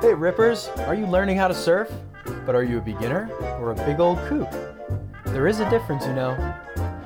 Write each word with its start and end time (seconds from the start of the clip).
Hey 0.00 0.14
Rippers, 0.14 0.68
are 0.86 0.94
you 0.94 1.06
learning 1.06 1.36
how 1.36 1.46
to 1.46 1.52
surf? 1.52 1.92
But 2.46 2.54
are 2.54 2.64
you 2.64 2.78
a 2.78 2.80
beginner 2.80 3.30
or 3.60 3.72
a 3.72 3.74
big 3.74 4.00
old 4.00 4.16
kook? 4.20 4.50
There 5.26 5.46
is 5.46 5.60
a 5.60 5.68
difference, 5.68 6.06
you 6.06 6.14
know. 6.14 6.30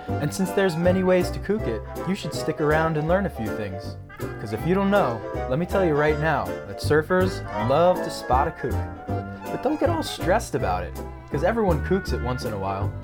And 0.09 0.33
since 0.33 0.53
there's 0.53 0.77
many 0.77 1.03
ways 1.03 1.29
to 1.33 1.41
kook 1.41 1.63
it, 1.63 1.83
you 2.09 2.15
should 2.15 2.33
stick 2.33 2.61
around 2.61 2.97
and 2.97 3.09
learn 3.09 3.27
a 3.27 3.31
few 3.31 3.49
things. 3.57 3.97
Because 4.17 4.53
if 4.53 4.65
you 4.65 4.77
don't 4.77 4.93
know, 4.93 5.21
let 5.51 5.59
me 5.59 5.67
tell 5.67 5.85
you 5.85 5.95
right 5.95 6.21
now 6.21 6.45
that 6.45 6.79
surfers 6.79 7.43
love 7.69 7.97
to 7.97 8.11
spot 8.11 8.47
a 8.47 8.53
kook. 8.53 8.71
But 9.09 9.65
don't 9.65 9.81
get 9.81 9.91
all 9.91 10.05
stressed 10.05 10.55
about 10.55 10.85
it, 10.85 10.97
because 11.25 11.43
everyone 11.43 11.85
kooks 11.85 12.13
it 12.13 12.23
once 12.23 12.45
in 12.45 12.53
a 12.53 12.59
while. 12.59 12.95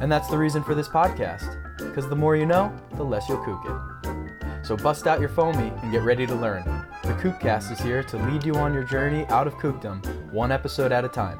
And 0.00 0.10
that's 0.10 0.28
the 0.28 0.38
reason 0.38 0.64
for 0.64 0.74
this 0.74 0.88
podcast, 0.88 1.58
because 1.76 2.08
the 2.08 2.16
more 2.16 2.34
you 2.34 2.46
know, 2.46 2.74
the 2.94 3.04
less 3.04 3.28
you'll 3.28 3.44
kook 3.44 3.60
it. 3.66 4.66
So 4.66 4.74
bust 4.74 5.06
out 5.06 5.20
your 5.20 5.28
foamy 5.28 5.68
and 5.82 5.92
get 5.92 6.00
ready 6.02 6.26
to 6.26 6.34
learn. 6.34 6.77
The 7.08 7.14
Kookcast 7.14 7.72
is 7.72 7.80
here 7.80 8.02
to 8.02 8.18
lead 8.26 8.44
you 8.44 8.54
on 8.56 8.74
your 8.74 8.84
journey 8.84 9.24
out 9.28 9.46
of 9.46 9.54
kookdom, 9.54 10.04
one 10.30 10.52
episode 10.52 10.92
at 10.92 11.06
a 11.06 11.08
time, 11.08 11.38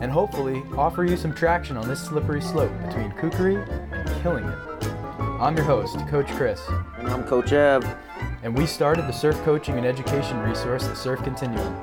and 0.00 0.10
hopefully 0.10 0.62
offer 0.74 1.04
you 1.04 1.18
some 1.18 1.34
traction 1.34 1.76
on 1.76 1.86
this 1.86 2.02
slippery 2.02 2.40
slope 2.40 2.72
between 2.86 3.10
kookery 3.12 3.60
and 3.92 4.22
killing 4.22 4.44
it. 4.44 4.58
I'm 5.38 5.54
your 5.54 5.66
host, 5.66 5.98
Coach 6.08 6.28
Chris, 6.28 6.66
And 6.96 7.10
I'm 7.10 7.24
Coach 7.24 7.52
Ev. 7.52 7.84
and 8.42 8.56
we 8.56 8.64
started 8.64 9.02
the 9.02 9.12
surf 9.12 9.36
coaching 9.42 9.76
and 9.76 9.84
education 9.84 10.38
resource, 10.40 10.86
the 10.86 10.96
Surf 10.96 11.22
Continuum. 11.22 11.78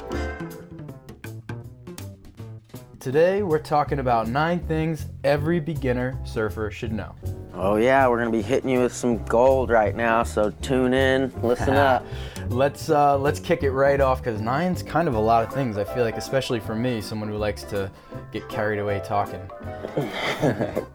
Today, 3.00 3.44
we're 3.44 3.60
talking 3.60 4.00
about 4.00 4.28
nine 4.28 4.60
things 4.60 5.06
every 5.24 5.62
beginner 5.62 6.20
surfer 6.26 6.70
should 6.70 6.92
know. 6.92 7.16
Oh 7.54 7.78
yeah, 7.78 8.06
we're 8.10 8.18
gonna 8.18 8.30
be 8.30 8.42
hitting 8.42 8.70
you 8.70 8.82
with 8.82 8.94
some 8.94 9.24
gold 9.24 9.70
right 9.70 9.96
now, 9.96 10.24
so 10.24 10.52
tune 10.62 10.94
in, 10.94 11.32
listen 11.42 11.70
up. 11.76 12.06
Let's 12.50 12.90
uh, 12.90 13.18
let's 13.18 13.40
kick 13.40 13.64
it 13.64 13.72
right 13.72 14.02
off 14.02 14.22
because 14.22 14.42
nine's 14.42 14.84
kind 14.84 15.08
of 15.08 15.16
a 15.16 15.20
lot 15.20 15.48
of 15.48 15.54
things. 15.54 15.78
I 15.78 15.86
feel 15.86 16.04
like, 16.04 16.18
especially 16.18 16.60
for 16.60 16.76
me, 16.76 17.00
someone 17.00 17.30
who 17.30 17.38
likes 17.38 17.64
to 17.66 17.90
get 18.34 18.50
carried 18.50 18.80
away 18.80 19.02
talking. 19.06 19.50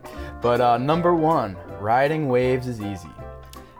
but 0.43 0.61
uh, 0.61 0.77
number 0.77 1.15
one, 1.15 1.57
riding 1.81 2.29
waves 2.29 2.67
is 2.67 2.83
easy, 2.83 3.09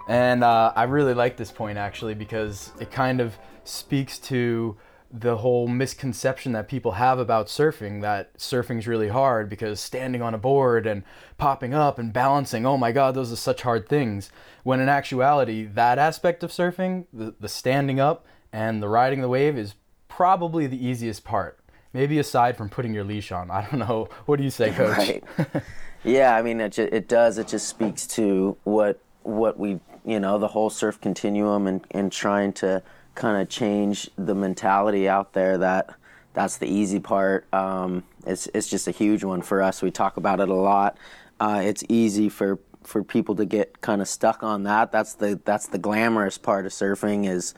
and 0.09 0.43
uh, 0.43 0.73
I 0.75 0.85
really 0.85 1.13
like 1.13 1.37
this 1.37 1.53
point 1.53 1.77
actually 1.77 2.15
because 2.15 2.73
it 2.81 2.91
kind 2.91 3.21
of 3.21 3.37
speaks 3.65 4.19
to 4.21 4.79
the 5.17 5.37
whole 5.37 5.69
misconception 5.69 6.51
that 6.53 6.67
people 6.67 6.93
have 6.93 7.21
about 7.21 7.47
surfing 7.47 8.03
that 8.03 8.37
surfing's 8.37 8.89
really 8.89 9.09
hard 9.09 9.49
because 9.49 9.79
standing 9.79 10.21
on 10.21 10.35
a 10.35 10.39
board 10.39 10.89
and 10.89 11.05
popping 11.39 11.73
up 11.73 12.01
and 12.01 12.13
balancing 12.13 12.67
oh 12.67 12.77
my 12.77 12.91
god 12.91 13.15
those 13.15 13.33
are 13.33 13.37
such 13.37 13.63
hard 13.63 13.89
things. 13.89 14.31
When 14.65 14.81
in 14.81 14.89
actuality 14.89 15.67
that 15.67 15.99
aspect 15.99 16.43
of 16.43 16.51
surfing 16.51 17.07
the, 17.13 17.33
the 17.39 17.49
standing 17.49 18.01
up 18.01 18.27
and 18.53 18.83
the 18.83 18.89
riding 18.89 19.21
the 19.21 19.29
wave 19.29 19.57
is 19.57 19.75
probably 20.09 20.67
the 20.67 20.85
easiest 20.85 21.23
part. 21.23 21.61
Maybe 21.93 22.19
aside 22.19 22.57
from 22.57 22.69
putting 22.69 22.93
your 22.93 23.05
leash 23.05 23.31
on. 23.31 23.51
I 23.53 23.69
don't 23.71 23.79
know. 23.79 24.09
What 24.27 24.39
do 24.39 24.43
you 24.43 24.51
say 24.51 24.73
coach? 24.73 24.99
Right. 24.99 25.25
yeah, 26.05 26.35
I 26.35 26.43
mean 26.43 26.61
it, 26.61 26.73
ju- 26.73 26.89
it 26.91 27.07
does. 27.07 27.39
It 27.39 27.47
just 27.47 27.69
speaks 27.69 28.07
to 28.09 28.57
what 28.65 28.99
what 29.23 29.61
we 29.61 29.79
you 30.05 30.19
know 30.19 30.39
the 30.39 30.49
whole 30.49 30.71
surf 30.71 31.01
continuum 31.01 31.69
and 31.69 31.87
and 31.93 32.11
trying 32.11 32.53
to 32.55 32.83
kind 33.15 33.41
of 33.41 33.49
change 33.49 34.11
the 34.17 34.35
mentality 34.35 35.09
out 35.09 35.33
there 35.33 35.59
that 35.59 35.95
that's 36.33 36.57
the 36.57 36.67
easy 36.67 36.99
part. 37.01 37.47
Um, 37.53 38.05
it's 38.27 38.49
it's 38.53 38.69
just 38.69 38.89
a 38.89 38.91
huge 38.91 39.25
one 39.25 39.43
for 39.43 39.63
us. 39.63 39.83
We 39.83 39.91
talk 39.91 40.17
about 40.17 40.41
it 40.41 40.49
a 40.49 40.55
lot. 40.55 40.99
Uh, 41.41 41.63
it's 41.65 41.85
easy 41.89 42.29
for 42.29 42.59
for 42.83 43.03
people 43.03 43.35
to 43.37 43.45
get 43.45 43.81
kind 43.81 44.03
of 44.03 44.09
stuck 44.09 44.43
on 44.43 44.65
that. 44.65 44.93
That's 44.93 45.15
the 45.15 45.41
that's 45.45 45.69
the 45.69 45.79
glamorous 45.79 46.39
part 46.39 46.67
of 46.67 46.73
surfing 46.73 47.29
is 47.29 47.55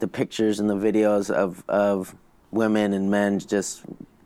the 0.00 0.08
pictures 0.08 0.60
and 0.60 0.68
the 0.68 0.76
videos 0.76 1.30
of 1.30 1.64
of 1.68 2.14
women 2.50 2.92
and 2.92 3.10
men 3.10 3.38
just 3.38 3.82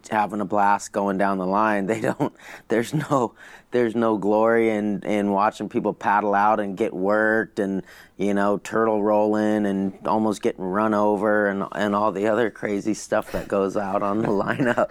having 0.08 0.40
a 0.40 0.44
blast 0.44 0.92
going 0.92 1.18
down 1.18 1.38
the 1.38 1.46
line. 1.46 1.86
They 1.92 2.00
don't. 2.00 2.32
There's 2.68 2.94
no. 2.94 3.34
There's 3.70 3.94
no 3.94 4.18
glory 4.18 4.70
in 4.70 5.02
in 5.02 5.30
watching 5.30 5.68
people 5.68 5.94
paddle 5.94 6.34
out 6.34 6.60
and 6.60 6.76
get 6.76 6.92
worked 6.92 7.58
and 7.58 7.82
you 8.18 8.34
know 8.34 8.58
turtle 8.58 9.02
rolling 9.02 9.64
and 9.64 10.06
almost 10.06 10.42
getting 10.42 10.64
run 10.64 10.92
over 10.92 11.46
and 11.48 11.64
and 11.72 11.94
all 11.94 12.12
the 12.12 12.28
other 12.28 12.50
crazy 12.50 12.94
stuff 12.94 13.32
that 13.32 13.48
goes 13.48 13.76
out 13.76 14.02
on 14.02 14.20
the 14.20 14.28
lineup. 14.44 14.90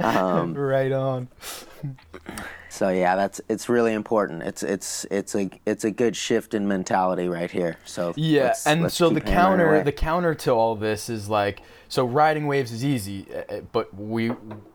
Um, 0.00 0.54
right 0.54 0.92
on 0.92 1.28
so 2.68 2.88
yeah, 2.90 3.16
that's 3.16 3.40
it's 3.48 3.68
really 3.68 3.92
important. 3.92 4.42
It's 4.42 4.62
it's 4.62 5.04
it's 5.10 5.34
a 5.34 5.50
it's 5.66 5.84
a 5.84 5.90
good 5.90 6.16
shift 6.16 6.54
in 6.54 6.68
mentality 6.68 7.28
right 7.28 7.50
here. 7.50 7.76
So 7.84 8.12
Yeah, 8.16 8.44
let's- 8.44 8.66
and 8.66 8.82
let's 8.82 8.94
so 8.94 9.10
the 9.10 9.20
counter 9.20 9.82
the 9.84 9.92
counter 9.92 10.34
to 10.34 10.50
all 10.52 10.74
this 10.76 11.08
is 11.08 11.28
like 11.28 11.62
so 11.88 12.04
riding 12.04 12.46
waves 12.46 12.70
is 12.70 12.84
easy, 12.84 13.26
uh, 13.34 13.38
uh, 13.56 13.60
but 13.72 13.94
we 13.94 14.32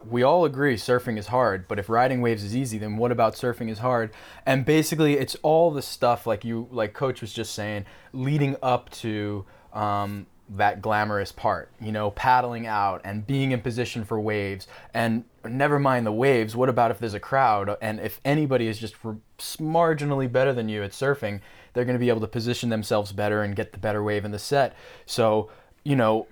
we 0.09 0.23
all 0.23 0.45
agree 0.45 0.75
surfing 0.75 1.17
is 1.17 1.27
hard. 1.27 1.67
But 1.67 1.77
if 1.77 1.87
riding 1.89 2.21
waves 2.21 2.43
is 2.43 2.55
easy, 2.55 2.77
then 2.79 2.97
what 2.97 3.11
about 3.11 3.35
surfing 3.35 3.69
is 3.69 3.79
hard? 3.79 4.11
And 4.45 4.65
basically, 4.65 5.13
it's 5.17 5.35
all 5.43 5.69
the 5.71 5.81
stuff 5.83 6.25
like 6.25 6.43
you 6.43 6.67
like 6.71 6.93
Coach 6.93 7.21
was 7.21 7.31
just 7.31 7.53
saying, 7.53 7.85
leading 8.13 8.55
up 8.63 8.89
to. 8.91 9.45
Um, 9.73 10.27
that 10.57 10.81
glamorous 10.81 11.31
part, 11.31 11.69
you 11.81 11.91
know, 11.91 12.11
paddling 12.11 12.67
out 12.67 13.01
and 13.03 13.25
being 13.25 13.51
in 13.51 13.61
position 13.61 14.03
for 14.03 14.19
waves. 14.19 14.67
And 14.93 15.23
never 15.43 15.79
mind 15.79 16.05
the 16.05 16.11
waves, 16.11 16.55
what 16.55 16.69
about 16.69 16.91
if 16.91 16.99
there's 16.99 17.13
a 17.13 17.19
crowd? 17.19 17.75
And 17.81 17.99
if 17.99 18.19
anybody 18.23 18.67
is 18.67 18.79
just 18.79 18.95
marginally 19.01 20.31
better 20.31 20.53
than 20.53 20.69
you 20.69 20.83
at 20.83 20.91
surfing, 20.91 21.41
they're 21.73 21.85
going 21.85 21.95
to 21.95 21.99
be 21.99 22.09
able 22.09 22.21
to 22.21 22.27
position 22.27 22.69
themselves 22.69 23.11
better 23.11 23.41
and 23.41 23.55
get 23.55 23.71
the 23.71 23.79
better 23.79 24.03
wave 24.03 24.25
in 24.25 24.31
the 24.31 24.39
set. 24.39 24.75
So, 25.05 25.49
you 25.83 25.95
know, 25.95 26.27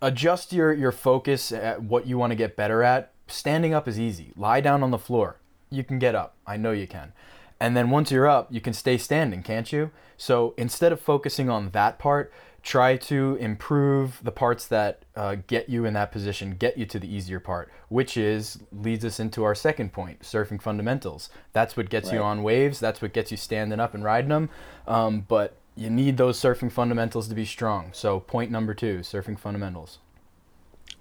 adjust 0.00 0.52
your, 0.52 0.72
your 0.72 0.92
focus 0.92 1.52
at 1.52 1.82
what 1.82 2.06
you 2.06 2.16
want 2.16 2.30
to 2.30 2.36
get 2.36 2.56
better 2.56 2.82
at. 2.82 3.12
Standing 3.26 3.74
up 3.74 3.86
is 3.88 3.98
easy. 3.98 4.32
Lie 4.36 4.60
down 4.60 4.82
on 4.82 4.90
the 4.90 4.98
floor. 4.98 5.40
You 5.70 5.84
can 5.84 5.98
get 5.98 6.14
up. 6.14 6.36
I 6.46 6.56
know 6.56 6.72
you 6.72 6.86
can. 6.86 7.12
And 7.60 7.76
then 7.76 7.90
once 7.90 8.10
you're 8.10 8.28
up, 8.28 8.52
you 8.52 8.60
can 8.60 8.72
stay 8.72 8.96
standing, 8.96 9.42
can't 9.42 9.72
you? 9.72 9.90
So 10.16 10.54
instead 10.56 10.92
of 10.92 11.00
focusing 11.00 11.50
on 11.50 11.70
that 11.70 11.98
part, 11.98 12.32
try 12.62 12.96
to 12.96 13.36
improve 13.40 14.20
the 14.22 14.32
parts 14.32 14.66
that 14.66 15.04
uh, 15.16 15.36
get 15.46 15.68
you 15.68 15.84
in 15.84 15.94
that 15.94 16.12
position, 16.12 16.56
get 16.58 16.76
you 16.76 16.86
to 16.86 16.98
the 16.98 17.12
easier 17.12 17.40
part, 17.40 17.70
which 17.88 18.16
is 18.16 18.58
leads 18.72 19.04
us 19.04 19.20
into 19.20 19.44
our 19.44 19.54
second 19.54 19.92
point: 19.92 20.20
surfing 20.20 20.60
fundamentals. 20.60 21.30
That's 21.52 21.76
what 21.76 21.90
gets 21.90 22.12
you 22.12 22.20
on 22.20 22.42
waves. 22.42 22.80
That's 22.80 23.00
what 23.00 23.12
gets 23.12 23.30
you 23.30 23.36
standing 23.36 23.80
up 23.80 23.94
and 23.94 24.04
riding 24.04 24.30
them. 24.30 24.50
Um, 24.86 25.24
but 25.28 25.56
you 25.76 25.90
need 25.90 26.16
those 26.16 26.38
surfing 26.38 26.72
fundamentals 26.72 27.28
to 27.28 27.34
be 27.34 27.44
strong. 27.44 27.90
So 27.92 28.20
point 28.20 28.50
number 28.50 28.74
two: 28.74 28.98
surfing 28.98 29.38
fundamentals. 29.38 29.98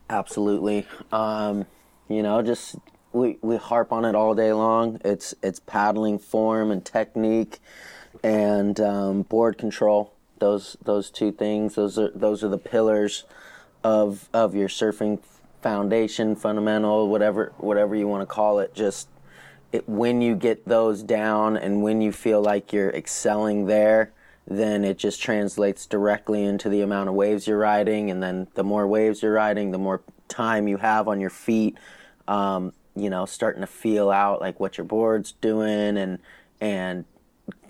Absolutely. 0.10 0.88
Um, 1.12 1.66
you 2.08 2.24
know, 2.24 2.42
just 2.42 2.76
we, 3.12 3.38
we 3.42 3.58
harp 3.58 3.92
on 3.92 4.06
it 4.06 4.16
all 4.16 4.36
day 4.36 4.54
long. 4.54 5.02
It's 5.04 5.34
it's 5.42 5.60
paddling 5.60 6.20
form 6.20 6.72
and 6.72 6.86
technique, 6.86 7.60
and 8.24 8.80
um, 8.80 9.24
board 9.24 9.58
control. 9.58 10.14
Those 10.40 10.78
those 10.84 11.10
two 11.10 11.32
things. 11.32 11.76
Those 11.76 11.98
are 11.98 12.12
those 12.14 12.44
are 12.44 12.50
the 12.50 12.58
pillars 12.58 13.26
of 13.84 14.30
of 14.34 14.56
your 14.56 14.68
surfing 14.68 15.20
foundation, 15.62 16.36
fundamental, 16.36 17.10
whatever 17.10 17.54
whatever 17.58 17.96
you 17.96 18.08
want 18.08 18.22
to 18.22 18.26
call 18.26 18.60
it. 18.60 18.74
Just 18.74 19.08
it, 19.72 19.88
when 19.88 20.22
you 20.22 20.36
get 20.36 20.66
those 20.66 21.04
down 21.04 21.58
and 21.58 21.82
when 21.82 22.02
you 22.02 22.12
feel 22.12 22.42
like 22.42 22.72
you're 22.72 22.90
excelling 22.92 23.66
there, 23.66 24.12
then 24.48 24.86
it 24.86 24.98
just 24.98 25.22
translates 25.22 25.86
directly 25.86 26.44
into 26.44 26.70
the 26.70 26.82
amount 26.82 27.10
of 27.10 27.16
waves 27.16 27.48
you're 27.48 27.58
riding. 27.58 28.10
And 28.10 28.24
then 28.24 28.48
the 28.54 28.64
more 28.64 28.88
waves 28.88 29.22
you're 29.22 29.34
riding, 29.34 29.72
the 29.72 29.78
more 29.78 30.02
time 30.28 30.68
you 30.68 30.78
have 30.78 31.08
on 31.08 31.20
your 31.20 31.30
feet. 31.30 31.78
Um, 32.28 32.74
you 32.96 33.10
know, 33.10 33.26
starting 33.26 33.62
to 33.62 33.68
feel 33.68 34.10
out 34.10 34.42
like 34.42 34.60
what 34.60 34.78
your 34.78 34.86
board's 34.86 35.34
doing 35.34 35.98
and 35.98 36.20
and 36.60 37.06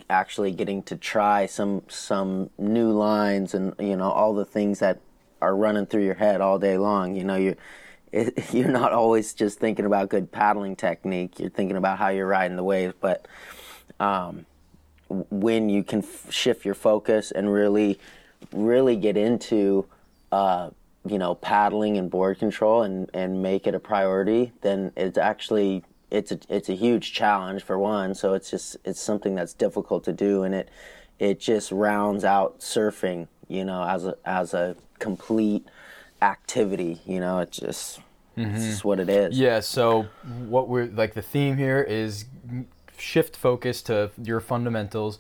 actually 0.10 0.52
getting 0.52 0.84
to 0.84 0.96
try 0.96 1.46
some 1.46 1.84
some 1.90 2.50
new 2.58 2.92
lines 2.92 3.54
and 3.54 3.74
you 3.80 3.96
know 3.96 4.10
all 4.10 4.34
the 4.34 4.46
things 4.46 4.80
that 4.80 5.00
are 5.42 5.56
running 5.56 5.86
through 5.86 6.04
your 6.04 6.16
head 6.16 6.42
all 6.42 6.60
day 6.60 6.78
long. 6.78 7.16
You 7.16 7.24
know, 7.24 7.36
you 7.36 7.56
it, 8.12 8.54
you're 8.54 8.70
not 8.70 8.92
always 8.94 9.34
just 9.34 9.60
thinking 9.60 9.86
about 9.86 10.10
good 10.10 10.32
paddling 10.32 10.76
technique. 10.76 11.40
You're 11.40 11.50
thinking 11.50 11.78
about 11.78 11.98
how 11.98 12.10
you're 12.10 12.28
riding 12.28 12.58
the 12.58 12.64
waves. 12.64 12.94
But 13.00 13.28
um, 14.00 14.46
when 15.10 15.70
you 15.70 15.84
can 15.84 16.00
f- 16.00 16.32
shift 16.32 16.66
your 16.66 16.76
focus 16.76 17.32
and 17.32 17.52
really, 17.52 18.00
really 18.52 18.96
get 18.96 19.18
into, 19.18 19.86
uh, 20.32 20.70
you 21.06 21.18
know, 21.18 21.36
paddling 21.36 21.98
and 21.98 22.10
board 22.10 22.40
control 22.40 22.84
and, 22.84 23.10
and 23.14 23.42
make 23.42 23.68
it 23.68 23.76
a 23.76 23.80
priority, 23.80 24.52
then 24.62 24.92
it's 24.96 25.18
actually 25.18 25.84
it's 26.12 26.32
a 26.32 26.40
it's 26.50 26.70
a 26.70 26.74
huge 26.76 27.14
challenge 27.14 27.64
for 27.64 27.78
one. 27.78 28.16
So 28.16 28.34
it's 28.34 28.50
just 28.50 28.78
it's 28.86 29.00
something 29.02 29.36
that's 29.36 29.54
difficult 29.54 30.04
to 30.06 30.14
do, 30.14 30.44
and 30.44 30.54
it 30.56 30.70
it 31.20 31.40
just 31.40 31.72
rounds 31.72 32.24
out 32.24 32.60
surfing, 32.60 33.28
you 33.48 33.66
know, 33.66 33.84
as 33.84 34.06
a 34.06 34.16
as 34.26 34.54
a 34.54 34.76
complete 35.00 35.66
activity. 36.22 37.02
You 37.06 37.20
know, 37.20 37.40
it 37.40 37.52
just 37.52 38.00
it's 38.36 38.66
just 38.66 38.86
what 38.86 39.00
it 39.00 39.10
is. 39.10 39.38
Yeah, 39.38 39.60
so 39.62 40.08
what 40.26 40.68
we're 40.70 40.86
like 40.88 41.14
the 41.14 41.22
theme 41.24 41.58
here 41.58 41.82
is 41.82 42.26
shift 42.98 43.36
focus 43.36 43.82
to 43.84 44.12
your 44.22 44.40
fundamentals. 44.40 45.20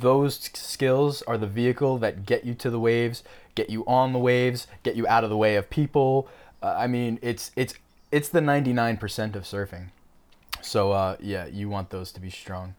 Those 0.00 0.36
skills 0.54 1.22
are 1.22 1.36
the 1.36 1.46
vehicle 1.46 1.98
that 1.98 2.24
get 2.24 2.44
you 2.44 2.54
to 2.54 2.70
the 2.70 2.80
waves, 2.80 3.22
get 3.54 3.68
you 3.68 3.84
on 3.86 4.14
the 4.14 4.18
waves, 4.18 4.66
get 4.82 4.96
you 4.96 5.06
out 5.06 5.24
of 5.24 5.30
the 5.30 5.36
way 5.36 5.56
of 5.56 5.68
people, 5.68 6.26
Uh, 6.62 6.74
I 6.78 6.86
mean, 6.86 7.18
it's 7.20 7.50
it's 7.54 7.74
it's 8.10 8.30
the 8.30 8.40
99% 8.40 9.36
of 9.36 9.42
surfing. 9.44 9.88
So 10.64 10.92
uh, 10.92 11.16
yeah, 11.20 11.46
you 11.46 11.68
want 11.68 11.90
those 11.90 12.12
to 12.12 12.20
be 12.20 12.30
strong. 12.30 12.74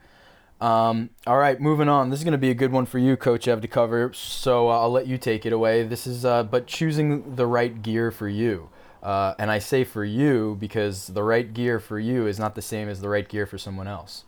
Um, 0.62 1.10
all 1.28 1.38
right, 1.38 1.60
moving 1.60 1.90
on. 1.90 2.10
This 2.10 2.20
is 2.20 2.24
going 2.24 2.32
to 2.32 2.38
be 2.38 2.50
a 2.50 2.56
good 2.56 2.72
one 2.72 2.86
for 2.86 2.98
you, 2.98 3.18
Coach 3.18 3.48
Ev, 3.48 3.62
to 3.62 3.68
cover. 3.68 4.12
So 4.14 4.70
uh, 4.70 4.80
I'll 4.80 4.92
let 4.92 5.06
you 5.06 5.18
take 5.18 5.46
it 5.46 5.54
away. 5.54 5.84
This 5.84 6.08
is, 6.08 6.24
uh, 6.24 6.44
but 6.44 6.66
choosing 6.66 7.36
the 7.36 7.46
right 7.46 7.82
gear 7.82 8.10
for 8.10 8.30
you. 8.30 8.70
Uh, 9.04 9.36
and 9.38 9.52
I 9.52 9.60
say 9.60 9.84
for 9.84 10.04
you 10.04 10.58
because 10.60 11.08
the 11.08 11.22
right 11.22 11.54
gear 11.54 11.80
for 11.80 12.00
you 12.00 12.26
is 12.26 12.40
not 12.40 12.56
the 12.56 12.62
same 12.62 12.90
as 12.90 13.02
the 13.02 13.10
right 13.10 13.28
gear 13.28 13.46
for 13.46 13.58
someone 13.58 13.88
else. 13.88 14.24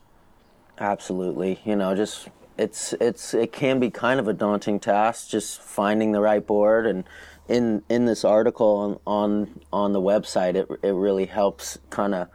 Absolutely. 0.79 1.59
You 1.65 1.75
know, 1.75 1.95
just 1.95 2.27
it's 2.57 2.93
it's 2.99 3.33
it 3.33 3.51
can 3.51 3.79
be 3.79 3.89
kind 3.89 4.19
of 4.19 4.27
a 4.27 4.33
daunting 4.33 4.79
task 4.79 5.29
just 5.29 5.61
finding 5.61 6.11
the 6.11 6.21
right 6.21 6.45
board 6.45 6.85
and 6.87 7.03
in 7.47 7.83
in 7.87 8.05
this 8.05 8.25
article 8.25 8.99
on 9.05 9.45
on, 9.45 9.61
on 9.71 9.93
the 9.93 10.01
website 10.01 10.55
it 10.55 10.67
it 10.81 10.93
really 10.93 11.25
helps 11.25 11.77
kind 11.89 12.15
of 12.15 12.27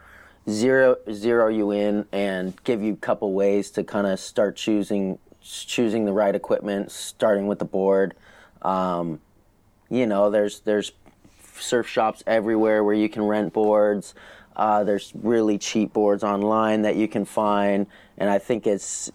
zero 0.49 0.97
zero 1.11 1.49
you 1.49 1.71
in 1.71 2.06
and 2.12 2.53
give 2.65 2.83
you 2.83 2.93
a 2.94 2.97
couple 2.97 3.33
ways 3.33 3.71
to 3.71 3.85
kind 3.85 4.06
of 4.06 4.19
start 4.19 4.56
choosing 4.56 5.19
choosing 5.41 6.05
the 6.05 6.12
right 6.12 6.35
equipment 6.35 6.91
starting 6.91 7.47
with 7.47 7.59
the 7.59 7.65
board. 7.65 8.15
Um, 8.62 9.21
you 9.91 10.06
know 10.06 10.31
there's 10.31 10.61
there's 10.61 10.93
surf 11.59 11.89
shops 11.89 12.23
everywhere 12.27 12.83
where 12.83 12.94
you 12.94 13.09
can 13.09 13.23
rent 13.23 13.53
boards. 13.53 14.15
Uh, 14.55 14.85
there's 14.85 15.12
really 15.15 15.59
cheap 15.59 15.93
boards 15.93 16.23
online 16.23 16.83
that 16.83 16.97
you 16.97 17.09
can 17.09 17.25
find. 17.25 17.87
And 18.19 18.29
i 18.29 18.38
think 18.38 18.67
it's 18.67 19.11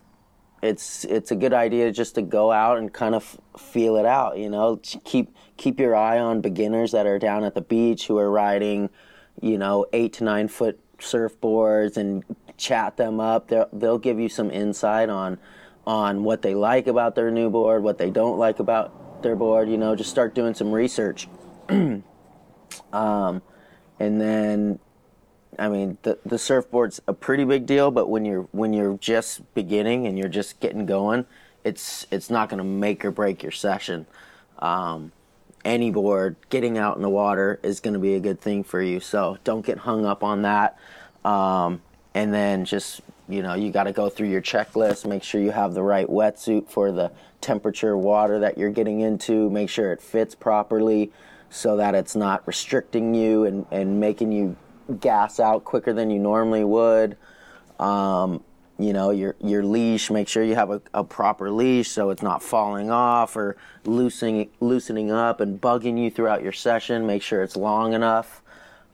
it's 0.61 1.03
it's 1.05 1.31
a 1.31 1.35
good 1.35 1.53
idea 1.53 1.91
just 1.91 2.15
to 2.15 2.21
go 2.21 2.51
out 2.51 2.77
and 2.77 2.91
kind 2.91 3.13
of 3.13 3.37
feel 3.57 3.95
it 3.97 4.05
out 4.05 4.37
you 4.37 4.49
know? 4.49 4.77
Keep 4.77 5.35
keep 5.57 5.79
your 5.79 5.95
eye 5.95 6.19
on 6.19 6.41
beginners 6.41 6.91
that 6.91 7.05
are 7.05 7.19
down 7.19 7.43
at 7.43 7.53
the 7.53 7.61
beach 7.61 8.07
who 8.07 8.17
are 8.17 8.29
riding 8.29 8.89
you 9.41 9.57
know 9.57 9.85
eight 9.93 10.13
to 10.13 10.23
nine 10.23 10.47
foot 10.47 10.79
surfboards 10.99 11.97
and 11.97 12.23
chat 12.57 12.97
them 12.97 13.19
up. 13.19 13.47
They'll, 13.47 13.69
they'll 13.71 13.99
give 13.99 14.19
you 14.19 14.29
some 14.29 14.51
insight 14.51 15.09
on 15.09 15.37
on 15.85 16.25
what 16.25 16.41
they 16.41 16.53
like 16.53 16.87
about 16.87 17.15
their 17.15 17.31
new 17.31 17.49
board, 17.49 17.81
what 17.81 17.97
they 17.97 18.09
don't 18.09 18.37
like 18.37 18.59
about 18.59 19.23
their 19.23 19.37
board. 19.37 19.69
You 19.69 19.77
know, 19.77 19.95
just 19.95 20.09
start 20.09 20.35
doing 20.35 20.53
some 20.53 20.71
research. 20.71 21.29
um, 21.69 22.03
and 23.99 24.21
then, 24.21 24.79
I 25.57 25.69
mean, 25.69 25.97
the 26.01 26.19
the 26.25 26.35
surfboard's 26.35 27.01
a 27.07 27.13
pretty 27.13 27.45
big 27.45 27.65
deal, 27.65 27.89
but 27.89 28.09
when 28.09 28.25
you're 28.25 28.47
when 28.51 28.73
you're 28.73 28.97
just 28.97 29.53
beginning 29.53 30.07
and 30.07 30.17
you're 30.17 30.29
just 30.29 30.59
getting 30.59 30.85
going, 30.85 31.25
it's 31.63 32.05
it's 32.11 32.29
not 32.29 32.49
going 32.49 32.59
to 32.59 32.63
make 32.63 33.05
or 33.05 33.11
break 33.11 33.41
your 33.41 33.51
session. 33.51 34.07
Um, 34.59 35.11
any 35.67 35.91
board, 35.91 36.37
getting 36.49 36.77
out 36.77 36.95
in 36.95 37.01
the 37.01 37.09
water 37.09 37.59
is 37.61 37.81
going 37.81 37.93
to 37.93 37.99
be 37.99 38.15
a 38.15 38.19
good 38.21 38.39
thing 38.39 38.63
for 38.63 38.81
you. 38.81 39.01
So 39.01 39.37
don't 39.43 39.65
get 39.65 39.79
hung 39.79 40.05
up 40.05 40.23
on 40.23 40.43
that. 40.43 40.79
Um, 41.25 41.81
and 42.13 42.33
then 42.33 42.63
just, 42.63 43.01
you 43.27 43.43
know, 43.43 43.53
you 43.53 43.69
got 43.69 43.83
to 43.83 43.91
go 43.91 44.09
through 44.09 44.29
your 44.29 44.41
checklist, 44.41 45.05
make 45.05 45.23
sure 45.23 45.41
you 45.41 45.51
have 45.51 45.73
the 45.73 45.83
right 45.83 46.07
wetsuit 46.07 46.69
for 46.69 46.91
the 46.93 47.11
temperature 47.41 47.97
water 47.97 48.39
that 48.39 48.57
you're 48.57 48.71
getting 48.71 49.01
into, 49.01 49.49
make 49.49 49.69
sure 49.69 49.91
it 49.91 50.01
fits 50.01 50.33
properly 50.33 51.11
so 51.49 51.75
that 51.75 51.93
it's 51.95 52.15
not 52.15 52.47
restricting 52.47 53.13
you 53.13 53.43
and, 53.43 53.65
and 53.69 53.99
making 53.99 54.31
you 54.31 54.55
gas 55.01 55.37
out 55.37 55.65
quicker 55.65 55.91
than 55.91 56.09
you 56.09 56.17
normally 56.17 56.63
would. 56.63 57.17
Um, 57.77 58.41
you 58.79 58.93
know 58.93 59.09
your 59.09 59.35
your 59.43 59.63
leash 59.63 60.11
make 60.11 60.27
sure 60.27 60.43
you 60.43 60.55
have 60.55 60.69
a, 60.69 60.81
a, 60.93 61.03
proper 61.03 61.49
leash 61.49 61.89
so 61.89 62.11
it's 62.11 62.21
not 62.21 62.43
falling 62.43 62.91
off 62.91 63.35
or 63.35 63.57
loosening 63.85 64.49
loosening 64.59 65.11
up 65.11 65.41
and 65.41 65.59
bugging 65.59 65.97
you 65.97 66.11
throughout 66.11 66.43
your 66.43 66.51
session. 66.51 67.07
Make 67.07 67.23
sure 67.23 67.41
it's 67.41 67.55
long 67.55 67.93
enough. 67.93 68.41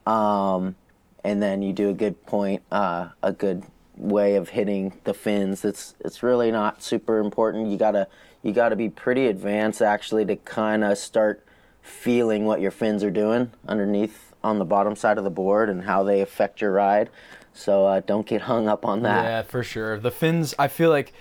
Um, 0.05 0.75
and 1.23 1.41
then 1.41 1.61
you 1.61 1.73
do 1.73 1.89
a 1.89 1.93
good 1.93 2.25
point 2.25 2.63
uh, 2.71 3.09
a 3.21 3.33
good 3.33 3.63
way 3.95 4.35
of 4.35 4.49
hitting 4.49 4.93
the 5.03 5.13
fins. 5.13 5.65
It's 5.65 5.95
it's 5.99 6.23
really 6.23 6.51
not 6.51 6.81
super 6.81 7.19
important. 7.19 7.69
You 7.69 7.77
gotta 7.77 8.07
you 8.41 8.53
gotta 8.53 8.75
be 8.75 8.89
pretty 8.89 9.27
advanced 9.27 9.81
actually 9.81 10.25
to 10.25 10.35
kind 10.37 10.83
of 10.83 10.97
start 10.97 11.45
feeling 11.81 12.45
what 12.45 12.61
your 12.61 12.71
fins 12.71 13.03
are 13.03 13.11
doing 13.11 13.51
underneath 13.67 14.33
on 14.43 14.59
the 14.59 14.65
bottom 14.65 14.95
side 14.95 15.17
of 15.17 15.23
the 15.23 15.29
board 15.29 15.69
and 15.69 15.83
how 15.83 16.03
they 16.03 16.21
affect 16.21 16.61
your 16.61 16.71
ride 16.71 17.09
so 17.53 17.85
uh, 17.85 17.99
don't 18.01 18.25
get 18.25 18.41
hung 18.41 18.67
up 18.67 18.85
on 18.85 19.03
that. 19.03 19.23
Yeah, 19.23 19.41
for 19.43 19.63
sure. 19.63 19.99
The 19.99 20.11
fins, 20.11 20.53
I 20.57 20.67
feel 20.67 20.89
like 20.89 21.13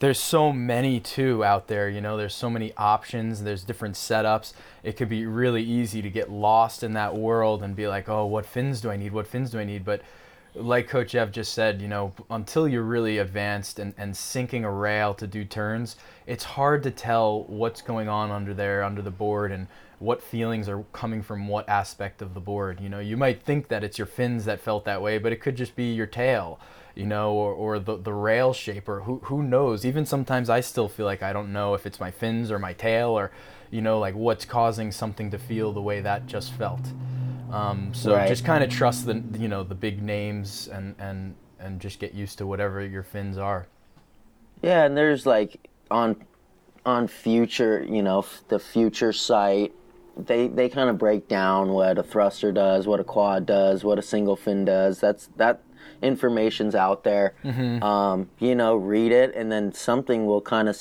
there's 0.00 0.20
so 0.20 0.52
many 0.52 1.00
too 1.00 1.44
out 1.44 1.66
there. 1.66 1.88
You 1.88 2.00
know, 2.00 2.16
there's 2.16 2.34
so 2.34 2.48
many 2.48 2.72
options. 2.76 3.42
There's 3.42 3.64
different 3.64 3.94
setups. 3.96 4.52
It 4.82 4.96
could 4.96 5.08
be 5.08 5.26
really 5.26 5.62
easy 5.62 6.02
to 6.02 6.10
get 6.10 6.30
lost 6.30 6.82
in 6.82 6.92
that 6.92 7.16
world 7.16 7.62
and 7.62 7.74
be 7.74 7.88
like, 7.88 8.08
oh, 8.08 8.26
what 8.26 8.46
fins 8.46 8.80
do 8.80 8.90
I 8.90 8.96
need? 8.96 9.12
What 9.12 9.26
fins 9.26 9.50
do 9.50 9.58
I 9.58 9.64
need? 9.64 9.84
But 9.84 10.02
like 10.54 10.88
Coach 10.88 11.14
Ev 11.14 11.32
just 11.32 11.52
said, 11.52 11.80
you 11.80 11.88
know, 11.88 12.12
until 12.30 12.68
you're 12.68 12.82
really 12.82 13.18
advanced 13.18 13.78
and, 13.78 13.94
and 13.98 14.16
sinking 14.16 14.64
a 14.64 14.70
rail 14.70 15.14
to 15.14 15.26
do 15.26 15.44
turns, 15.44 15.96
it's 16.26 16.44
hard 16.44 16.82
to 16.84 16.90
tell 16.90 17.44
what's 17.44 17.82
going 17.82 18.08
on 18.08 18.30
under 18.30 18.54
there, 18.54 18.82
under 18.82 19.02
the 19.02 19.10
board, 19.10 19.52
and 19.52 19.66
what 19.98 20.22
feelings 20.22 20.68
are 20.68 20.84
coming 20.92 21.22
from 21.22 21.48
what 21.48 21.68
aspect 21.68 22.22
of 22.22 22.34
the 22.34 22.40
board. 22.40 22.80
You 22.80 22.88
know, 22.88 23.00
you 23.00 23.16
might 23.16 23.42
think 23.42 23.68
that 23.68 23.82
it's 23.82 23.98
your 23.98 24.06
fins 24.06 24.44
that 24.44 24.60
felt 24.60 24.84
that 24.84 25.02
way, 25.02 25.18
but 25.18 25.32
it 25.32 25.40
could 25.40 25.56
just 25.56 25.74
be 25.74 25.92
your 25.92 26.06
tail, 26.06 26.60
you 26.94 27.06
know, 27.06 27.32
or, 27.32 27.52
or 27.52 27.78
the, 27.78 27.96
the 27.96 28.12
rail 28.12 28.52
shape, 28.52 28.88
or 28.88 29.00
who, 29.00 29.18
who 29.24 29.42
knows. 29.42 29.84
Even 29.84 30.06
sometimes 30.06 30.48
I 30.48 30.60
still 30.60 30.88
feel 30.88 31.06
like 31.06 31.22
I 31.22 31.32
don't 31.32 31.52
know 31.52 31.74
if 31.74 31.86
it's 31.86 31.98
my 31.98 32.10
fins 32.10 32.50
or 32.50 32.58
my 32.58 32.72
tail, 32.72 33.10
or, 33.10 33.32
you 33.70 33.80
know, 33.80 33.98
like 33.98 34.14
what's 34.14 34.44
causing 34.44 34.92
something 34.92 35.30
to 35.30 35.38
feel 35.38 35.72
the 35.72 35.82
way 35.82 36.00
that 36.00 36.26
just 36.26 36.52
felt. 36.52 36.92
Um, 37.50 37.92
so 37.92 38.14
right. 38.14 38.28
just 38.28 38.44
kind 38.44 38.62
of 38.62 38.70
trust 38.70 39.06
the, 39.06 39.22
you 39.38 39.48
know, 39.48 39.64
the 39.64 39.74
big 39.74 40.02
names 40.02 40.68
and, 40.68 40.94
and, 40.98 41.34
and 41.58 41.80
just 41.80 41.98
get 41.98 42.14
used 42.14 42.38
to 42.38 42.46
whatever 42.46 42.84
your 42.84 43.02
fins 43.02 43.38
are. 43.38 43.66
Yeah, 44.62 44.84
and 44.84 44.96
there's 44.96 45.24
like 45.24 45.68
on 45.90 46.24
on 46.84 47.06
future, 47.06 47.84
you 47.88 48.02
know, 48.02 48.24
the 48.48 48.58
future 48.58 49.12
site 49.12 49.72
they 50.18 50.48
they 50.48 50.68
kind 50.68 50.90
of 50.90 50.98
break 50.98 51.28
down 51.28 51.70
what 51.72 51.98
a 51.98 52.02
thruster 52.02 52.52
does, 52.52 52.86
what 52.86 53.00
a 53.00 53.04
quad 53.04 53.46
does, 53.46 53.84
what 53.84 53.98
a 53.98 54.02
single 54.02 54.36
fin 54.36 54.64
does. 54.64 55.00
That's 55.00 55.28
that 55.36 55.62
information's 56.02 56.74
out 56.74 57.04
there. 57.04 57.34
Mm-hmm. 57.44 57.82
Um, 57.82 58.30
you 58.38 58.54
know, 58.54 58.74
read 58.76 59.12
it, 59.12 59.34
and 59.34 59.50
then 59.50 59.72
something 59.72 60.26
will 60.26 60.40
kind 60.40 60.68
of 60.68 60.76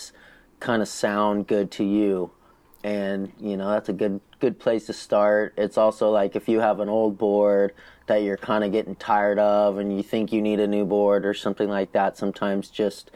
kind 0.60 0.82
of 0.82 0.88
sound 0.88 1.48
good 1.48 1.72
to 1.72 1.84
you, 1.84 2.32
and 2.84 3.32
you 3.40 3.58
know 3.58 3.70
that's 3.70 3.90
a 3.90 3.94
good 3.94 4.22
good 4.40 4.60
place 4.60 4.86
to 4.88 4.94
start. 4.94 5.54
It's 5.58 5.78
also 5.78 6.10
like 6.10 6.36
if 6.36 6.48
you 6.48 6.60
have 6.60 6.80
an 6.80 6.90
old 6.90 7.18
board 7.18 7.74
that 8.08 8.24
you're 8.24 8.38
kind 8.38 8.64
of 8.64 8.72
getting 8.72 8.96
tired 8.96 9.40
of, 9.40 9.78
and 9.78 9.96
you 9.96 10.04
think 10.04 10.32
you 10.32 10.42
need 10.42 10.60
a 10.60 10.68
new 10.68 10.86
board 10.86 11.26
or 11.26 11.34
something 11.34 11.70
like 11.70 11.92
that. 11.92 12.18
Sometimes 12.18 12.70
just 12.70 13.12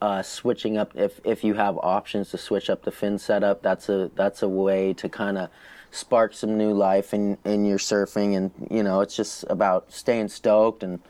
uh, 0.00 0.22
switching 0.22 0.76
up 0.76 0.92
if 0.94 1.20
if 1.24 1.42
you 1.42 1.54
have 1.54 1.76
options 1.78 2.30
to 2.30 2.38
switch 2.38 2.70
up 2.70 2.84
the 2.84 2.92
fin 2.92 3.18
setup 3.18 3.62
that's 3.62 3.88
a 3.88 4.10
that's 4.14 4.42
a 4.42 4.48
way 4.48 4.94
to 4.94 5.08
kind 5.08 5.36
of 5.36 5.50
spark 5.90 6.34
some 6.34 6.56
new 6.56 6.72
life 6.72 7.14
in 7.14 7.38
in 7.44 7.64
your 7.64 7.78
surfing. 7.78 8.36
And 8.36 8.50
you 8.70 8.82
know 8.82 9.00
it's 9.00 9.16
just 9.16 9.44
about 9.48 9.92
staying 9.92 10.28
stoked 10.28 10.82
and 10.82 11.00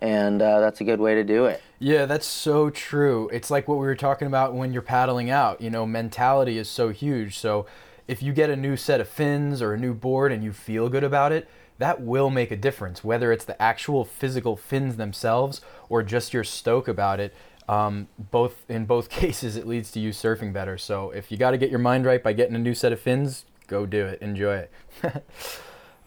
and 0.00 0.42
uh, 0.42 0.60
that's 0.60 0.80
a 0.80 0.84
good 0.84 1.00
way 1.00 1.14
to 1.14 1.24
do 1.24 1.46
it. 1.46 1.62
Yeah 1.78 2.06
that's 2.06 2.26
so 2.26 2.70
true. 2.70 3.28
It's 3.32 3.50
like 3.50 3.68
what 3.68 3.78
we 3.78 3.86
were 3.86 3.96
talking 3.96 4.26
about 4.26 4.54
when 4.54 4.72
you're 4.72 4.82
paddling 4.82 5.30
out 5.30 5.60
you 5.60 5.70
know 5.70 5.86
mentality 5.86 6.58
is 6.58 6.68
so 6.68 6.90
huge. 6.90 7.38
So 7.38 7.66
if 8.06 8.22
you 8.22 8.32
get 8.32 8.50
a 8.50 8.56
new 8.56 8.76
set 8.76 9.00
of 9.00 9.08
fins 9.08 9.62
or 9.62 9.72
a 9.72 9.78
new 9.78 9.94
board 9.94 10.30
and 10.30 10.44
you 10.44 10.52
feel 10.52 10.88
good 10.88 11.04
about 11.04 11.32
it 11.32 11.48
that 11.76 12.00
will 12.00 12.30
make 12.30 12.52
a 12.52 12.56
difference 12.56 13.02
whether 13.02 13.32
it's 13.32 13.46
the 13.46 13.60
actual 13.60 14.04
physical 14.04 14.56
fins 14.56 14.96
themselves 14.96 15.60
or 15.88 16.02
just 16.04 16.32
your 16.32 16.44
stoke 16.44 16.86
about 16.86 17.18
it 17.18 17.34
um, 17.68 18.08
both 18.30 18.64
in 18.68 18.86
both 18.86 19.08
cases, 19.10 19.56
it 19.56 19.66
leads 19.66 19.90
to 19.92 20.00
you 20.00 20.10
surfing 20.10 20.52
better. 20.52 20.78
So 20.78 21.10
if 21.10 21.30
you 21.30 21.38
got 21.38 21.52
to 21.52 21.58
get 21.58 21.70
your 21.70 21.78
mind 21.78 22.04
right 22.04 22.22
by 22.22 22.32
getting 22.32 22.54
a 22.54 22.58
new 22.58 22.74
set 22.74 22.92
of 22.92 23.00
fins, 23.00 23.44
go 23.66 23.86
do 23.86 24.06
it. 24.06 24.20
Enjoy 24.20 24.66
it. 25.02 25.24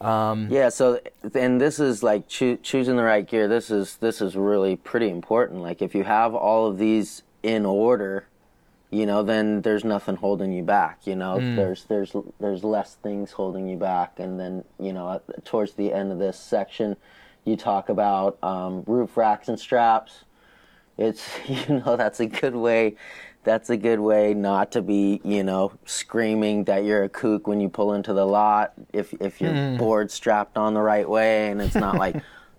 um, 0.00 0.48
yeah. 0.50 0.68
So 0.68 1.00
and 1.34 1.60
this 1.60 1.80
is 1.80 2.02
like 2.02 2.28
cho- 2.28 2.56
choosing 2.56 2.96
the 2.96 3.02
right 3.02 3.26
gear. 3.26 3.48
This 3.48 3.70
is 3.70 3.96
this 3.96 4.20
is 4.20 4.36
really 4.36 4.76
pretty 4.76 5.08
important. 5.08 5.62
Like 5.62 5.82
if 5.82 5.94
you 5.94 6.04
have 6.04 6.34
all 6.34 6.66
of 6.66 6.78
these 6.78 7.22
in 7.42 7.66
order, 7.66 8.26
you 8.90 9.06
know, 9.06 9.22
then 9.22 9.62
there's 9.62 9.84
nothing 9.84 10.16
holding 10.16 10.52
you 10.52 10.62
back. 10.62 11.06
You 11.06 11.16
know, 11.16 11.38
mm. 11.38 11.56
there's 11.56 11.84
there's 11.84 12.14
there's 12.38 12.62
less 12.62 12.94
things 12.94 13.32
holding 13.32 13.68
you 13.68 13.76
back. 13.76 14.20
And 14.20 14.38
then 14.38 14.64
you 14.78 14.92
know, 14.92 15.20
towards 15.44 15.72
the 15.74 15.92
end 15.92 16.12
of 16.12 16.18
this 16.18 16.38
section, 16.38 16.96
you 17.44 17.56
talk 17.56 17.88
about 17.88 18.38
um, 18.44 18.84
roof 18.86 19.16
racks 19.16 19.48
and 19.48 19.58
straps 19.58 20.24
it's 20.98 21.26
you 21.48 21.80
know 21.80 21.96
that's 21.96 22.20
a 22.20 22.26
good 22.26 22.54
way 22.54 22.96
that's 23.44 23.70
a 23.70 23.76
good 23.76 24.00
way 24.00 24.34
not 24.34 24.72
to 24.72 24.82
be 24.82 25.20
you 25.24 25.42
know 25.42 25.72
screaming 25.86 26.64
that 26.64 26.84
you're 26.84 27.04
a 27.04 27.08
kook 27.08 27.46
when 27.46 27.60
you 27.60 27.68
pull 27.68 27.94
into 27.94 28.12
the 28.12 28.26
lot 28.26 28.72
if 28.92 29.14
if 29.20 29.40
your 29.40 29.52
mm. 29.52 29.78
board's 29.78 30.12
strapped 30.12 30.58
on 30.58 30.74
the 30.74 30.80
right 30.80 31.08
way 31.08 31.50
and 31.50 31.62
it's 31.62 31.74
not 31.74 31.96
like 31.96 32.16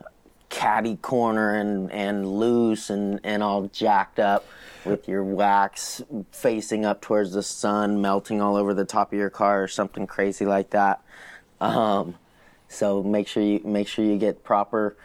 caddy 0.50 0.96
corner 0.96 1.54
and 1.54 1.92
and 1.92 2.28
loose 2.28 2.90
and 2.90 3.20
and 3.24 3.44
all 3.44 3.68
jacked 3.68 4.20
up 4.20 4.48
with 4.84 5.08
your 5.08 5.24
wax 5.24 6.02
facing 6.32 6.86
up 6.86 7.02
towards 7.02 7.34
the 7.34 7.44
sun 7.44 8.02
melting 8.02 8.42
all 8.42 8.56
over 8.56 8.74
the 8.74 8.86
top 8.86 9.14
of 9.14 9.20
your 9.20 9.30
car 9.30 9.62
or 9.62 9.68
something 9.68 10.08
crazy 10.08 10.46
like 10.46 10.72
that 10.72 11.04
um, 11.62 12.16
So 12.70 13.04
make 13.04 13.28
sure 13.28 13.44
you 13.44 13.62
make 13.66 13.88
sure 13.88 14.06
you 14.06 14.18
get 14.18 14.44
proper 14.44 14.96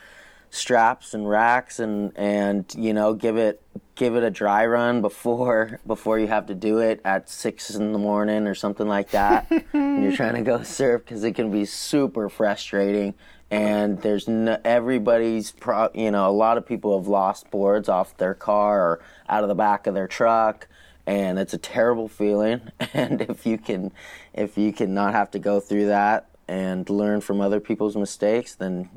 straps 0.55 1.15
and 1.15 1.29
racks 1.29 1.81
and 1.81 2.13
and 2.17 2.73
you 2.79 2.95
know 2.95 3.13
give 3.13 3.37
it 3.37 3.61
give 3.97 4.15
it 4.15 4.23
a 4.23 4.31
dry 4.31 4.65
run 4.65 5.01
before 5.01 5.81
before 5.87 6.19
you 6.19 6.29
have 6.29 6.47
to 6.47 6.55
do 6.55 6.79
it 6.79 7.01
at 7.05 7.29
six 7.29 7.75
in 7.75 7.93
the 7.93 7.99
morning 7.99 8.47
or 8.47 8.55
something 8.55 8.87
like 8.87 9.11
that. 9.11 9.51
When 9.73 10.03
you're 10.03 10.13
trying 10.17 10.35
to 10.35 10.43
go 10.43 10.63
surf 10.63 11.03
because 11.05 11.25
it 11.25 11.35
can 11.35 11.51
be 11.51 11.65
super 11.65 12.29
frustrating. 12.29 13.15
And 13.51 14.01
there's 14.01 14.27
no, 14.27 14.59
everybody's 14.65 15.53
pro, 15.53 15.91
you 15.93 16.11
know 16.11 16.29
a 16.29 16.33
lot 16.33 16.57
of 16.57 16.67
people 16.67 16.97
have 16.99 17.09
lost 17.09 17.51
boards 17.51 17.89
off 17.89 18.17
their 18.17 18.35
car 18.35 18.81
or 18.81 19.01
out 19.29 19.43
of 19.43 19.49
the 19.49 19.55
back 19.55 19.87
of 19.87 19.95
their 19.95 20.09
truck. 20.09 20.69
And 21.07 21.39
it's 21.39 21.53
a 21.53 21.59
terrible 21.59 22.09
feeling. 22.09 22.71
And 22.95 23.21
if 23.23 23.45
you 23.45 23.59
can 23.59 23.93
if 24.33 24.57
you 24.57 24.73
can 24.73 24.95
not 24.95 25.15
have 25.15 25.33
to 25.33 25.41
go 25.41 25.59
through 25.59 25.87
that 25.87 26.29
and 26.47 26.89
learn 26.89 27.21
from 27.21 27.41
other 27.41 27.59
people's 27.59 27.97
mistakes 27.97 28.55
then 28.55 28.89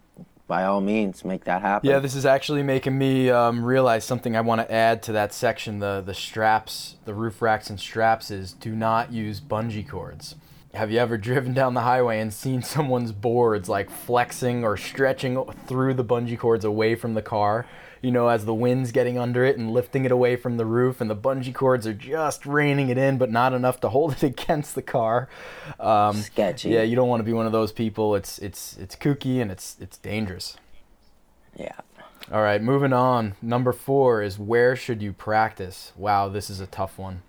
by 0.48 0.64
all 0.64 0.82
means 0.82 1.26
make 1.26 1.44
that 1.44 1.62
happen 1.62 1.90
Yeah, 1.90 2.00
this 2.00 2.16
is 2.16 2.26
actually 2.26 2.64
making 2.64 2.98
me 2.98 3.30
um, 3.30 3.64
realize 3.64 4.06
something 4.06 4.36
I 4.36 4.42
want 4.42 4.62
to 4.62 4.72
add 4.72 5.04
to 5.04 5.12
that 5.12 5.34
section. 5.34 5.80
The 5.80 6.02
the 6.06 6.14
straps, 6.14 6.96
the 7.06 7.14
roof 7.14 7.42
racks 7.42 7.70
and 7.70 7.80
straps 7.80 8.32
is 8.32 8.54
do 8.54 8.76
not 8.76 9.12
use 9.12 9.40
bungee 9.42 9.88
cords. 9.88 10.36
Have 10.74 10.92
you 10.92 11.00
ever 11.00 11.18
driven 11.30 11.54
down 11.54 11.74
the 11.74 11.82
highway 11.82 12.20
and 12.20 12.34
seen 12.34 12.62
someone's 12.62 13.12
boards 13.12 13.68
like 13.68 13.90
flexing 13.90 14.64
or 14.64 14.78
stretching 14.78 15.44
through 15.68 15.94
the 15.96 16.06
bungee 16.06 16.40
cords 16.40 16.66
away 16.66 16.96
from 16.96 17.14
the 17.14 17.22
car? 17.22 17.66
You 18.02 18.12
know, 18.12 18.28
as 18.28 18.46
the 18.46 18.54
wind's 18.54 18.92
getting 18.92 19.18
under 19.18 19.44
it 19.44 19.58
and 19.58 19.72
lifting 19.72 20.06
it 20.06 20.12
away 20.12 20.36
from 20.36 20.58
the 20.58 20.66
roof, 20.66 21.02
and 21.02 21.10
the 21.10 21.16
bungee 21.16 21.54
cords 21.54 21.86
are 21.88 21.94
just 21.94 22.46
reining 22.46 22.90
it 22.90 22.98
in, 22.98 23.18
but 23.18 23.32
not 23.32 23.54
enough 23.54 23.80
to 23.82 23.90
hold 23.96 24.14
it 24.14 24.24
against 24.24 24.76
the 24.76 24.82
car. 24.82 25.30
Um, 25.80 26.16
Sketchy. 26.18 26.70
Yeah, 26.70 26.84
you 26.84 26.96
don't 26.96 27.10
want 27.10 27.20
to 27.22 27.26
be 27.26 27.34
one 27.34 27.46
of 27.46 27.52
those 27.52 27.72
people. 27.72 28.16
It's 28.16 28.38
it's 28.40 28.78
it's 28.78 28.96
kooky 28.96 29.42
and 29.42 29.52
it's 29.52 29.78
it's 29.80 29.98
dangerous. 29.98 30.58
yeah 31.56 31.72
All 32.32 32.42
right, 32.42 32.62
moving 32.62 32.94
on. 32.94 33.36
Number 33.42 33.72
four 33.74 34.22
is 34.22 34.38
where 34.38 34.76
should 34.76 35.02
you 35.02 35.14
practice? 35.14 35.94
Wow, 35.96 36.30
this 36.30 36.50
is 36.50 36.60
a 36.60 36.68
tough 36.68 36.98
one. 36.98 37.22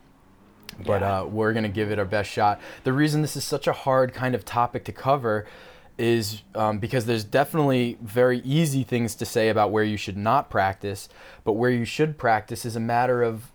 But 0.85 1.01
Yeah. 1.01 1.21
uh, 1.21 1.25
we're 1.25 1.53
going 1.53 1.65
to 1.65 1.69
give 1.71 1.91
it 1.91 1.99
our 1.99 2.05
best 2.05 2.31
shot. 2.31 2.61
The 2.85 2.93
reason 2.93 3.23
this 3.23 3.37
is 3.37 3.43
such 3.45 3.67
a 3.67 3.73
hard 3.73 4.13
kind 4.13 4.35
of 4.35 4.45
topic 4.45 4.85
to 4.85 4.93
cover 4.93 5.45
is 5.99 6.43
um, 6.55 6.79
because 6.79 7.07
there's 7.07 7.25
definitely 7.25 7.99
very 8.01 8.39
easy 8.41 8.85
things 8.85 9.15
to 9.17 9.27
say 9.27 9.49
about 9.49 9.73
where 9.73 9.85
you 9.85 9.97
should 9.97 10.17
not 10.17 10.49
practice, 10.49 11.09
but 11.45 11.55
where 11.55 11.71
you 11.71 11.85
should 11.85 12.17
practice 12.17 12.65
is 12.65 12.77
a 12.77 12.81
matter 12.81 13.23
of 13.23 13.51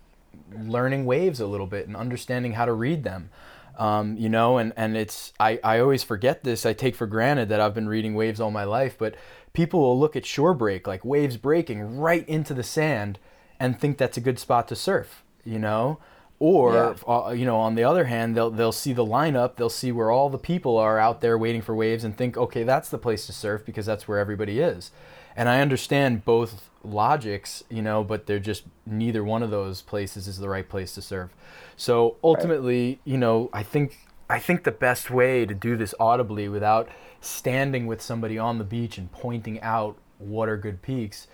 learning 0.56 1.06
waves 1.06 1.40
a 1.40 1.46
little 1.46 1.66
bit 1.66 1.86
and 1.86 1.96
understanding 1.96 2.52
how 2.52 2.64
to 2.64 2.72
read 2.72 3.02
them. 3.02 3.30
Um, 3.76 4.16
you 4.16 4.28
know, 4.28 4.58
and, 4.58 4.72
and 4.76 4.96
it's, 4.96 5.32
I, 5.40 5.58
I 5.64 5.80
always 5.80 6.04
forget 6.04 6.44
this. 6.44 6.64
I 6.64 6.74
take 6.74 6.94
for 6.94 7.08
granted 7.08 7.48
that 7.48 7.60
I've 7.60 7.74
been 7.74 7.88
reading 7.88 8.14
waves 8.14 8.40
all 8.40 8.52
my 8.52 8.62
life, 8.62 8.96
but 8.96 9.16
people 9.52 9.80
will 9.80 9.98
look 9.98 10.14
at 10.14 10.24
shore 10.24 10.54
break, 10.54 10.86
like 10.86 11.04
waves 11.04 11.36
breaking 11.36 11.98
right 11.98 12.28
into 12.28 12.54
the 12.54 12.62
sand, 12.62 13.18
and 13.58 13.78
think 13.78 13.98
that's 13.98 14.16
a 14.16 14.20
good 14.20 14.38
spot 14.38 14.68
to 14.68 14.76
surf, 14.76 15.24
you 15.44 15.58
know? 15.58 15.98
Or, 16.40 16.96
uh, 17.08 17.30
you 17.30 17.46
know, 17.46 17.56
on 17.56 17.74
the 17.74 17.84
other 17.84 18.04
hand, 18.04 18.36
they'll, 18.36 18.50
they'll 18.50 18.72
see 18.72 18.92
the 18.92 19.04
lineup, 19.04 19.56
they'll 19.56 19.70
see 19.70 19.92
where 19.92 20.10
all 20.10 20.28
the 20.28 20.38
people 20.38 20.76
are 20.76 20.98
out 20.98 21.20
there 21.20 21.38
waiting 21.38 21.62
for 21.62 21.74
waves 21.74 22.04
and 22.04 22.16
think, 22.16 22.36
okay, 22.36 22.64
that's 22.64 22.88
the 22.88 22.98
place 22.98 23.26
to 23.26 23.32
surf 23.32 23.64
because 23.64 23.86
that's 23.86 24.08
where 24.08 24.18
everybody 24.18 24.58
is. 24.58 24.90
And 25.36 25.48
I 25.48 25.60
understand 25.60 26.24
both 26.24 26.68
logics, 26.84 27.64
you 27.70 27.82
know, 27.82 28.04
but 28.04 28.26
they're 28.26 28.38
just 28.38 28.64
neither 28.86 29.24
one 29.24 29.42
of 29.42 29.50
those 29.50 29.82
places 29.82 30.28
is 30.28 30.38
the 30.38 30.48
right 30.48 30.68
place 30.68 30.94
to 30.94 31.02
serve. 31.02 31.30
So 31.76 32.16
ultimately, 32.22 33.00
you 33.04 33.16
know, 33.16 33.50
I 33.52 33.62
think 33.62 33.98
I 34.28 34.38
think 34.38 34.64
the 34.64 34.72
best 34.72 35.10
way 35.10 35.44
to 35.44 35.54
do 35.54 35.76
this 35.76 35.94
audibly 35.98 36.48
without 36.48 36.88
standing 37.20 37.86
with 37.86 38.00
somebody 38.00 38.38
on 38.38 38.58
the 38.58 38.64
beach 38.64 38.96
and 38.96 39.10
pointing 39.10 39.60
out 39.60 39.96
what 40.18 40.48
are 40.48 40.56
good 40.56 40.82
peaks 40.82 41.26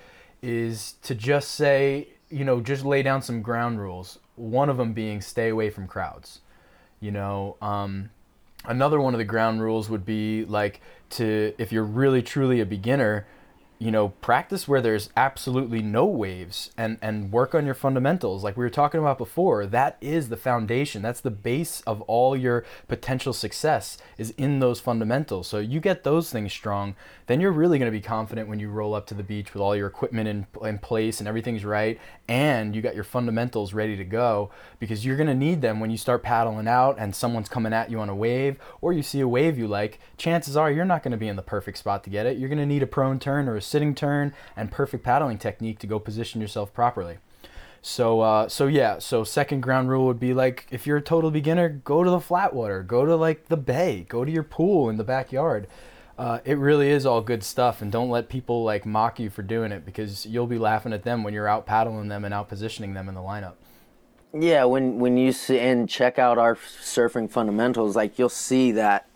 is 0.43 0.95
to 1.03 1.15
just 1.15 1.53
say, 1.53 2.09
you 2.31 2.45
know, 2.45 2.61
just 2.61 2.85
lay 2.85 3.03
down 3.03 3.23
some 3.23 3.43
ground 3.43 3.81
rules. 3.81 4.19
One 4.41 4.69
of 4.71 4.77
them 4.77 4.93
being 4.93 5.21
stay 5.21 5.49
away 5.49 5.71
from 5.71 5.87
crowds. 5.87 6.41
You 6.99 7.11
know, 7.11 7.57
um, 7.61 8.11
another 8.65 9.01
one 9.01 9.15
of 9.15 9.19
the 9.19 9.25
ground 9.25 9.63
rules 9.63 9.89
would 9.91 10.05
be 10.05 10.45
like 10.45 10.81
to 11.11 11.55
if 11.59 11.73
you're 11.73 11.85
really 11.85 12.23
truly 12.23 12.61
a 12.61 12.67
beginner 12.67 13.27
you 13.81 13.91
know 13.91 14.11
practice 14.21 14.69
where 14.69 14.83
there's 14.83 15.09
absolutely 15.17 15.81
no 15.81 16.05
waves 16.05 16.71
and 16.77 16.99
and 17.01 17.33
work 17.33 17.55
on 17.55 17.65
your 17.65 17.75
fundamentals. 17.75 18.45
Like 18.45 18.57
we 18.57 18.65
were 18.65 18.71
talking 18.71 19.01
about 19.01 19.19
before 19.19 19.67
that 19.67 19.97
is 20.01 20.29
the 20.29 20.37
foundation. 20.37 21.03
That's 21.03 21.21
the 21.21 21.31
base 21.31 21.81
of 21.87 22.03
all 22.03 22.37
your 22.37 22.65
potential 22.87 23.33
success 23.33 23.99
is 24.19 24.31
in 24.37 24.61
those 24.61 24.79
fundamentals. 24.79 25.49
So 25.49 25.59
you 25.59 25.81
get 25.81 26.05
those 26.05 26.31
things 26.31 26.53
strong 26.53 26.95
then 27.31 27.41
you're 27.41 27.53
really 27.53 27.79
going 27.79 27.87
to 27.87 27.97
be 27.97 28.03
confident 28.03 28.49
when 28.49 28.59
you 28.59 28.69
roll 28.69 28.93
up 28.93 29.07
to 29.07 29.15
the 29.15 29.23
beach 29.23 29.55
with 29.55 29.63
all 29.63 29.77
your 29.77 29.87
equipment 29.87 30.27
in, 30.27 30.45
in 30.63 30.79
place 30.79 31.21
and 31.21 31.29
everything's 31.29 31.65
right 31.65 31.97
and 32.27 32.75
you 32.75 32.83
got 32.83 32.93
your 32.93 33.05
fundamentals 33.05 33.73
ready 33.73 33.97
to 33.97 34.03
go 34.05 34.51
because 34.81 35.07
you're 35.07 35.17
going 35.17 35.29
to 35.29 35.35
need 35.35 35.63
them 35.63 35.79
when 35.79 35.93
you 35.93 35.97
start 35.97 36.25
paddling 36.25 36.67
out 36.67 36.97
and 36.99 37.15
someone's 37.15 37.49
coming 37.49 37.73
at 37.73 37.89
you 37.89 38.01
on 38.01 38.09
a 38.09 38.15
wave 38.17 38.57
or 38.81 38.93
you 38.93 39.01
see 39.01 39.21
a 39.21 39.29
wave 39.29 39.57
you 39.57 39.69
like 39.69 40.01
chances 40.17 40.57
are 40.57 40.73
you're 40.73 40.85
not 40.85 41.05
going 41.05 41.13
to 41.13 41.17
be 41.17 41.29
in 41.29 41.37
the 41.37 41.43
perfect 41.43 41.79
spot 41.79 42.03
to 42.03 42.11
get 42.11 42.27
it. 42.27 42.37
You're 42.37 42.49
going 42.49 42.59
to 42.59 42.67
need 42.67 42.83
a 42.83 42.87
prone 42.87 43.21
turn 43.21 43.49
or 43.49 43.55
a 43.55 43.63
sitting 43.71 43.95
turn 43.95 44.35
and 44.57 44.71
perfect 44.71 45.05
paddling 45.05 45.39
technique 45.39 45.79
to 45.79 45.87
go 45.87 45.99
position 45.99 46.41
yourself 46.41 46.75
properly. 46.75 47.19
So 47.83 48.21
uh, 48.21 48.49
so 48.49 48.67
yeah 48.67 48.99
so 48.99 49.25
second 49.25 49.63
ground 49.63 49.89
rule 49.89 50.07
would 50.07 50.21
be 50.21 50.35
like 50.35 50.67
if 50.71 50.87
you're 50.87 50.99
a 50.99 51.03
total 51.03 51.31
beginner 51.31 51.69
go 51.69 52.05
to 52.05 52.11
the 52.11 52.21
flat 52.21 52.53
water 52.53 52.83
go 52.83 53.07
to 53.07 53.17
like 53.17 53.47
the 53.49 53.57
bay 53.57 54.05
go 54.07 54.23
to 54.25 54.31
your 54.31 54.43
pool 54.43 54.91
in 54.91 54.97
the 54.97 55.05
backyard. 55.05 55.67
Uh, 56.19 56.41
it 56.45 56.59
really 56.59 56.91
is 56.91 57.07
all 57.07 57.23
good 57.23 57.43
stuff 57.43 57.81
and 57.81 57.91
don't 57.91 58.11
let 58.11 58.29
people 58.29 58.63
like 58.63 58.85
mock 58.85 59.19
you 59.19 59.31
for 59.31 59.43
doing 59.43 59.73
it 59.73 59.87
because 59.87 60.27
you'll 60.27 60.47
be 60.47 60.59
laughing 60.59 60.93
at 60.93 61.03
them 61.03 61.25
when 61.25 61.33
you're 61.33 61.49
out 61.49 61.65
paddling 61.65 62.09
them 62.09 62.27
and 62.27 62.35
out 62.35 62.47
positioning 62.47 62.93
them 62.93 63.09
in 63.09 63.15
the 63.15 63.23
lineup. 63.23 63.55
Yeah, 64.33 64.65
when 64.65 64.99
when 64.99 65.17
you 65.17 65.33
see 65.33 65.59
and 65.59 65.89
check 65.89 66.19
out 66.19 66.39
our 66.39 66.55
surfing 66.55 67.31
fundamentals, 67.31 67.97
like 67.97 68.19
you'll 68.19 68.29
see 68.29 68.73
that, 68.73 69.09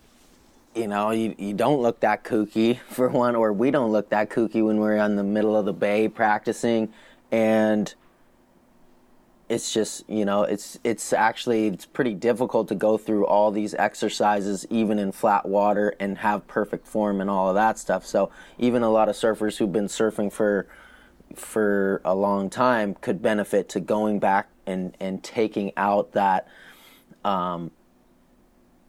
you 0.75 0.89
know, 0.89 1.11
you, 1.11 1.35
you 1.39 1.55
don't 1.55 1.81
look 1.81 2.01
that 2.01 2.25
kooky 2.25 2.79
for 2.89 3.09
one, 3.09 3.37
or 3.37 3.53
we 3.53 3.71
don't 3.71 3.93
look 3.93 4.11
that 4.11 4.31
kooky 4.31 4.65
when 4.65 4.79
we're 4.79 4.97
in 4.97 5.17
the 5.17 5.25
middle 5.25 5.57
of 5.57 5.65
the 5.65 5.73
bay 5.73 6.09
practicing, 6.09 6.93
and 7.31 7.95
it's 9.47 9.75
just 9.75 10.09
you 10.09 10.25
know 10.25 10.43
it's 10.43 10.79
it's 10.85 11.13
actually 11.13 11.67
it's 11.67 11.85
pretty 11.85 12.15
difficult 12.15 12.67
to 12.69 12.75
go 12.75 12.97
through 12.97 13.27
all 13.27 13.51
these 13.51 13.75
exercises 13.75 14.67
even 14.71 14.99
in 14.99 15.13
flat 15.13 15.47
water 15.47 15.95
and 16.01 16.19
have 16.19 16.47
perfect 16.47 16.87
form 16.87 17.21
and 17.21 17.29
all 17.29 17.49
of 17.51 17.55
that 17.55 17.79
stuff. 17.79 18.07
So 18.07 18.31
even 18.59 18.83
a 18.83 18.91
lot 18.91 19.09
of 19.09 19.17
surfers 19.17 19.59
who've 19.59 19.73
been 19.73 19.87
surfing 19.87 20.33
for 20.33 20.67
for 21.35 22.01
a 22.05 22.15
long 22.15 22.49
time 22.49 22.95
could 22.95 23.21
benefit 23.21 23.69
to 23.71 23.81
going 23.81 24.19
back 24.19 24.49
and 24.67 24.97
and 24.99 25.23
taking 25.23 25.73
out 25.77 26.13
that 26.13 26.49
um, 27.25 27.71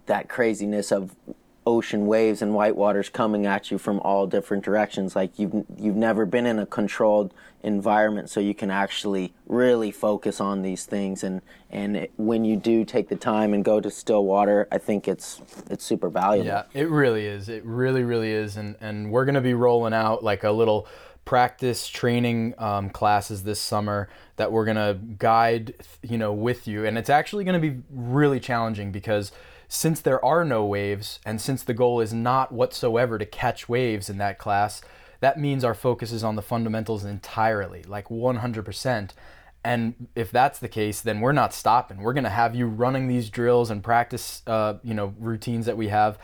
that 0.06 0.30
craziness 0.30 0.92
of 0.92 1.15
ocean 1.65 2.05
waves 2.05 2.41
and 2.41 2.53
white 2.53 2.75
waters 2.75 3.10
coming 3.10 3.45
at 3.45 3.72
you 3.72 3.77
from 3.77 4.00
all 4.01 4.27
different 4.27 4.63
directions 4.63 5.15
like 5.15 5.39
you've 5.39 5.65
you've 5.77 5.95
never 5.95 6.25
been 6.25 6.45
in 6.45 6.60
a 6.60 6.65
controlled 6.65 7.34
environment 7.63 8.29
so 8.29 8.39
you 8.39 8.53
can 8.53 8.69
actually 8.69 9.34
really 9.48 9.89
focus 9.89 10.39
on 10.39 10.62
these 10.62 10.86
things 10.86 11.24
and 11.24 11.41
and 11.72 11.98
it, 11.98 12.12
when 12.17 12.45
you 12.45 12.55
do 12.55 12.86
take 12.86 13.10
the 13.10 13.15
time 13.15 13.53
and 13.53 13.65
go 13.65 13.81
to 13.81 13.89
still 13.89 14.24
water 14.24 14.67
I 14.72 14.77
think 14.77 15.07
it's 15.07 15.41
it's 15.69 15.84
super 15.84 16.10
valuable 16.10 16.48
Yeah, 16.48 16.63
it 16.74 16.89
really 16.89 17.25
is. 17.25 17.50
It 17.50 17.65
really, 17.65 18.03
really 18.03 18.31
is. 18.31 18.57
And 18.57 18.75
and 18.81 19.12
we're 19.12 19.25
gonna 19.25 19.41
be 19.41 19.53
rolling 19.53 19.93
out 19.93 20.24
like 20.24 20.43
a 20.43 20.51
little 20.51 20.88
practice 21.24 21.88
training 21.88 22.53
um, 22.60 22.89
classes 22.89 23.43
this 23.43 23.60
summer 23.60 24.10
that 24.36 24.51
we're 24.51 24.65
gonna 24.65 25.00
guide, 25.17 25.74
you 26.03 26.17
know, 26.17 26.34
with 26.34 26.67
you. 26.67 26.86
And 26.86 26.98
it's 26.98 27.10
actually 27.10 27.43
gonna 27.43 27.60
be 27.60 27.81
really 27.89 28.39
challenging 28.39 28.91
because 28.91 29.31
since 29.67 30.01
there 30.01 30.24
are 30.24 30.45
no 30.45 30.65
waves 30.65 31.19
and 31.25 31.41
since 31.41 31.63
the 31.63 31.74
goal 31.74 32.00
is 32.00 32.13
not 32.13 32.51
whatsoever 32.51 33.17
to 33.17 33.25
catch 33.25 33.67
waves 33.67 34.10
in 34.10 34.17
that 34.17 34.38
class, 34.38 34.81
that 35.19 35.39
means 35.39 35.63
our 35.63 35.74
focus 35.74 36.12
is 36.12 36.24
on 36.24 36.36
the 36.36 36.41
fundamentals 36.41 37.03
entirely, 37.03 37.84
like 37.84 38.10
100%. 38.10 39.10
And 39.63 40.07
if 40.13 40.31
that's 40.31 40.60
the 40.60 40.67
case, 40.67 41.01
then 41.01 41.22
we're 41.22 41.31
not 41.31 41.53
stopping. 41.53 41.98
We're 41.98 42.13
going 42.13 42.25
to 42.25 42.29
have 42.29 42.55
you 42.55 42.67
running 42.67 43.07
these 43.07 43.31
drills 43.31 43.72
and 43.72 43.84
practice, 43.84 44.43
uh, 44.45 44.75
you 44.84 44.93
know, 44.93 45.15
routines 45.19 45.65
that 45.65 45.77
we 45.77 45.88
have 45.88 46.19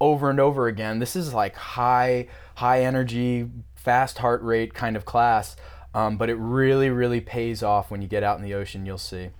over 0.00 0.28
and 0.28 0.38
over 0.38 0.66
again. 0.66 0.98
This 0.98 1.16
is 1.16 1.32
like 1.32 1.54
high, 1.56 2.28
high 2.56 2.82
energy, 2.82 3.48
fast 3.74 4.18
heart 4.18 4.42
rate 4.42 4.74
kind 4.74 4.96
of 4.96 5.06
class. 5.06 5.56
Um, 5.94 6.18
but 6.18 6.28
it 6.28 6.34
really, 6.34 6.90
really 6.90 7.20
pays 7.20 7.62
off 7.62 7.90
when 7.90 8.02
you 8.02 8.08
get 8.08 8.22
out 8.22 8.36
in 8.36 8.44
the 8.44 8.52
ocean. 8.54 8.84
You'll 8.84 8.98
see. 8.98 9.30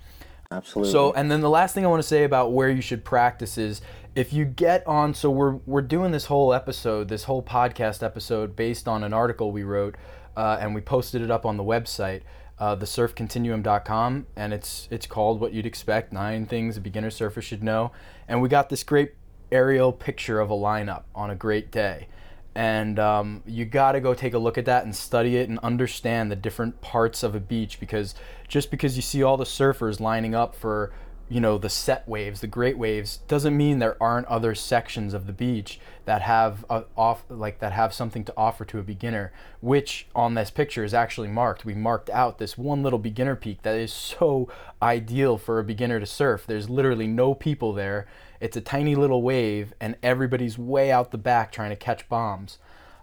Absolutely 0.56 0.92
So, 0.92 1.12
and 1.12 1.30
then 1.30 1.40
the 1.40 1.50
last 1.50 1.74
thing 1.74 1.84
I 1.84 1.88
want 1.88 2.02
to 2.02 2.08
say 2.08 2.24
about 2.24 2.52
where 2.52 2.68
you 2.68 2.80
should 2.80 3.04
practice 3.04 3.58
is 3.58 3.80
if 4.14 4.32
you 4.32 4.44
get 4.44 4.86
on. 4.86 5.14
So 5.14 5.30
we're 5.30 5.56
we're 5.66 5.82
doing 5.82 6.12
this 6.12 6.26
whole 6.26 6.52
episode, 6.52 7.08
this 7.08 7.24
whole 7.24 7.42
podcast 7.42 8.02
episode, 8.02 8.56
based 8.56 8.86
on 8.88 9.04
an 9.04 9.12
article 9.12 9.52
we 9.52 9.62
wrote, 9.62 9.96
uh, 10.36 10.58
and 10.60 10.74
we 10.74 10.80
posted 10.80 11.22
it 11.22 11.30
up 11.30 11.44
on 11.44 11.56
the 11.56 11.64
website, 11.64 12.22
uh, 12.58 12.76
thesurfcontinuum.com, 12.76 14.26
and 14.36 14.52
it's 14.52 14.88
it's 14.90 15.06
called 15.06 15.40
what 15.40 15.52
you'd 15.52 15.66
expect: 15.66 16.12
nine 16.12 16.46
things 16.46 16.76
a 16.76 16.80
beginner 16.80 17.10
surfer 17.10 17.42
should 17.42 17.62
know. 17.62 17.92
And 18.28 18.40
we 18.40 18.48
got 18.48 18.68
this 18.68 18.82
great 18.82 19.12
aerial 19.52 19.92
picture 19.92 20.40
of 20.40 20.50
a 20.50 20.54
lineup 20.54 21.02
on 21.14 21.30
a 21.30 21.34
great 21.34 21.70
day. 21.70 22.08
And 22.54 22.98
um, 22.98 23.42
you 23.46 23.64
got 23.64 23.92
to 23.92 24.00
go 24.00 24.14
take 24.14 24.34
a 24.34 24.38
look 24.38 24.58
at 24.58 24.64
that 24.66 24.84
and 24.84 24.94
study 24.94 25.36
it 25.36 25.48
and 25.48 25.58
understand 25.58 26.30
the 26.30 26.36
different 26.36 26.80
parts 26.80 27.22
of 27.22 27.34
a 27.34 27.40
beach 27.40 27.80
because 27.80 28.14
just 28.46 28.70
because 28.70 28.96
you 28.96 29.02
see 29.02 29.22
all 29.22 29.36
the 29.36 29.44
surfers 29.44 29.98
lining 29.98 30.34
up 30.34 30.54
for 30.54 30.92
you 31.28 31.40
know 31.40 31.56
the 31.56 31.70
set 31.70 32.06
waves 32.06 32.42
the 32.42 32.46
great 32.46 32.76
waves 32.76 33.16
doesn't 33.28 33.56
mean 33.56 33.78
there 33.78 34.00
aren't 34.00 34.26
other 34.26 34.54
sections 34.54 35.14
of 35.14 35.26
the 35.26 35.32
beach 35.32 35.80
that 36.04 36.20
have 36.20 36.66
a 36.68 36.84
off 36.96 37.24
like 37.30 37.60
that 37.60 37.72
have 37.72 37.94
something 37.94 38.24
to 38.24 38.34
offer 38.36 38.64
to 38.64 38.78
a 38.78 38.82
beginner 38.82 39.32
which 39.64 40.06
on 40.14 40.34
this 40.34 40.50
picture 40.50 40.84
is 40.84 40.92
actually 40.92 41.28
marked. 41.28 41.64
We 41.64 41.74
marked 41.74 42.10
out 42.10 42.36
this 42.36 42.58
one 42.58 42.82
little 42.82 42.98
beginner 42.98 43.34
peak 43.34 43.62
that 43.62 43.76
is 43.76 43.94
so 43.94 44.46
ideal 44.82 45.38
for 45.38 45.58
a 45.58 45.64
beginner 45.64 45.98
to 46.00 46.04
surf. 46.04 46.44
There's 46.46 46.68
literally 46.68 47.06
no 47.06 47.32
people 47.32 47.72
there 47.72 48.06
it's 48.44 48.56
a 48.56 48.60
tiny 48.60 48.94
little 48.94 49.22
wave 49.22 49.72
and 49.80 49.96
everybody's 50.02 50.58
way 50.58 50.92
out 50.92 51.10
the 51.10 51.18
back 51.18 51.50
trying 51.50 51.70
to 51.70 51.76
catch 51.76 52.08
bombs 52.08 52.58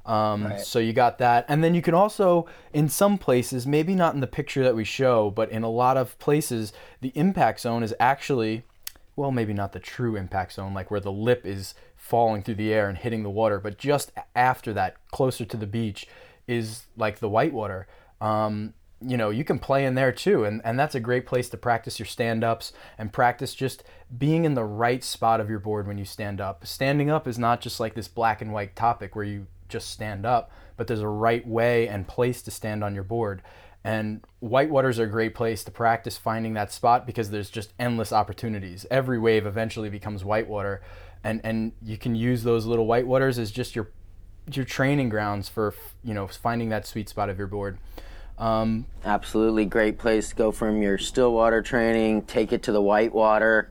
um, 0.05 0.45
right. 0.45 0.59
So 0.59 0.79
you 0.79 0.93
got 0.93 1.19
that, 1.19 1.45
and 1.47 1.63
then 1.63 1.75
you 1.75 1.81
can 1.81 1.93
also, 1.93 2.47
in 2.73 2.89
some 2.89 3.17
places, 3.17 3.67
maybe 3.67 3.93
not 3.93 4.13
in 4.13 4.19
the 4.19 4.27
picture 4.27 4.63
that 4.63 4.75
we 4.75 4.83
show, 4.83 5.29
but 5.29 5.51
in 5.51 5.63
a 5.63 5.69
lot 5.69 5.97
of 5.97 6.17
places, 6.19 6.73
the 7.01 7.11
impact 7.15 7.59
zone 7.61 7.83
is 7.83 7.93
actually, 7.99 8.63
well, 9.15 9.31
maybe 9.31 9.53
not 9.53 9.73
the 9.73 9.79
true 9.79 10.15
impact 10.15 10.53
zone, 10.53 10.73
like 10.73 10.89
where 10.89 10.99
the 10.99 11.11
lip 11.11 11.45
is 11.45 11.75
falling 11.95 12.41
through 12.41 12.55
the 12.55 12.73
air 12.73 12.89
and 12.89 12.97
hitting 12.97 13.23
the 13.23 13.29
water, 13.29 13.59
but 13.59 13.77
just 13.77 14.11
after 14.35 14.73
that, 14.73 14.95
closer 15.11 15.45
to 15.45 15.57
the 15.57 15.67
beach, 15.67 16.07
is 16.47 16.85
like 16.97 17.19
the 17.19 17.29
whitewater. 17.29 17.87
Um, 18.19 18.73
you 19.05 19.17
know, 19.17 19.29
you 19.29 19.43
can 19.43 19.59
play 19.59 19.85
in 19.85 19.95
there 19.95 20.11
too, 20.11 20.43
and, 20.43 20.61
and 20.63 20.79
that's 20.79 20.95
a 20.95 20.99
great 20.99 21.25
place 21.25 21.49
to 21.49 21.57
practice 21.57 21.99
your 21.99 22.05
stand 22.05 22.43
ups 22.43 22.73
and 22.97 23.11
practice 23.11 23.55
just 23.55 23.83
being 24.15 24.45
in 24.45 24.53
the 24.53 24.63
right 24.63 25.03
spot 25.03 25.39
of 25.39 25.49
your 25.49 25.59
board 25.59 25.87
when 25.87 25.97
you 25.97 26.05
stand 26.05 26.39
up. 26.39 26.65
Standing 26.65 27.09
up 27.09 27.27
is 27.27 27.39
not 27.39 27.61
just 27.61 27.79
like 27.79 27.95
this 27.95 28.07
black 28.07 28.41
and 28.41 28.53
white 28.53 28.75
topic 28.75 29.15
where 29.15 29.25
you 29.25 29.47
just 29.69 29.89
stand 29.89 30.25
up, 30.25 30.51
but 30.77 30.87
there's 30.87 31.01
a 31.01 31.07
right 31.07 31.45
way 31.47 31.87
and 31.87 32.07
place 32.07 32.41
to 32.43 32.51
stand 32.51 32.83
on 32.83 32.93
your 32.93 33.03
board. 33.03 33.41
And 33.83 34.21
whitewaters 34.43 34.99
are 34.99 35.05
a 35.05 35.07
great 35.07 35.33
place 35.33 35.63
to 35.63 35.71
practice 35.71 36.17
finding 36.17 36.53
that 36.53 36.71
spot 36.71 37.07
because 37.07 37.31
there's 37.31 37.49
just 37.49 37.73
endless 37.79 38.13
opportunities. 38.13 38.85
Every 38.91 39.17
wave 39.17 39.47
eventually 39.47 39.89
becomes 39.89 40.23
whitewater, 40.23 40.81
and 41.23 41.41
and 41.43 41.71
you 41.81 41.97
can 41.97 42.13
use 42.15 42.43
those 42.43 42.67
little 42.67 42.85
whitewaters 42.85 43.39
as 43.39 43.49
just 43.49 43.75
your 43.75 43.89
your 44.51 44.65
training 44.65 45.09
grounds 45.09 45.49
for 45.49 45.73
you 46.03 46.13
know 46.13 46.27
finding 46.27 46.69
that 46.69 46.85
sweet 46.85 47.09
spot 47.09 47.29
of 47.29 47.39
your 47.39 47.47
board. 47.47 47.79
Um, 48.41 48.85
Absolutely, 49.05 49.65
great 49.65 49.97
place 49.97 50.29
to 50.29 50.35
go 50.35 50.51
from 50.51 50.81
your 50.81 50.97
still 50.97 51.33
water 51.33 51.61
training, 51.61 52.23
take 52.23 52.51
it 52.51 52.63
to 52.63 52.71
the 52.71 52.81
whitewater, 52.81 53.69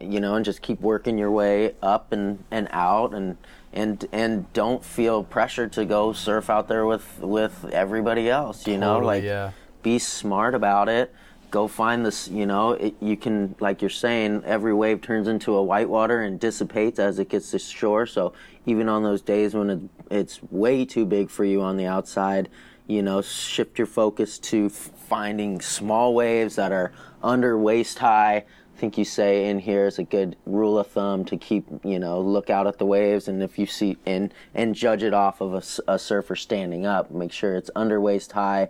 you 0.00 0.20
know, 0.20 0.36
and 0.36 0.44
just 0.44 0.62
keep 0.62 0.80
working 0.80 1.18
your 1.18 1.30
way 1.30 1.74
up 1.82 2.12
and, 2.12 2.42
and 2.50 2.68
out 2.70 3.12
and 3.12 3.36
and 3.74 4.06
and 4.12 4.50
don't 4.52 4.84
feel 4.84 5.24
pressure 5.24 5.68
to 5.68 5.84
go 5.84 6.12
surf 6.12 6.48
out 6.48 6.68
there 6.68 6.86
with 6.86 7.18
with 7.18 7.64
everybody 7.72 8.30
else 8.30 8.66
you 8.66 8.78
know 8.78 8.98
like 8.98 9.24
yeah. 9.24 9.50
be 9.82 9.98
smart 9.98 10.54
about 10.54 10.88
it 10.88 11.12
go 11.50 11.66
find 11.66 12.06
this 12.06 12.28
you 12.28 12.46
know 12.46 12.72
it, 12.72 12.94
you 13.00 13.16
can 13.16 13.54
like 13.58 13.82
you're 13.82 13.90
saying 13.90 14.42
every 14.44 14.72
wave 14.72 15.02
turns 15.02 15.26
into 15.26 15.54
a 15.54 15.62
whitewater 15.62 16.22
and 16.22 16.38
dissipates 16.38 16.98
as 16.98 17.18
it 17.18 17.28
gets 17.28 17.50
to 17.50 17.58
shore 17.58 18.06
so 18.06 18.32
even 18.64 18.88
on 18.88 19.02
those 19.02 19.20
days 19.20 19.54
when 19.54 19.70
it, 19.70 19.80
it's 20.10 20.40
way 20.44 20.84
too 20.84 21.04
big 21.04 21.28
for 21.28 21.44
you 21.44 21.60
on 21.60 21.76
the 21.76 21.86
outside 21.86 22.48
you 22.86 23.02
know 23.02 23.22
shift 23.22 23.78
your 23.78 23.86
focus 23.86 24.38
to 24.38 24.68
finding 24.68 25.60
small 25.60 26.14
waves 26.14 26.56
that 26.56 26.72
are 26.72 26.92
under 27.22 27.58
waist 27.58 27.98
high. 27.98 28.44
I 28.74 28.76
think 28.76 28.98
you 28.98 29.04
say 29.04 29.48
in 29.48 29.60
here 29.60 29.86
is 29.86 29.98
a 29.98 30.02
good 30.02 30.36
rule 30.46 30.78
of 30.78 30.88
thumb 30.88 31.24
to 31.26 31.36
keep, 31.36 31.64
you 31.84 32.00
know, 32.00 32.20
look 32.20 32.50
out 32.50 32.66
at 32.66 32.78
the 32.78 32.86
waves, 32.86 33.28
and 33.28 33.42
if 33.42 33.58
you 33.58 33.66
see 33.66 33.98
and 34.04 34.34
and 34.54 34.74
judge 34.74 35.02
it 35.02 35.14
off 35.14 35.40
of 35.40 35.54
a, 35.54 35.92
a 35.92 35.98
surfer 35.98 36.34
standing 36.34 36.84
up, 36.84 37.10
make 37.10 37.32
sure 37.32 37.54
it's 37.54 37.70
under 37.76 38.00
waist 38.00 38.32
high, 38.32 38.68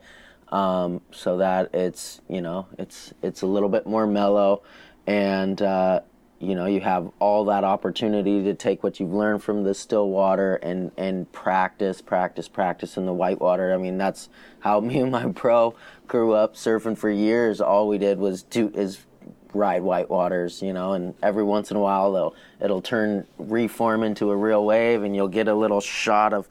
um, 0.50 1.00
so 1.10 1.38
that 1.38 1.74
it's 1.74 2.20
you 2.28 2.40
know 2.42 2.66
it's 2.78 3.14
it's 3.22 3.42
a 3.42 3.46
little 3.46 3.70
bit 3.70 3.86
more 3.86 4.06
mellow, 4.06 4.62
and 5.06 5.62
uh, 5.62 6.00
you 6.44 6.54
know 6.54 6.66
you 6.66 6.80
have 6.80 7.10
all 7.18 7.44
that 7.46 7.64
opportunity 7.64 8.42
to 8.44 8.54
take 8.54 8.82
what 8.82 9.00
you've 9.00 9.12
learned 9.12 9.42
from 9.42 9.64
the 9.64 9.74
still 9.74 10.08
water 10.08 10.56
and 10.56 10.90
and 10.96 11.30
practice, 11.32 12.00
practice, 12.00 12.48
practice 12.48 12.96
in 12.96 13.06
the 13.06 13.12
white 13.12 13.40
water. 13.40 13.72
I 13.72 13.76
mean 13.76 13.98
that's 13.98 14.28
how 14.60 14.80
me 14.88 15.00
and 15.00 15.10
my 15.10 15.26
pro 15.32 15.74
grew 16.06 16.32
up 16.32 16.54
surfing 16.54 16.96
for 16.96 17.10
years. 17.10 17.60
All 17.60 17.88
we 17.88 17.98
did 17.98 18.18
was 18.18 18.42
do 18.42 18.70
is 18.74 19.00
ride 19.52 19.82
white 19.82 20.10
waters, 20.10 20.62
you 20.62 20.72
know, 20.72 20.92
and 20.92 21.14
every 21.22 21.44
once 21.44 21.70
in 21.70 21.76
a 21.76 21.80
while 21.80 22.12
they'll 22.12 22.34
it'll 22.60 22.82
turn 22.82 23.26
reform 23.38 24.02
into 24.02 24.30
a 24.30 24.36
real 24.36 24.64
wave 24.64 25.02
and 25.02 25.14
you'll 25.14 25.28
get 25.28 25.48
a 25.48 25.54
little 25.54 25.80
shot 25.80 26.32
of 26.32 26.48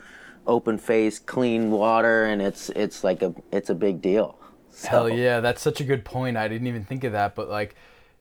open 0.48 0.78
face, 0.78 1.20
clean 1.20 1.72
water 1.72 2.26
and 2.26 2.42
it's 2.42 2.70
it's 2.70 3.04
like 3.04 3.22
a 3.22 3.34
it's 3.52 3.70
a 3.70 3.76
big 3.76 4.02
deal. 4.02 4.38
So. 4.72 4.90
Hell 4.90 5.10
yeah, 5.10 5.40
that's 5.40 5.62
such 5.62 5.82
a 5.82 5.84
good 5.84 6.04
point. 6.04 6.36
I 6.36 6.48
didn't 6.48 6.66
even 6.66 6.84
think 6.84 7.04
of 7.04 7.12
that, 7.12 7.36
but 7.36 7.48
like 7.48 7.76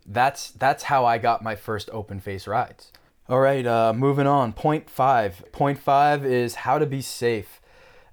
that's 0.06 0.50
that's 0.52 0.84
how 0.84 1.04
I 1.04 1.18
got 1.18 1.42
my 1.42 1.56
first 1.56 1.88
open 1.92 2.20
face 2.20 2.46
rides. 2.46 2.92
All 3.28 3.40
right, 3.40 3.66
uh, 3.66 3.92
moving 3.92 4.26
on. 4.26 4.52
Point 4.52 4.90
five. 4.90 5.44
Point 5.52 5.78
five 5.78 6.24
is 6.24 6.56
how 6.56 6.78
to 6.78 6.86
be 6.86 7.00
safe, 7.02 7.60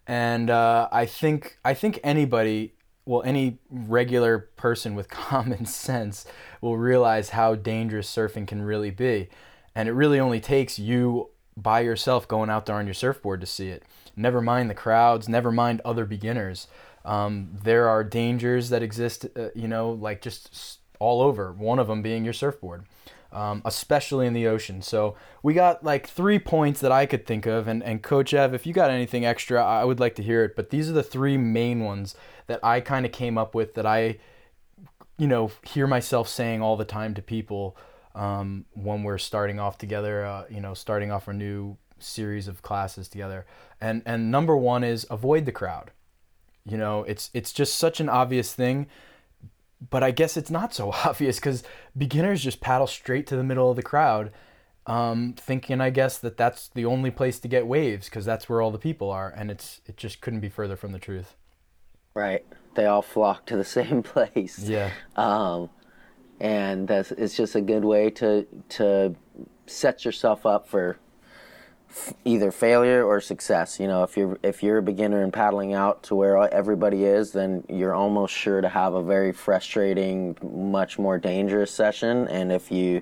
and 0.07 0.49
uh, 0.49 0.87
I 0.91 1.05
think 1.05 1.57
I 1.65 1.73
think 1.73 1.99
anybody 2.03 2.73
well, 3.09 3.23
any 3.23 3.57
regular 3.71 4.37
person 4.55 4.93
with 4.93 5.09
common 5.09 5.65
sense 5.65 6.27
will 6.61 6.77
realize 6.77 7.29
how 7.29 7.55
dangerous 7.55 8.07
surfing 8.07 8.45
can 8.45 8.61
really 8.61 8.91
be. 8.91 9.29
And 9.73 9.89
it 9.89 9.93
really 9.93 10.19
only 10.19 10.39
takes 10.39 10.77
you 10.77 11.29
by 11.57 11.79
yourself 11.79 12.27
going 12.27 12.51
out 12.51 12.67
there 12.67 12.75
on 12.75 12.85
your 12.85 12.93
surfboard 12.93 13.41
to 13.41 13.47
see 13.47 13.69
it. 13.69 13.83
Never 14.15 14.41
mind 14.41 14.69
the 14.69 14.75
crowds, 14.75 15.27
never 15.27 15.51
mind 15.51 15.81
other 15.83 16.05
beginners. 16.05 16.67
Um, 17.03 17.57
there 17.63 17.89
are 17.89 18.03
dangers 18.03 18.69
that 18.69 18.83
exist, 18.83 19.25
uh, 19.35 19.49
you 19.55 19.67
know, 19.67 19.89
like 19.89 20.21
just 20.21 20.78
all 20.99 21.21
over, 21.21 21.51
one 21.51 21.79
of 21.79 21.87
them 21.87 22.01
being 22.01 22.23
your 22.23 22.33
surfboard 22.33 22.85
um, 23.31 23.61
especially 23.65 24.25
in 24.25 24.33
the 24.33 24.47
ocean. 24.47 24.81
So 24.81 25.15
we 25.43 25.53
got 25.53 25.83
like 25.83 26.07
three 26.07 26.39
points 26.39 26.81
that 26.81 26.91
I 26.91 27.05
could 27.05 27.25
think 27.25 27.45
of, 27.45 27.67
and, 27.67 27.83
and 27.83 28.01
Coach 28.01 28.33
Ev, 28.33 28.53
if 28.53 28.65
you 28.65 28.73
got 28.73 28.89
anything 28.89 29.25
extra, 29.25 29.63
I 29.63 29.83
would 29.83 29.99
like 29.99 30.15
to 30.15 30.23
hear 30.23 30.43
it. 30.43 30.55
But 30.55 30.69
these 30.69 30.89
are 30.89 30.93
the 30.93 31.03
three 31.03 31.37
main 31.37 31.81
ones 31.81 32.15
that 32.47 32.63
I 32.63 32.81
kind 32.81 33.05
of 33.05 33.11
came 33.11 33.37
up 33.37 33.53
with 33.53 33.75
that 33.75 33.85
I, 33.85 34.17
you 35.17 35.27
know, 35.27 35.51
hear 35.63 35.85
myself 35.85 36.27
saying 36.27 36.61
all 36.61 36.75
the 36.75 36.85
time 36.85 37.13
to 37.15 37.21
people 37.21 37.77
um, 38.15 38.65
when 38.73 39.03
we're 39.03 39.19
starting 39.19 39.59
off 39.59 39.77
together, 39.77 40.25
uh, 40.25 40.45
you 40.49 40.59
know, 40.59 40.73
starting 40.73 41.11
off 41.11 41.27
a 41.27 41.33
new 41.33 41.77
series 41.99 42.47
of 42.47 42.61
classes 42.61 43.07
together. 43.07 43.45
And 43.79 44.01
and 44.05 44.31
number 44.31 44.57
one 44.57 44.83
is 44.83 45.05
avoid 45.09 45.45
the 45.45 45.51
crowd. 45.51 45.91
You 46.65 46.77
know, 46.77 47.03
it's 47.03 47.29
it's 47.33 47.53
just 47.53 47.75
such 47.75 47.99
an 47.99 48.09
obvious 48.09 48.53
thing 48.53 48.87
but 49.89 50.03
I 50.03 50.11
guess 50.11 50.37
it's 50.37 50.51
not 50.51 50.73
so 50.73 50.91
obvious 51.05 51.37
because 51.37 51.63
beginners 51.97 52.43
just 52.43 52.61
paddle 52.61 52.87
straight 52.87 53.27
to 53.27 53.35
the 53.35 53.43
middle 53.43 53.69
of 53.69 53.75
the 53.75 53.83
crowd, 53.83 54.31
um, 54.85 55.35
thinking 55.37 55.81
I 55.81 55.89
guess 55.89 56.17
that 56.19 56.37
that's 56.37 56.69
the 56.69 56.85
only 56.85 57.11
place 57.11 57.39
to 57.39 57.47
get 57.47 57.67
waves 57.67 58.05
because 58.09 58.25
that's 58.25 58.49
where 58.49 58.61
all 58.61 58.71
the 58.71 58.79
people 58.79 59.09
are, 59.11 59.29
and 59.35 59.51
it's 59.51 59.81
it 59.85 59.97
just 59.97 60.21
couldn't 60.21 60.39
be 60.39 60.49
further 60.49 60.75
from 60.75 60.91
the 60.91 60.99
truth. 60.99 61.35
Right, 62.13 62.45
they 62.75 62.85
all 62.85 63.01
flock 63.01 63.45
to 63.47 63.57
the 63.57 63.63
same 63.63 64.03
place. 64.03 64.59
Yeah. 64.59 64.91
Um, 65.15 65.69
and 66.39 66.87
that's 66.87 67.11
it's 67.11 67.35
just 67.35 67.55
a 67.55 67.61
good 67.61 67.85
way 67.85 68.09
to 68.11 68.47
to 68.69 69.15
set 69.65 70.05
yourself 70.05 70.45
up 70.45 70.67
for 70.67 70.97
either 72.25 72.51
failure 72.51 73.03
or 73.03 73.19
success. 73.19 73.79
You 73.79 73.87
know, 73.87 74.03
if 74.03 74.15
you're 74.15 74.37
if 74.43 74.63
you're 74.63 74.77
a 74.77 74.81
beginner 74.81 75.23
and 75.23 75.33
paddling 75.33 75.73
out 75.73 76.03
to 76.03 76.15
where 76.15 76.37
everybody 76.53 77.05
is, 77.05 77.31
then 77.31 77.63
you're 77.69 77.95
almost 77.95 78.33
sure 78.33 78.61
to 78.61 78.69
have 78.69 78.93
a 78.93 79.03
very 79.03 79.31
frustrating, 79.31 80.37
much 80.41 80.99
more 80.99 81.17
dangerous 81.17 81.71
session. 81.71 82.27
And 82.27 82.51
if 82.51 82.71
you 82.71 83.01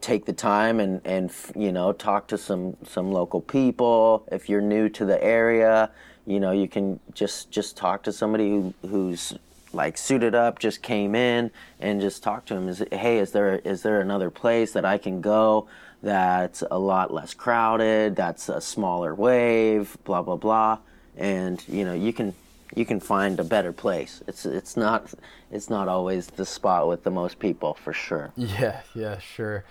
take 0.00 0.26
the 0.26 0.32
time 0.32 0.80
and 0.80 1.00
and 1.04 1.32
you 1.56 1.72
know 1.72 1.92
talk 1.92 2.26
to 2.28 2.38
some 2.38 2.76
some 2.84 3.12
local 3.12 3.40
people, 3.40 4.26
if 4.30 4.48
you're 4.48 4.60
new 4.60 4.88
to 4.90 5.04
the 5.04 5.22
area, 5.22 5.90
you 6.26 6.40
know 6.40 6.52
you 6.52 6.68
can 6.68 7.00
just 7.14 7.50
just 7.50 7.76
talk 7.76 8.02
to 8.02 8.12
somebody 8.12 8.50
who, 8.50 8.74
who's 8.88 9.34
like 9.72 9.98
suited 9.98 10.34
up, 10.34 10.58
just 10.58 10.82
came 10.82 11.14
in, 11.14 11.50
and 11.80 12.00
just 12.00 12.22
talk 12.22 12.44
to 12.46 12.54
him. 12.54 12.68
Is 12.68 12.84
hey, 12.92 13.18
is 13.18 13.32
there 13.32 13.56
is 13.58 13.82
there 13.82 14.00
another 14.00 14.30
place 14.30 14.72
that 14.72 14.84
I 14.84 14.98
can 14.98 15.20
go? 15.20 15.68
That's 16.04 16.62
a 16.70 16.78
lot 16.78 17.12
less 17.12 17.32
crowded, 17.32 18.14
that's 18.14 18.48
a 18.48 18.60
smaller 18.60 19.14
wave, 19.14 19.96
blah 20.04 20.22
blah 20.22 20.36
blah, 20.36 20.78
and 21.16 21.64
you 21.66 21.84
know 21.84 21.94
you 21.94 22.12
can 22.12 22.34
you 22.76 22.84
can 22.84 23.00
find 23.00 23.40
a 23.40 23.44
better 23.44 23.72
place. 23.72 24.22
It's 24.28 24.44
it's 24.44 24.76
not 24.76 25.12
it's 25.50 25.70
not 25.70 25.88
always 25.88 26.26
the 26.26 26.44
spot 26.44 26.88
with 26.88 27.04
the 27.04 27.10
most 27.10 27.38
people 27.38 27.74
for 27.74 27.92
sure. 27.92 28.32
Yeah, 28.36 28.82
yeah, 28.94 29.18
sure. 29.18 29.64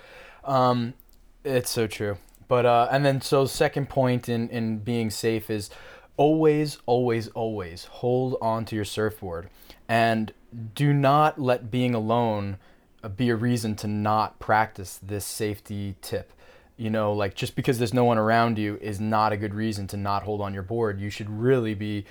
Um, 0.43 0.95
it's 1.43 1.69
so 1.69 1.85
true. 1.87 2.17
But 2.47 2.65
uh, 2.65 2.87
and 2.91 3.05
then 3.05 3.21
so 3.21 3.45
second 3.45 3.89
point 3.89 4.27
in 4.27 4.49
in 4.49 4.79
being 4.79 5.11
safe 5.11 5.51
is 5.51 5.69
always 6.17 6.79
always 6.85 7.27
always 7.29 7.85
hold 7.85 8.37
on 8.41 8.65
to 8.65 8.75
your 8.75 8.85
surfboard 8.85 9.49
and 9.87 10.31
do 10.75 10.93
not 10.93 11.39
let 11.39 11.71
being 11.71 11.93
alone 11.95 12.57
Uh, 13.03 13.09
be 13.09 13.29
a 13.29 13.35
reason 13.35 13.75
to 13.75 13.87
not 13.87 14.39
practice 14.39 14.99
this 15.03 15.25
safety 15.25 15.95
tip. 16.01 16.31
you 16.77 16.89
know, 16.89 17.13
like 17.13 17.35
just 17.35 17.55
because 17.55 17.77
there's 17.77 17.93
no 17.93 18.03
one 18.03 18.17
around 18.17 18.57
you 18.57 18.77
is 18.81 18.99
not 18.99 19.31
a 19.31 19.37
good 19.37 19.53
reason 19.53 19.87
to 19.87 19.97
not 19.97 20.23
hold 20.23 20.41
on 20.41 20.53
your 20.53 20.63
board. 20.63 20.99
You 20.99 21.09
should 21.09 21.29
really 21.29 21.75
be 21.75 22.05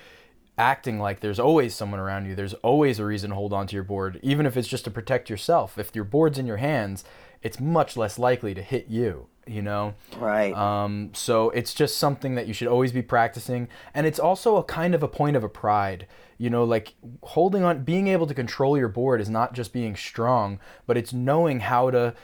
acting 0.57 0.99
like 0.99 1.19
there's 1.19 1.39
always 1.39 1.75
someone 1.75 1.99
around 1.99 2.25
you. 2.25 2.35
There's 2.35 2.53
always 2.55 2.99
a 2.99 3.05
reason 3.05 3.31
to 3.31 3.35
hold 3.35 3.53
on 3.53 3.67
to 3.67 3.75
your 3.75 3.83
board, 3.83 4.19
even 4.23 4.45
if 4.45 4.55
it's 4.55 4.67
just 4.67 4.85
to 4.85 4.91
protect 4.91 5.29
yourself. 5.29 5.77
If 5.77 5.93
your 5.95 6.05
board's 6.05 6.37
in 6.39 6.47
your 6.47 6.57
hands, 6.57 7.03
it's 7.41 7.59
much 7.59 7.97
less 7.97 8.17
likely 8.17 8.53
to 8.53 8.61
hit 8.61 8.87
you, 8.87 9.27
you 9.47 9.61
know? 9.61 9.93
Right. 10.17 10.53
Um, 10.53 11.11
so 11.13 11.49
it's 11.51 11.73
just 11.73 11.97
something 11.97 12.35
that 12.35 12.47
you 12.47 12.53
should 12.53 12.67
always 12.67 12.91
be 12.91 13.01
practicing. 13.01 13.67
And 13.93 14.05
it's 14.07 14.19
also 14.19 14.57
a 14.57 14.63
kind 14.63 14.95
of 14.95 15.03
a 15.03 15.07
point 15.07 15.35
of 15.35 15.43
a 15.43 15.49
pride. 15.49 16.07
You 16.37 16.49
know, 16.49 16.63
like 16.63 16.95
holding 17.21 17.63
on, 17.63 17.83
being 17.83 18.07
able 18.07 18.27
to 18.27 18.33
control 18.33 18.77
your 18.77 18.89
board 18.89 19.21
is 19.21 19.29
not 19.29 19.53
just 19.53 19.71
being 19.71 19.95
strong, 19.95 20.59
but 20.85 20.97
it's 20.97 21.13
knowing 21.13 21.61
how 21.61 21.91
to, 21.91 22.15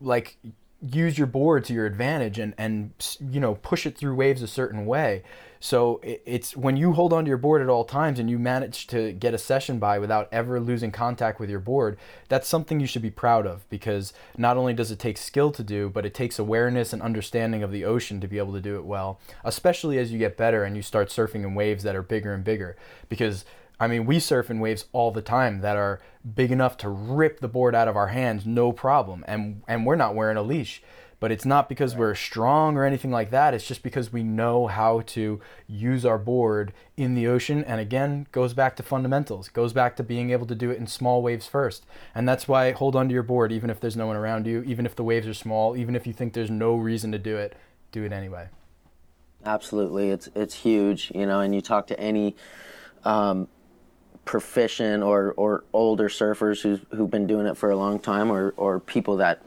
like, 0.00 0.36
use 0.82 1.16
your 1.16 1.28
board 1.28 1.64
to 1.64 1.72
your 1.72 1.86
advantage 1.86 2.38
and 2.38 2.54
and 2.58 2.90
you 3.30 3.38
know 3.38 3.54
push 3.54 3.86
it 3.86 3.96
through 3.96 4.14
waves 4.14 4.42
a 4.42 4.48
certain 4.48 4.84
way 4.84 5.22
so 5.64 6.00
it's 6.02 6.56
when 6.56 6.76
you 6.76 6.92
hold 6.92 7.12
onto 7.12 7.28
your 7.28 7.38
board 7.38 7.62
at 7.62 7.68
all 7.68 7.84
times 7.84 8.18
and 8.18 8.28
you 8.28 8.36
manage 8.36 8.88
to 8.88 9.12
get 9.12 9.32
a 9.32 9.38
session 9.38 9.78
by 9.78 9.96
without 9.96 10.28
ever 10.32 10.58
losing 10.58 10.90
contact 10.90 11.38
with 11.38 11.48
your 11.48 11.60
board 11.60 11.96
that's 12.28 12.48
something 12.48 12.80
you 12.80 12.86
should 12.86 13.00
be 13.00 13.12
proud 13.12 13.46
of 13.46 13.68
because 13.70 14.12
not 14.36 14.56
only 14.56 14.74
does 14.74 14.90
it 14.90 14.98
take 14.98 15.16
skill 15.16 15.52
to 15.52 15.62
do 15.62 15.88
but 15.88 16.04
it 16.04 16.14
takes 16.14 16.36
awareness 16.36 16.92
and 16.92 17.00
understanding 17.00 17.62
of 17.62 17.70
the 17.70 17.84
ocean 17.84 18.20
to 18.20 18.26
be 18.26 18.38
able 18.38 18.52
to 18.52 18.60
do 18.60 18.74
it 18.74 18.84
well 18.84 19.20
especially 19.44 19.98
as 19.98 20.12
you 20.12 20.18
get 20.18 20.36
better 20.36 20.64
and 20.64 20.74
you 20.74 20.82
start 20.82 21.10
surfing 21.10 21.44
in 21.44 21.54
waves 21.54 21.84
that 21.84 21.94
are 21.94 22.02
bigger 22.02 22.34
and 22.34 22.42
bigger 22.42 22.76
because 23.08 23.44
I 23.82 23.88
mean, 23.88 24.06
we 24.06 24.20
surf 24.20 24.48
in 24.48 24.60
waves 24.60 24.84
all 24.92 25.10
the 25.10 25.22
time 25.22 25.60
that 25.62 25.76
are 25.76 26.00
big 26.36 26.52
enough 26.52 26.76
to 26.78 26.88
rip 26.88 27.40
the 27.40 27.48
board 27.48 27.74
out 27.74 27.88
of 27.88 27.96
our 27.96 28.06
hands, 28.08 28.46
no 28.46 28.70
problem. 28.70 29.24
And 29.26 29.62
and 29.66 29.84
we're 29.84 29.96
not 29.96 30.14
wearing 30.14 30.36
a 30.36 30.42
leash. 30.42 30.84
But 31.22 31.30
it's 31.30 31.44
not 31.44 31.68
because 31.68 31.94
we're 31.94 32.16
strong 32.16 32.76
or 32.76 32.84
anything 32.84 33.12
like 33.12 33.30
that. 33.30 33.54
It's 33.54 33.64
just 33.64 33.84
because 33.84 34.12
we 34.12 34.24
know 34.24 34.66
how 34.66 35.02
to 35.02 35.40
use 35.68 36.04
our 36.04 36.18
board 36.18 36.72
in 36.96 37.14
the 37.14 37.28
ocean. 37.28 37.62
And 37.62 37.80
again, 37.80 38.26
goes 38.32 38.54
back 38.54 38.74
to 38.74 38.82
fundamentals. 38.82 39.48
Goes 39.48 39.72
back 39.72 39.94
to 39.98 40.02
being 40.02 40.30
able 40.30 40.46
to 40.46 40.56
do 40.56 40.72
it 40.72 40.78
in 40.78 40.88
small 40.88 41.22
waves 41.22 41.46
first. 41.46 41.86
And 42.12 42.28
that's 42.28 42.48
why 42.48 42.72
hold 42.72 42.96
onto 42.96 43.14
your 43.14 43.22
board, 43.22 43.52
even 43.52 43.70
if 43.70 43.78
there's 43.78 43.96
no 43.96 44.08
one 44.08 44.16
around 44.16 44.48
you, 44.48 44.64
even 44.64 44.84
if 44.84 44.96
the 44.96 45.04
waves 45.04 45.28
are 45.28 45.32
small, 45.34 45.76
even 45.76 45.94
if 45.94 46.08
you 46.08 46.12
think 46.12 46.32
there's 46.32 46.50
no 46.50 46.74
reason 46.74 47.12
to 47.12 47.20
do 47.20 47.36
it, 47.36 47.54
do 47.92 48.02
it 48.02 48.10
anyway. 48.10 48.48
Absolutely, 49.44 50.10
it's 50.10 50.28
it's 50.34 50.54
huge, 50.56 51.12
you 51.14 51.24
know. 51.24 51.38
And 51.38 51.54
you 51.54 51.60
talk 51.60 51.86
to 51.86 52.00
any 52.00 52.34
um, 53.04 53.46
proficient 54.24 55.04
or, 55.04 55.34
or 55.36 55.62
older 55.72 56.08
surfers 56.08 56.62
who's, 56.62 56.80
who've 56.90 57.10
been 57.12 57.28
doing 57.28 57.46
it 57.46 57.56
for 57.56 57.70
a 57.70 57.76
long 57.76 58.00
time 58.00 58.32
or, 58.32 58.54
or 58.56 58.80
people 58.80 59.18
that 59.18 59.40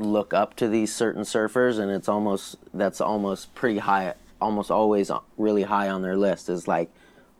look 0.00 0.32
up 0.32 0.56
to 0.56 0.68
these 0.68 0.94
certain 0.94 1.22
surfers 1.22 1.78
and 1.78 1.90
it's 1.90 2.08
almost 2.08 2.56
that's 2.72 3.00
almost 3.00 3.54
pretty 3.54 3.78
high 3.78 4.14
almost 4.40 4.70
always 4.70 5.10
really 5.36 5.62
high 5.62 5.88
on 5.88 6.02
their 6.02 6.16
list 6.16 6.48
is 6.48 6.66
like 6.66 6.90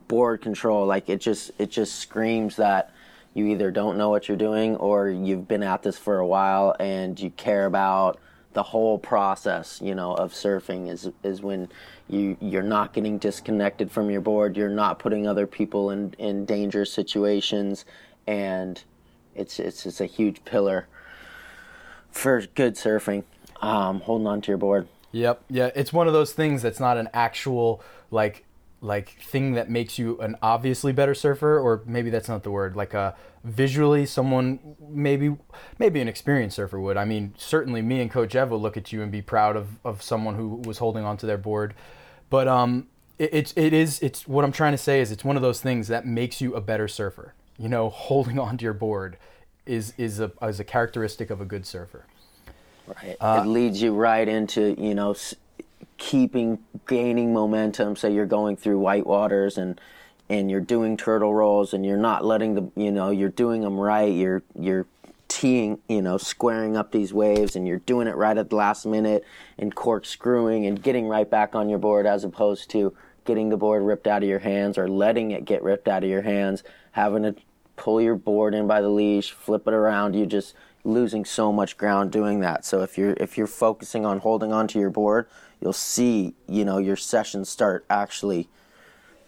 board 0.09 0.43
control. 0.43 0.87
Like 0.87 1.09
it 1.09 1.21
just 1.21 1.51
it 1.59 1.71
just 1.71 1.97
screams 1.97 2.57
that 2.57 2.93
you 3.33 3.47
either 3.47 3.71
don't 3.71 3.97
know 3.97 4.11
what 4.11 4.29
you're 4.29 4.37
doing 4.37 4.77
or 4.77 5.09
you've 5.09 5.49
been 5.49 5.63
at 5.63 5.83
this 5.83 5.97
for 5.97 6.19
a 6.19 6.27
while 6.27 6.75
and 6.81 7.19
you 7.19 7.31
care 7.31 7.67
about 7.67 8.19
the 8.53 8.63
whole 8.65 8.99
process, 8.99 9.81
you 9.81 9.95
know, 9.95 10.13
of 10.15 10.33
surfing 10.33 10.91
is 10.91 11.11
is 11.23 11.41
when 11.41 11.69
you 12.09 12.37
you're 12.41 12.63
not 12.63 12.93
getting 12.93 13.19
disconnected 13.19 13.91
from 13.91 14.11
your 14.11 14.21
board, 14.21 14.57
you're 14.57 14.69
not 14.69 14.99
putting 14.99 15.27
other 15.27 15.47
people 15.47 15.91
in 15.91 16.13
in 16.19 16.45
dangerous 16.45 16.93
situations, 16.93 17.85
and 18.27 18.83
it's 19.37 19.61
it's 19.61 19.87
it's 19.87 20.01
a 20.01 20.07
huge 20.07 20.45
pillar 20.45 20.89
for 22.13 22.41
good 22.55 22.75
surfing. 22.75 23.25
Um, 23.63 24.01
holding 24.01 24.27
on 24.27 24.41
to 24.43 24.49
your 24.51 24.59
board. 24.59 24.89
Yep. 25.13 25.43
Yeah, 25.49 25.71
it's 25.75 25.93
one 25.93 26.07
of 26.07 26.13
those 26.13 26.33
things 26.33 26.63
that's 26.63 26.81
not 26.81 26.97
an 26.97 27.09
actual 27.13 27.83
like 28.11 28.45
like 28.83 29.11
thing 29.21 29.53
that 29.53 29.69
makes 29.69 29.99
you 29.99 30.19
an 30.21 30.37
obviously 30.41 30.93
better 30.93 31.15
surfer 31.15 31.59
or 31.59 31.83
maybe 31.85 32.09
that's 32.09 32.29
not 32.29 32.43
the 32.43 32.51
word 32.51 32.75
like 32.75 32.95
a 32.95 33.15
visually 33.45 34.07
someone 34.07 34.59
maybe 34.89 35.37
maybe 35.79 36.01
an 36.01 36.09
experienced 36.09 36.57
surfer 36.57 36.81
would 36.81 36.97
i 36.97 37.05
mean 37.05 37.35
certainly 37.37 37.83
me 37.83 38.01
and 38.01 38.11
coach 38.11 38.35
ev 38.35 38.51
will 38.51 38.61
look 38.61 38.77
at 38.77 38.91
you 38.93 39.03
and 39.03 39.13
be 39.13 39.21
proud 39.21 39.55
of, 39.55 39.79
of 39.85 40.03
someone 40.03 40.35
who 40.35 40.49
was 40.65 40.79
holding 40.79 41.05
onto 41.05 41.27
their 41.27 41.39
board 41.39 41.75
but 42.31 42.49
um 42.49 42.87
it, 43.19 43.53
it 43.55 43.75
is 43.75 44.01
it's 44.01 44.27
what 44.27 44.45
i'm 44.45 44.53
trying 44.53 44.73
to 44.73 44.79
say 44.79 45.01
is 45.01 45.11
it's 45.11 45.25
one 45.25 45.37
of 45.37 45.43
those 45.43 45.61
things 45.61 45.89
that 45.89 46.07
makes 46.07 46.41
you 46.41 46.55
a 46.55 46.61
better 46.61 46.89
surfer 46.89 47.35
you 47.59 47.69
know 47.69 47.91
holding 47.91 48.39
onto 48.39 48.65
your 48.65 48.75
board 48.75 49.19
is 49.71 49.95
is 49.97 50.21
a 50.21 50.33
is 50.43 50.61
a 50.61 50.65
characteristic 50.65 51.31
of 51.31 51.41
a 51.41 51.45
good 51.45 51.65
surfer 51.65 52.05
right 52.87 53.17
uh, 53.21 53.43
it 53.45 53.49
leads 53.49 53.81
you 53.81 53.95
right 53.95 54.29
into 54.29 54.75
you 54.79 54.95
know 54.95 55.15
keeping 56.01 56.59
gaining 56.87 57.33
momentum. 57.33 57.95
Say 57.95 58.13
you're 58.13 58.27
going 58.27 58.57
through 58.57 58.81
white 58.81 59.07
waters 59.07 59.57
and 59.57 59.81
and 60.29 60.51
you're 60.51 60.61
doing 60.61 60.97
turtle 60.97 61.35
rolls 61.35 61.75
and 61.75 61.85
you're 61.85 61.97
not 61.97 62.25
letting 62.25 62.55
the 62.55 62.71
you 62.75 62.91
know 62.91 63.11
you're 63.11 63.29
doing 63.29 63.61
them 63.61 63.79
right. 63.79 64.13
You're 64.13 64.43
you're 64.59 64.87
teeing 65.29 65.79
you 65.89 66.03
know 66.03 66.19
squaring 66.19 66.77
up 66.77 66.91
these 66.91 67.13
waves 67.13 67.55
and 67.55 67.69
you're 67.69 67.79
doing 67.79 68.09
it 68.09 68.17
right 68.17 68.37
at 68.37 68.51
the 68.51 68.57
last 68.57 68.85
minute 68.85 69.25
and 69.59 69.73
corkscrewing 69.73 70.67
and 70.67 70.83
getting 70.83 71.07
right 71.07 71.31
back 71.31 71.55
on 71.55 71.69
your 71.69 71.79
board 71.79 72.05
as 72.05 72.25
opposed 72.25 72.69
to 72.71 72.93
getting 73.25 73.49
the 73.51 73.57
board 73.57 73.83
ripped 73.85 74.09
out 74.09 74.25
of 74.25 74.29
your 74.29 74.41
hands 74.41 74.77
or 74.77 74.89
letting 74.89 75.31
it 75.31 75.45
get 75.45 75.63
ripped 75.63 75.87
out 75.87 76.03
of 76.03 76.11
your 76.11 76.23
hands 76.23 76.65
having 76.93 77.23
to 77.23 77.35
pull 77.81 78.01
your 78.01 78.15
board 78.15 78.55
in 78.55 78.67
by 78.67 78.81
the 78.81 78.89
leash 78.89 79.33
flip 79.33 79.67
it 79.67 79.75
around 79.75 80.15
You're 80.15 80.27
just 80.27 80.55
losing 80.85 81.25
so 81.25 81.53
much 81.53 81.77
ground 81.77 82.13
doing 82.13 82.41
that 82.41 82.65
so 82.65 82.83
if 82.83 82.97
you're 82.97 83.15
if 83.19 83.37
you're 83.37 83.47
focusing 83.47 84.07
on 84.07 84.19
holding 84.19 84.53
onto 84.53 84.79
your 84.79 84.91
board 84.91 85.27
you'll 85.61 85.73
see 85.73 86.35
you 86.49 86.65
know 86.65 86.79
your 86.79 86.97
sessions 86.97 87.49
start 87.49 87.85
actually 87.91 88.49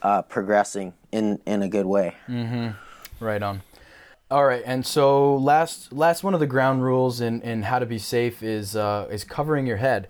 uh, 0.02 0.22
progressing 0.22 0.92
in 1.12 1.40
in 1.46 1.62
a 1.62 1.68
good 1.68 1.86
way. 1.86 2.16
Mm-hmm. 2.28 3.24
Right 3.24 3.42
on. 3.42 3.62
All 4.30 4.44
right, 4.44 4.62
and 4.64 4.86
so 4.86 5.36
last 5.36 5.92
last 5.92 6.24
one 6.24 6.34
of 6.34 6.40
the 6.40 6.46
ground 6.46 6.82
rules 6.82 7.20
in, 7.20 7.42
in 7.42 7.62
how 7.62 7.78
to 7.78 7.86
be 7.86 7.98
safe 7.98 8.42
is 8.42 8.74
uh, 8.74 9.06
is 9.10 9.24
covering 9.24 9.66
your 9.66 9.76
head, 9.76 10.08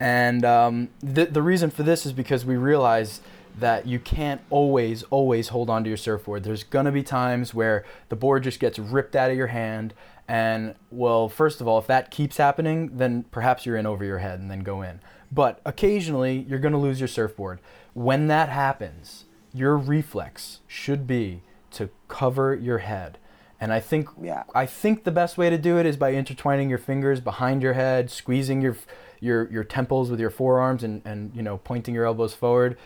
and 0.00 0.44
um, 0.44 0.88
the 1.00 1.26
the 1.26 1.42
reason 1.42 1.70
for 1.70 1.82
this 1.82 2.06
is 2.06 2.12
because 2.12 2.44
we 2.44 2.56
realize 2.56 3.20
that 3.58 3.86
you 3.86 3.98
can't 3.98 4.40
always 4.50 5.02
always 5.04 5.48
hold 5.48 5.70
onto 5.70 5.88
your 5.88 5.96
surfboard. 5.96 6.44
There's 6.44 6.64
gonna 6.64 6.92
be 6.92 7.02
times 7.02 7.54
where 7.54 7.84
the 8.08 8.16
board 8.16 8.44
just 8.44 8.60
gets 8.60 8.78
ripped 8.78 9.14
out 9.14 9.30
of 9.30 9.36
your 9.36 9.48
hand, 9.48 9.94
and 10.26 10.74
well, 10.90 11.28
first 11.28 11.60
of 11.60 11.68
all, 11.68 11.78
if 11.78 11.86
that 11.86 12.10
keeps 12.10 12.38
happening, 12.38 12.96
then 12.96 13.24
perhaps 13.30 13.66
you're 13.66 13.76
in 13.76 13.86
over 13.86 14.04
your 14.04 14.18
head 14.18 14.40
and 14.40 14.50
then 14.50 14.60
go 14.60 14.82
in. 14.82 15.00
But 15.30 15.60
occasionally, 15.66 16.46
you're 16.48 16.58
going 16.58 16.72
to 16.72 16.78
lose 16.78 17.00
your 17.00 17.08
surfboard. 17.08 17.60
When 17.92 18.28
that 18.28 18.48
happens, 18.48 19.24
your 19.52 19.76
reflex 19.76 20.60
should 20.66 21.06
be 21.06 21.42
to 21.72 21.90
cover 22.08 22.54
your 22.54 22.78
head. 22.78 23.18
And 23.60 23.72
I 23.72 23.80
think 23.80 24.08
yeah. 24.20 24.44
I 24.54 24.66
think 24.66 25.04
the 25.04 25.10
best 25.10 25.38
way 25.38 25.50
to 25.50 25.58
do 25.58 25.78
it 25.78 25.86
is 25.86 25.96
by 25.96 26.12
intertwining 26.12 26.68
your 26.68 26.78
fingers 26.78 27.20
behind 27.20 27.62
your 27.62 27.72
head, 27.74 28.10
squeezing 28.10 28.60
your 28.60 28.76
your 29.20 29.50
your 29.50 29.64
temples 29.64 30.10
with 30.10 30.20
your 30.20 30.30
forearms 30.30 30.82
and 30.82 31.02
and 31.04 31.34
you 31.34 31.42
know 31.42 31.58
pointing 31.58 31.94
your 31.94 32.04
elbows 32.04 32.34
forward. 32.34 32.76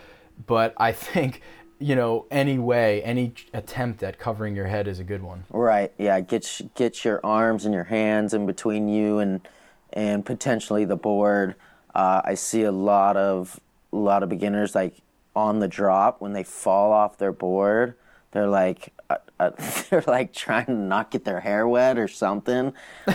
But 0.45 0.73
I 0.77 0.91
think 0.91 1.41
you 1.79 1.95
know 1.95 2.25
any 2.29 2.59
way, 2.59 3.01
any 3.03 3.33
attempt 3.53 4.03
at 4.03 4.19
covering 4.19 4.55
your 4.55 4.67
head 4.67 4.87
is 4.87 4.99
a 4.99 5.03
good 5.03 5.23
one. 5.23 5.45
Right. 5.49 5.91
Yeah. 5.97 6.19
Get 6.19 6.61
get 6.75 7.05
your 7.05 7.19
arms 7.23 7.65
and 7.65 7.73
your 7.73 7.85
hands 7.85 8.33
in 8.33 8.45
between 8.45 8.89
you 8.89 9.19
and 9.19 9.41
and 9.93 10.25
potentially 10.25 10.85
the 10.85 10.95
board. 10.95 11.55
Uh, 11.95 12.21
I 12.23 12.35
see 12.35 12.63
a 12.63 12.71
lot 12.71 13.17
of 13.17 13.59
a 13.91 13.97
lot 13.97 14.23
of 14.23 14.29
beginners 14.29 14.75
like 14.75 14.95
on 15.35 15.59
the 15.59 15.67
drop 15.67 16.21
when 16.21 16.33
they 16.33 16.43
fall 16.43 16.91
off 16.91 17.17
their 17.17 17.31
board. 17.31 17.95
They're 18.31 18.47
like 18.47 18.93
uh, 19.39 19.51
they're 19.89 20.03
like 20.05 20.33
trying 20.33 20.65
to 20.65 20.73
not 20.73 21.11
get 21.11 21.23
their 21.23 21.39
hair 21.39 21.67
wet 21.67 21.97
or 21.97 22.07
something, 22.07 22.73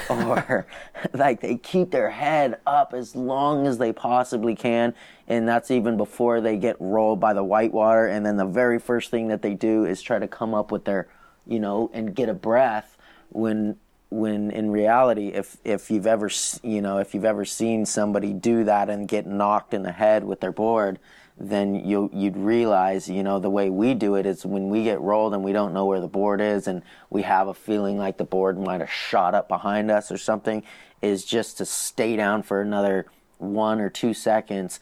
or 0.09 0.67
like 1.13 1.41
they 1.41 1.57
keep 1.57 1.91
their 1.91 2.11
head 2.11 2.61
up 2.67 2.95
as 2.95 3.15
long 3.15 3.67
as 3.67 3.79
they 3.79 3.93
possibly 3.93 4.55
can, 4.55 4.95
and 5.29 5.47
that's 5.47 5.71
even 5.71 5.97
before 5.97 6.41
they 6.41 6.57
get 6.57 6.77
rolled 6.81 7.21
by 7.21 7.33
the 7.33 7.45
white 7.45 7.73
water. 7.73 8.07
And 8.07 8.25
then 8.25 8.37
the 8.37 8.47
very 8.47 8.79
first 8.79 9.11
thing 9.11 9.29
that 9.29 9.43
they 9.43 9.55
do 9.55 9.85
is 9.85 10.03
try 10.03 10.19
to 10.19 10.29
come 10.29 10.55
up 10.55 10.71
with 10.73 10.85
their, 10.85 11.09
you 11.47 11.61
know, 11.61 11.91
and 11.93 12.15
get 12.15 12.29
a 12.29 12.35
breath 12.35 12.97
when 13.31 13.77
when 14.11 14.51
in 14.53 14.71
reality 14.71 15.29
if 15.29 15.57
if 15.65 15.91
you've 15.91 16.07
ever 16.07 16.31
you 16.63 16.81
know 16.81 16.99
if 16.99 17.15
you've 17.15 17.25
ever 17.25 17.45
seen 17.45 17.85
somebody 17.85 18.33
do 18.33 18.63
that 18.63 18.89
and 18.89 19.09
get 19.09 19.27
knocked 19.27 19.75
in 19.75 19.83
the 19.83 19.91
head 19.91 20.23
with 20.23 20.41
their 20.41 20.53
board 20.53 21.01
then 21.37 21.75
you 21.75 22.09
you'd 22.12 22.37
realize 22.37 23.09
you 23.09 23.23
know 23.23 23.40
the 23.40 23.51
way 23.51 23.68
we 23.68 23.92
do 23.92 24.14
it 24.14 24.25
is 24.25 24.47
when 24.47 24.68
we 24.68 24.85
get 24.85 25.01
rolled 25.01 25.35
and 25.35 25.42
we 25.42 25.53
don't 25.53 25.75
know 25.75 25.85
where 25.85 26.01
the 26.01 26.07
board 26.07 26.40
is 26.40 26.68
and 26.68 26.83
we 27.11 27.23
have 27.23 27.49
a 27.49 27.55
feeling 27.55 27.99
like 27.99 28.16
the 28.18 28.25
board 28.25 28.59
might 28.59 28.81
have 28.81 28.90
shot 28.90 29.35
up 29.35 29.49
behind 29.49 29.90
us 29.90 30.12
or 30.12 30.18
something 30.18 30.62
is 31.03 31.25
just 31.25 31.59
to 31.59 31.66
stay 31.66 32.14
down 32.14 32.42
for 32.42 32.61
another 32.61 33.07
one 33.38 33.81
or 33.81 33.90
two 33.90 34.14
seconds 34.14 34.79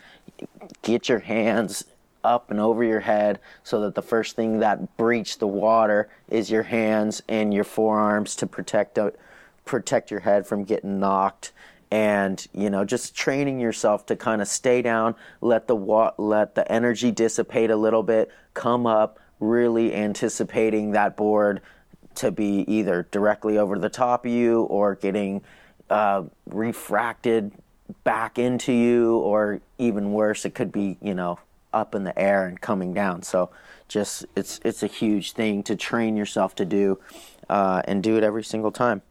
get 0.83 1.09
your 1.09 1.21
hands 1.21 1.85
up 2.23 2.51
and 2.51 2.61
over 2.61 2.85
your 2.85 3.01
head 3.01 3.41
so 3.65 3.81
that 3.81 3.95
the 3.95 4.03
first 4.03 4.37
thing 4.37 4.61
that 4.61 4.97
breach 4.97 5.39
the 5.39 5.47
water 5.47 6.09
is 6.29 6.51
your 6.51 6.63
hands 6.65 7.23
and 7.29 7.53
your 7.55 7.65
forearms 7.65 8.37
to 8.37 8.47
protect 8.47 8.99
protect 9.65 10.11
your 10.11 10.21
head 10.21 10.47
from 10.47 10.65
getting 10.65 11.01
knocked 11.01 11.53
and 11.93 12.47
you 12.55 12.71
know 12.71 12.87
just 12.87 13.15
training 13.15 13.61
yourself 13.61 14.07
to 14.07 14.17
kind 14.17 14.41
of 14.41 14.49
stay 14.49 14.81
down 14.81 15.15
let 15.43 15.69
the 15.69 15.77
wa- 15.77 16.15
let 16.17 16.55
the 16.55 16.73
energy 16.73 17.13
dissipate 17.13 17.71
a 17.71 17.77
little 17.77 18.03
bit 18.03 18.33
come 18.55 18.87
up 18.87 19.21
really 19.41 19.95
anticipating 19.95 20.93
that 20.93 21.17
board 21.19 21.61
to 22.15 22.31
be 22.31 22.65
either 22.67 23.07
directly 23.11 23.59
over 23.59 23.79
the 23.79 23.91
top 23.91 24.25
of 24.25 24.33
you 24.33 24.63
or 24.63 24.95
getting 24.95 25.43
uh, 25.91 26.23
refracted 26.47 27.53
back 28.05 28.39
into 28.39 28.73
you 28.73 29.19
or 29.19 29.61
even 29.77 30.13
worse 30.13 30.47
it 30.47 30.55
could 30.55 30.73
be 30.73 30.97
you 31.03 31.13
know 31.13 31.39
up 31.75 31.95
in 31.95 32.05
the 32.05 32.19
air 32.19 32.47
and 32.47 32.59
coming 32.63 32.95
down 32.95 33.23
so 33.23 33.51
just 33.87 34.25
it's 34.35 34.61
it's 34.65 34.83
a 34.83 34.87
huge 34.87 35.33
thing 35.33 35.63
to 35.63 35.77
train 35.77 36.17
yourself 36.17 36.55
to 36.55 36.65
do 36.65 36.99
uh, 37.51 37.83
and 37.85 38.03
do 38.03 38.17
it 38.17 38.25
every 38.25 38.43
single 38.43 38.73
time 38.73 39.03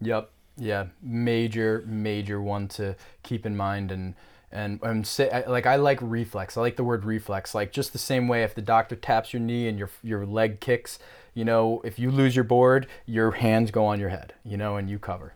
Yep. 0.00 0.30
Yeah. 0.58 0.86
Major, 1.02 1.84
major 1.86 2.42
one 2.42 2.68
to 2.68 2.96
keep 3.22 3.46
in 3.46 3.56
mind 3.56 3.90
and 3.90 4.14
and 4.50 4.80
I'm 4.82 5.04
say 5.04 5.44
like 5.46 5.66
I 5.66 5.76
like 5.76 5.98
reflex. 6.00 6.56
I 6.56 6.62
like 6.62 6.76
the 6.76 6.84
word 6.84 7.04
reflex. 7.04 7.54
Like 7.54 7.72
just 7.72 7.92
the 7.92 7.98
same 7.98 8.28
way 8.28 8.42
if 8.44 8.54
the 8.54 8.62
doctor 8.62 8.96
taps 8.96 9.32
your 9.32 9.40
knee 9.40 9.68
and 9.68 9.78
your 9.78 9.90
your 10.02 10.24
leg 10.24 10.60
kicks, 10.60 10.98
you 11.34 11.44
know, 11.44 11.82
if 11.84 11.98
you 11.98 12.10
lose 12.10 12.34
your 12.34 12.44
board, 12.44 12.86
your 13.04 13.32
hands 13.32 13.70
go 13.70 13.84
on 13.84 14.00
your 14.00 14.08
head, 14.08 14.34
you 14.44 14.56
know, 14.56 14.76
and 14.76 14.88
you 14.88 14.98
cover. 14.98 15.34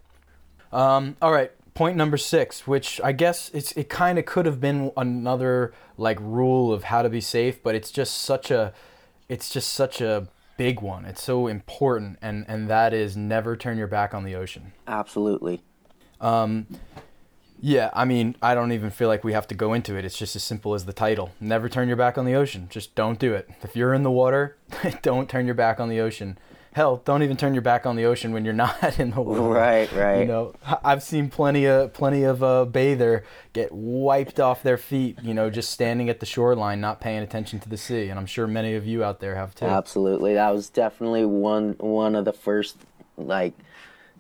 Um, 0.73 1.17
all 1.21 1.33
right, 1.33 1.53
point 1.75 1.97
number 1.97 2.17
six, 2.17 2.67
which 2.67 3.01
I 3.05 3.13
guess 3.13 3.51
it's 3.53 3.73
it 3.73 3.91
kind 3.91 4.19
of 4.19 4.25
could 4.25 4.47
have 4.47 4.61
been 4.61 4.91
another 4.97 5.75
like 5.99 6.19
rule 6.21 6.73
of 6.73 6.85
how 6.85 7.03
to 7.03 7.11
be 7.11 7.21
safe, 7.21 7.63
but 7.63 7.75
it's 7.75 7.91
just 7.91 8.17
such 8.17 8.51
a 8.51 8.73
it's 9.29 9.51
just 9.51 9.73
such 9.73 10.01
a 10.01 10.29
big 10.57 10.81
one. 10.81 11.05
It's 11.05 11.23
so 11.23 11.47
important, 11.47 12.19
and 12.23 12.45
and 12.49 12.69
that 12.69 12.93
is 12.93 13.17
never 13.17 13.57
turn 13.57 13.79
your 13.79 13.87
back 13.87 14.15
on 14.15 14.25
the 14.25 14.35
ocean. 14.35 14.73
absolutely 14.87 15.63
Um, 16.21 16.67
Yeah, 17.65 17.91
I 17.95 18.05
mean, 18.05 18.35
I 18.43 18.57
don't 18.57 18.73
even 18.73 18.91
feel 18.91 19.07
like 19.07 19.23
we 19.23 19.35
have 19.35 19.47
to 19.47 19.55
go 19.55 19.73
into 19.73 19.95
it. 19.97 20.05
It's 20.05 20.19
just 20.19 20.35
as 20.35 20.43
simple 20.43 20.75
as 20.75 20.85
the 20.85 20.93
title. 20.93 21.31
Never 21.41 21.69
turn 21.69 21.87
your 21.87 21.97
back 21.97 22.19
on 22.19 22.25
the 22.25 22.35
ocean. 22.35 22.67
Just 22.71 22.97
don't 22.97 23.21
do 23.21 23.35
it. 23.35 23.49
If 23.63 23.77
you're 23.77 23.95
in 23.95 24.03
the 24.03 24.11
water, 24.11 24.57
don't 25.03 25.29
turn 25.29 25.47
your 25.47 25.55
back 25.55 25.79
on 25.79 25.89
the 25.89 26.01
ocean. 26.01 26.39
Hell, 26.73 27.03
don't 27.05 27.23
even 27.23 27.37
turn 27.37 27.53
your 27.53 27.63
back 27.63 27.85
on 27.85 27.97
the 27.97 28.07
ocean 28.07 28.33
when 28.33 28.45
you're 28.45 28.55
not 28.65 28.99
in 28.99 29.11
the 29.11 29.21
water. 29.21 29.43
Right, 29.43 29.93
right. 29.93 30.21
You 30.21 30.25
know, 30.27 30.55
I've 30.83 31.03
seen 31.03 31.29
plenty 31.29 31.67
of 31.67 31.93
plenty 31.93 32.23
of 32.23 32.43
uh, 32.43 32.65
bather 32.65 33.25
get 33.53 33.73
wiped 33.73 34.41
off 34.41 34.63
their 34.63 34.79
feet. 34.79 35.19
You 35.23 35.35
know, 35.35 35.51
just 35.51 35.71
standing 35.71 36.09
at 36.09 36.21
the 36.21 36.27
shoreline, 36.27 36.81
not 36.81 37.01
paying 37.01 37.23
attention 37.23 37.61
to 37.61 37.69
the 37.69 37.77
sea. 37.77 38.09
And 38.09 38.19
I'm 38.19 38.27
sure 38.27 38.47
many 38.47 38.75
of 38.75 38.87
you 38.87 39.05
out 39.05 39.21
there 39.21 39.35
have 39.35 39.55
too. 39.55 39.67
Absolutely. 39.67 40.35
That 40.35 40.51
was 40.51 40.69
definitely 40.71 41.27
one 41.27 41.77
one 41.79 42.15
of 42.15 42.25
the 42.25 42.33
first 42.33 42.77
like 43.19 43.53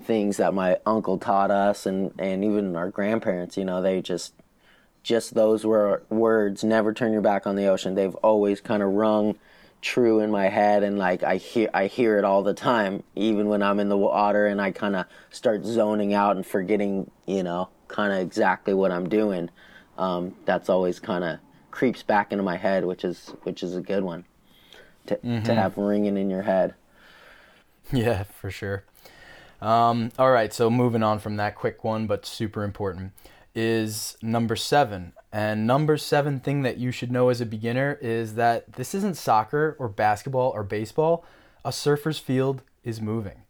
things 0.04 0.36
that 0.36 0.52
my 0.52 0.78
uncle 0.84 1.18
taught 1.18 1.50
us 1.50 1.86
and 1.86 2.12
and 2.18 2.44
even 2.44 2.76
our 2.76 2.90
grandparents, 2.90 3.56
you 3.56 3.64
know, 3.64 3.80
they 3.80 4.02
just 4.02 4.34
just 5.02 5.34
those 5.34 5.64
were 5.64 6.02
words, 6.10 6.62
never 6.62 6.92
turn 6.92 7.12
your 7.12 7.22
back 7.22 7.46
on 7.46 7.56
the 7.56 7.66
ocean. 7.66 7.94
They've 7.94 8.14
always 8.16 8.60
kind 8.60 8.82
of 8.82 8.90
rung 8.90 9.36
true 9.82 10.20
in 10.20 10.30
my 10.30 10.48
head 10.48 10.84
and 10.84 10.96
like 10.96 11.24
I 11.24 11.36
hear 11.36 11.68
I 11.74 11.88
hear 11.88 12.16
it 12.16 12.24
all 12.24 12.42
the 12.42 12.54
time 12.54 13.02
even 13.16 13.48
when 13.48 13.62
I'm 13.62 13.80
in 13.80 13.88
the 13.88 13.96
water 13.96 14.46
and 14.46 14.62
I 14.62 14.70
kind 14.70 14.94
of 14.94 15.06
start 15.30 15.64
zoning 15.64 16.14
out 16.14 16.36
and 16.36 16.46
forgetting, 16.46 17.10
you 17.26 17.42
know, 17.42 17.68
kind 17.88 18.12
of 18.12 18.20
exactly 18.20 18.72
what 18.72 18.92
I'm 18.92 19.08
doing. 19.08 19.50
Um, 19.98 20.36
that's 20.44 20.68
always 20.68 21.00
kind 21.00 21.24
of 21.24 21.40
creeps 21.72 22.02
back 22.02 22.32
into 22.32 22.44
my 22.44 22.56
head, 22.56 22.84
which 22.84 23.04
is 23.04 23.34
which 23.42 23.62
is 23.62 23.76
a 23.76 23.80
good 23.80 24.04
one 24.04 24.24
to, 25.06 25.16
to 25.16 25.54
have 25.54 25.76
ringing 25.76 26.16
in 26.16 26.30
your 26.30 26.42
head. 26.42 26.74
Yeah, 27.92 28.22
for 28.22 28.50
sure. 28.50 28.84
Um, 29.60 30.12
all 30.18 30.30
right, 30.30 30.52
so 30.52 30.70
moving 30.70 31.02
on 31.02 31.18
from 31.18 31.36
that 31.36 31.56
quick 31.56 31.84
one, 31.84 32.06
but 32.06 32.24
super 32.24 32.62
important, 32.62 33.12
is 33.54 34.16
number 34.22 34.56
seven. 34.56 35.12
And 35.32 35.66
number 35.66 35.96
seven 35.96 36.40
thing 36.40 36.62
that 36.62 36.76
you 36.76 36.90
should 36.90 37.10
know 37.10 37.30
as 37.30 37.40
a 37.40 37.46
beginner 37.46 37.98
is 38.02 38.34
that 38.34 38.74
this 38.74 38.94
isn't 38.94 39.16
soccer 39.16 39.76
or 39.78 39.88
basketball 39.88 40.50
or 40.50 40.62
baseball. 40.62 41.24
A 41.64 41.72
surfer's 41.72 42.18
field 42.18 42.62
is 42.84 43.00
moving. 43.00 43.42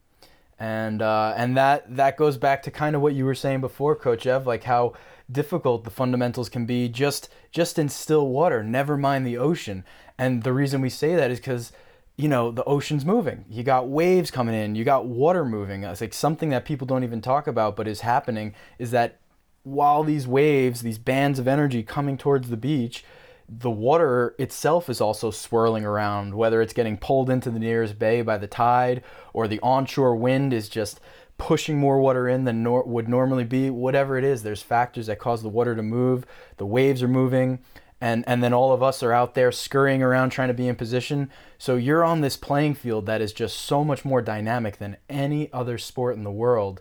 And 0.60 1.02
uh, 1.02 1.34
and 1.36 1.56
that 1.56 1.96
that 1.96 2.16
goes 2.16 2.36
back 2.36 2.62
to 2.62 2.70
kind 2.70 2.94
of 2.94 3.02
what 3.02 3.14
you 3.14 3.24
were 3.24 3.34
saying 3.34 3.60
before, 3.60 3.96
Coach 3.96 4.26
Ev, 4.26 4.46
like 4.46 4.62
how 4.62 4.92
difficult 5.30 5.82
the 5.82 5.90
fundamentals 5.90 6.48
can 6.48 6.66
be 6.66 6.88
just 6.88 7.28
just 7.50 7.80
in 7.80 7.88
still 7.88 8.28
water. 8.28 8.62
Never 8.62 8.96
mind 8.96 9.26
the 9.26 9.38
ocean. 9.38 9.82
And 10.16 10.44
the 10.44 10.52
reason 10.52 10.80
we 10.80 10.88
say 10.88 11.16
that 11.16 11.32
is 11.32 11.40
because 11.40 11.72
you 12.16 12.28
know 12.28 12.52
the 12.52 12.62
ocean's 12.62 13.04
moving. 13.04 13.44
You 13.50 13.64
got 13.64 13.88
waves 13.88 14.30
coming 14.30 14.54
in. 14.54 14.76
You 14.76 14.84
got 14.84 15.06
water 15.06 15.44
moving. 15.44 15.82
It's 15.82 16.00
like 16.00 16.14
something 16.14 16.50
that 16.50 16.64
people 16.64 16.86
don't 16.86 17.02
even 17.02 17.20
talk 17.20 17.48
about, 17.48 17.74
but 17.74 17.88
is 17.88 18.02
happening. 18.02 18.54
Is 18.78 18.92
that 18.92 19.18
while 19.62 20.02
these 20.02 20.26
waves, 20.26 20.82
these 20.82 20.98
bands 20.98 21.38
of 21.38 21.48
energy 21.48 21.82
coming 21.82 22.18
towards 22.18 22.48
the 22.48 22.56
beach, 22.56 23.04
the 23.48 23.70
water 23.70 24.34
itself 24.38 24.88
is 24.88 25.00
also 25.00 25.30
swirling 25.30 25.84
around, 25.84 26.34
whether 26.34 26.62
it's 26.62 26.72
getting 26.72 26.96
pulled 26.96 27.28
into 27.28 27.50
the 27.50 27.58
nearest 27.58 27.98
bay 27.98 28.22
by 28.22 28.38
the 28.38 28.46
tide 28.46 29.02
or 29.32 29.46
the 29.46 29.60
onshore 29.60 30.16
wind 30.16 30.52
is 30.52 30.68
just 30.68 31.00
pushing 31.38 31.78
more 31.78 32.00
water 32.00 32.28
in 32.28 32.44
than 32.44 32.62
nor- 32.62 32.84
would 32.84 33.08
normally 33.08 33.44
be. 33.44 33.68
Whatever 33.68 34.16
it 34.16 34.24
is, 34.24 34.42
there's 34.42 34.62
factors 34.62 35.06
that 35.06 35.18
cause 35.18 35.42
the 35.42 35.48
water 35.48 35.74
to 35.74 35.82
move. 35.82 36.24
The 36.56 36.66
waves 36.66 37.02
are 37.02 37.08
moving, 37.08 37.58
and 38.00 38.24
and 38.26 38.42
then 38.42 38.52
all 38.52 38.72
of 38.72 38.82
us 38.82 39.02
are 39.02 39.12
out 39.12 39.34
there 39.34 39.52
scurrying 39.52 40.02
around 40.02 40.30
trying 40.30 40.48
to 40.48 40.54
be 40.54 40.68
in 40.68 40.76
position. 40.76 41.30
So 41.58 41.76
you're 41.76 42.04
on 42.04 42.20
this 42.20 42.36
playing 42.36 42.74
field 42.74 43.06
that 43.06 43.20
is 43.20 43.32
just 43.32 43.58
so 43.58 43.84
much 43.84 44.04
more 44.04 44.22
dynamic 44.22 44.78
than 44.78 44.96
any 45.08 45.52
other 45.52 45.78
sport 45.78 46.16
in 46.16 46.24
the 46.24 46.30
world 46.30 46.80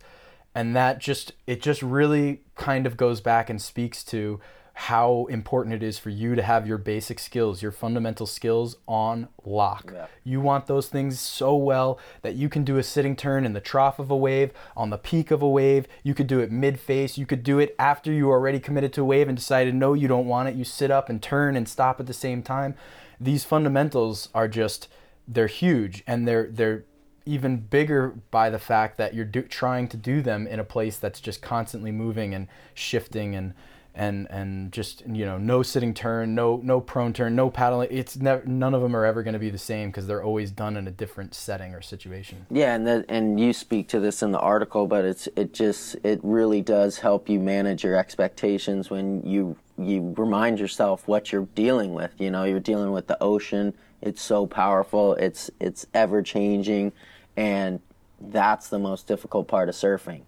and 0.54 0.76
that 0.76 1.00
just 1.00 1.34
it 1.48 1.62
just 1.62 1.82
really 1.82 2.42
kind 2.56 2.86
of 2.86 2.98
goes 2.98 3.22
back 3.22 3.50
and 3.50 3.62
speaks 3.62 4.04
to 4.06 4.40
how 4.74 5.26
important 5.30 5.76
it 5.76 5.84
is 5.84 6.00
for 6.00 6.10
you 6.10 6.34
to 6.34 6.42
have 6.42 6.66
your 6.66 6.78
basic 6.78 7.20
skills, 7.20 7.62
your 7.62 7.72
fundamental 7.72 8.26
skills 8.26 8.78
on 8.88 9.28
lock. 9.44 9.92
Yeah. 9.94 10.08
You 10.24 10.40
want 10.42 10.68
those 10.68 10.88
things 10.88 11.20
so 11.20 11.56
well 11.56 12.00
that 12.22 12.36
you 12.36 12.50
can 12.50 12.64
do 12.64 12.78
a 12.78 12.84
sitting 12.84 13.16
turn 13.16 13.46
in 13.46 13.54
the 13.54 13.60
trough 13.60 14.00
of 14.00 14.10
a 14.10 14.16
wave, 14.16 14.52
on 14.76 14.90
the 14.90 14.98
peak 14.98 15.30
of 15.30 15.42
a 15.42 15.50
wave. 15.50 15.88
You 16.04 16.14
could 16.14 16.28
do 16.28 16.40
it 16.40 16.52
mid 16.52 16.80
face. 16.80 17.18
You 17.18 17.26
could 17.26 17.44
do 17.44 17.60
it 17.60 17.76
after 17.78 18.12
you 18.12 18.30
already 18.30 18.60
committed 18.60 18.94
to 18.94 19.02
a 19.02 19.06
wave 19.06 19.28
and 19.28 19.38
decided 19.38 19.76
no, 19.76 19.94
you 19.94 20.08
don't 20.08 20.28
want 20.28 20.50
it. 20.50 20.56
You 20.56 20.64
sit 20.64 20.90
up 20.90 21.10
and 21.10 21.22
turn 21.22 21.56
and 21.56 21.68
stop 21.68 22.00
at 22.00 22.08
the 22.08 22.14
same 22.14 22.42
time. 22.42 22.76
These 23.20 23.44
fundamentals 23.44 24.30
are 24.34 24.48
just 24.48 24.88
they're 25.28 25.48
huge 25.48 26.04
and 26.08 26.28
they're 26.28 26.48
they're 26.50 26.86
even 27.26 27.58
bigger 27.58 28.16
by 28.32 28.50
the 28.50 28.60
fact 28.60 28.98
that 28.98 29.14
you're 29.14 29.26
do, 29.26 29.42
trying 29.44 29.88
to 29.90 29.98
do 29.98 30.22
them 30.22 30.48
in 30.48 30.60
a 30.60 30.64
place 30.64 30.98
that's 30.98 31.20
just 31.20 31.42
constantly 31.42 31.92
moving 31.92 32.34
and 32.34 32.48
shifting 32.74 33.36
and 33.36 33.54
and 33.94 34.26
and 34.32 34.72
just 34.72 35.04
you 35.06 35.26
know 35.26 35.38
no 35.38 35.62
sitting 35.62 35.94
turn 35.94 36.34
no 36.34 36.62
no 36.64 36.80
prone 36.80 37.12
turn 37.12 37.36
no 37.36 37.50
paddling 37.50 37.90
it's 37.92 38.16
never 38.16 38.42
none 38.46 38.74
of 38.74 38.82
them 38.82 38.96
are 38.96 39.04
ever 39.04 39.22
going 39.22 39.34
to 39.34 39.40
be 39.40 39.50
the 39.50 39.58
same 39.58 39.90
because 39.90 40.08
they're 40.08 40.24
always 40.24 40.50
done 40.50 40.78
in 40.78 40.88
a 40.88 40.92
different 40.92 41.36
setting 41.36 41.74
or 41.74 41.82
situation 41.82 42.46
Yeah, 42.50 42.76
and 42.76 43.06
and 43.10 43.40
you 43.40 43.54
speak 43.54 43.88
to 43.90 44.00
this 44.00 44.24
in 44.24 44.32
the 44.32 44.40
article, 44.40 44.88
but 44.88 45.06
it's 45.06 45.28
it 45.36 45.54
just 45.54 45.96
it 46.04 46.20
really 46.24 46.62
does 46.62 47.00
help 47.00 47.30
you 47.30 47.40
manage 47.40 47.84
your 47.84 47.96
expectations 47.96 48.90
when 48.90 49.22
you 49.24 49.56
you 49.78 50.14
remind 50.18 50.60
yourself 50.60 51.08
what 51.08 51.32
you're 51.32 51.48
dealing 51.56 51.94
with. 51.94 52.12
You 52.20 52.32
know, 52.32 52.44
you're 52.44 52.60
dealing 52.60 52.92
with 52.92 53.08
the 53.08 53.22
ocean. 53.22 53.74
It's 54.02 54.22
so 54.22 54.46
powerful. 54.48 55.16
It's 55.16 55.50
it's 55.60 55.86
ever 55.94 56.22
changing, 56.22 56.94
and 57.42 57.80
that's 58.20 58.70
the 58.70 58.78
most 58.78 59.08
difficult 59.08 59.48
part 59.48 59.68
of 59.68 59.74
surfing. 59.74 60.22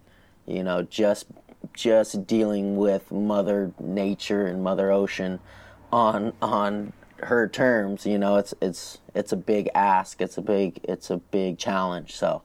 You 0.46 0.64
know, 0.64 0.82
just 0.82 1.26
just 1.72 2.26
dealing 2.26 2.76
with 2.76 3.12
Mother 3.12 3.72
Nature 3.78 4.46
and 4.46 4.64
Mother 4.64 4.90
Ocean 4.90 5.38
on 5.92 6.32
on 6.42 6.92
her 7.18 7.48
terms. 7.48 8.04
You 8.04 8.18
know, 8.18 8.36
it's 8.36 8.52
it's 8.60 8.98
it's 9.14 9.30
a 9.30 9.36
big 9.36 9.70
ask. 9.76 10.20
It's 10.20 10.36
a 10.36 10.42
big 10.42 10.80
it's 10.82 11.08
a 11.08 11.18
big 11.18 11.56
challenge. 11.56 12.16
So, 12.16 12.42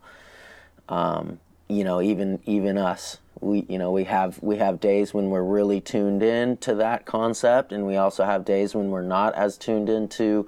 um, 0.88 1.40
you 1.68 1.84
know, 1.84 2.00
even 2.00 2.40
even 2.46 2.78
us, 2.78 3.18
we 3.42 3.66
you 3.68 3.80
know 3.80 3.92
we 3.92 4.04
have 4.04 4.38
we 4.44 4.58
have 4.58 4.80
days 4.80 5.16
when 5.16 5.32
we're 5.32 5.42
really 5.42 5.82
tuned 5.82 6.22
in 6.22 6.58
to 6.58 6.76
that 6.76 7.08
concept, 7.08 7.72
and 7.72 7.88
we 7.88 7.98
also 7.98 8.24
have 8.24 8.46
days 8.46 8.76
when 8.76 8.92
we're 8.92 9.02
not 9.02 9.34
as 9.34 9.58
tuned 9.58 9.90
into. 9.90 10.48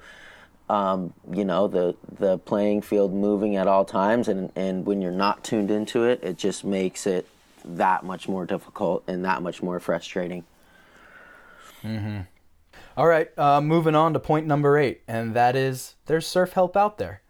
Um, 0.71 1.13
you 1.29 1.43
know 1.43 1.67
the 1.67 1.95
the 2.17 2.37
playing 2.37 2.81
field 2.81 3.13
moving 3.13 3.57
at 3.57 3.67
all 3.67 3.83
times, 3.83 4.27
and 4.27 4.51
and 4.55 4.85
when 4.85 5.01
you're 5.01 5.11
not 5.11 5.43
tuned 5.43 5.69
into 5.69 6.05
it, 6.05 6.23
it 6.23 6.37
just 6.37 6.63
makes 6.63 7.05
it 7.05 7.27
that 7.65 8.03
much 8.03 8.27
more 8.29 8.45
difficult 8.45 9.03
and 9.07 9.25
that 9.25 9.41
much 9.41 9.61
more 9.61 9.79
frustrating. 9.79 10.43
Mhm. 11.83 12.27
all 12.95 13.07
right 13.07 13.29
uh, 13.37 13.59
moving 13.59 13.95
on 13.95 14.13
to 14.13 14.19
point 14.19 14.45
number 14.45 14.77
eight 14.77 15.01
and 15.07 15.33
that 15.33 15.55
is 15.55 15.95
there's 16.05 16.27
surf 16.27 16.53
help 16.53 16.77
out 16.77 16.99
there 16.99 17.21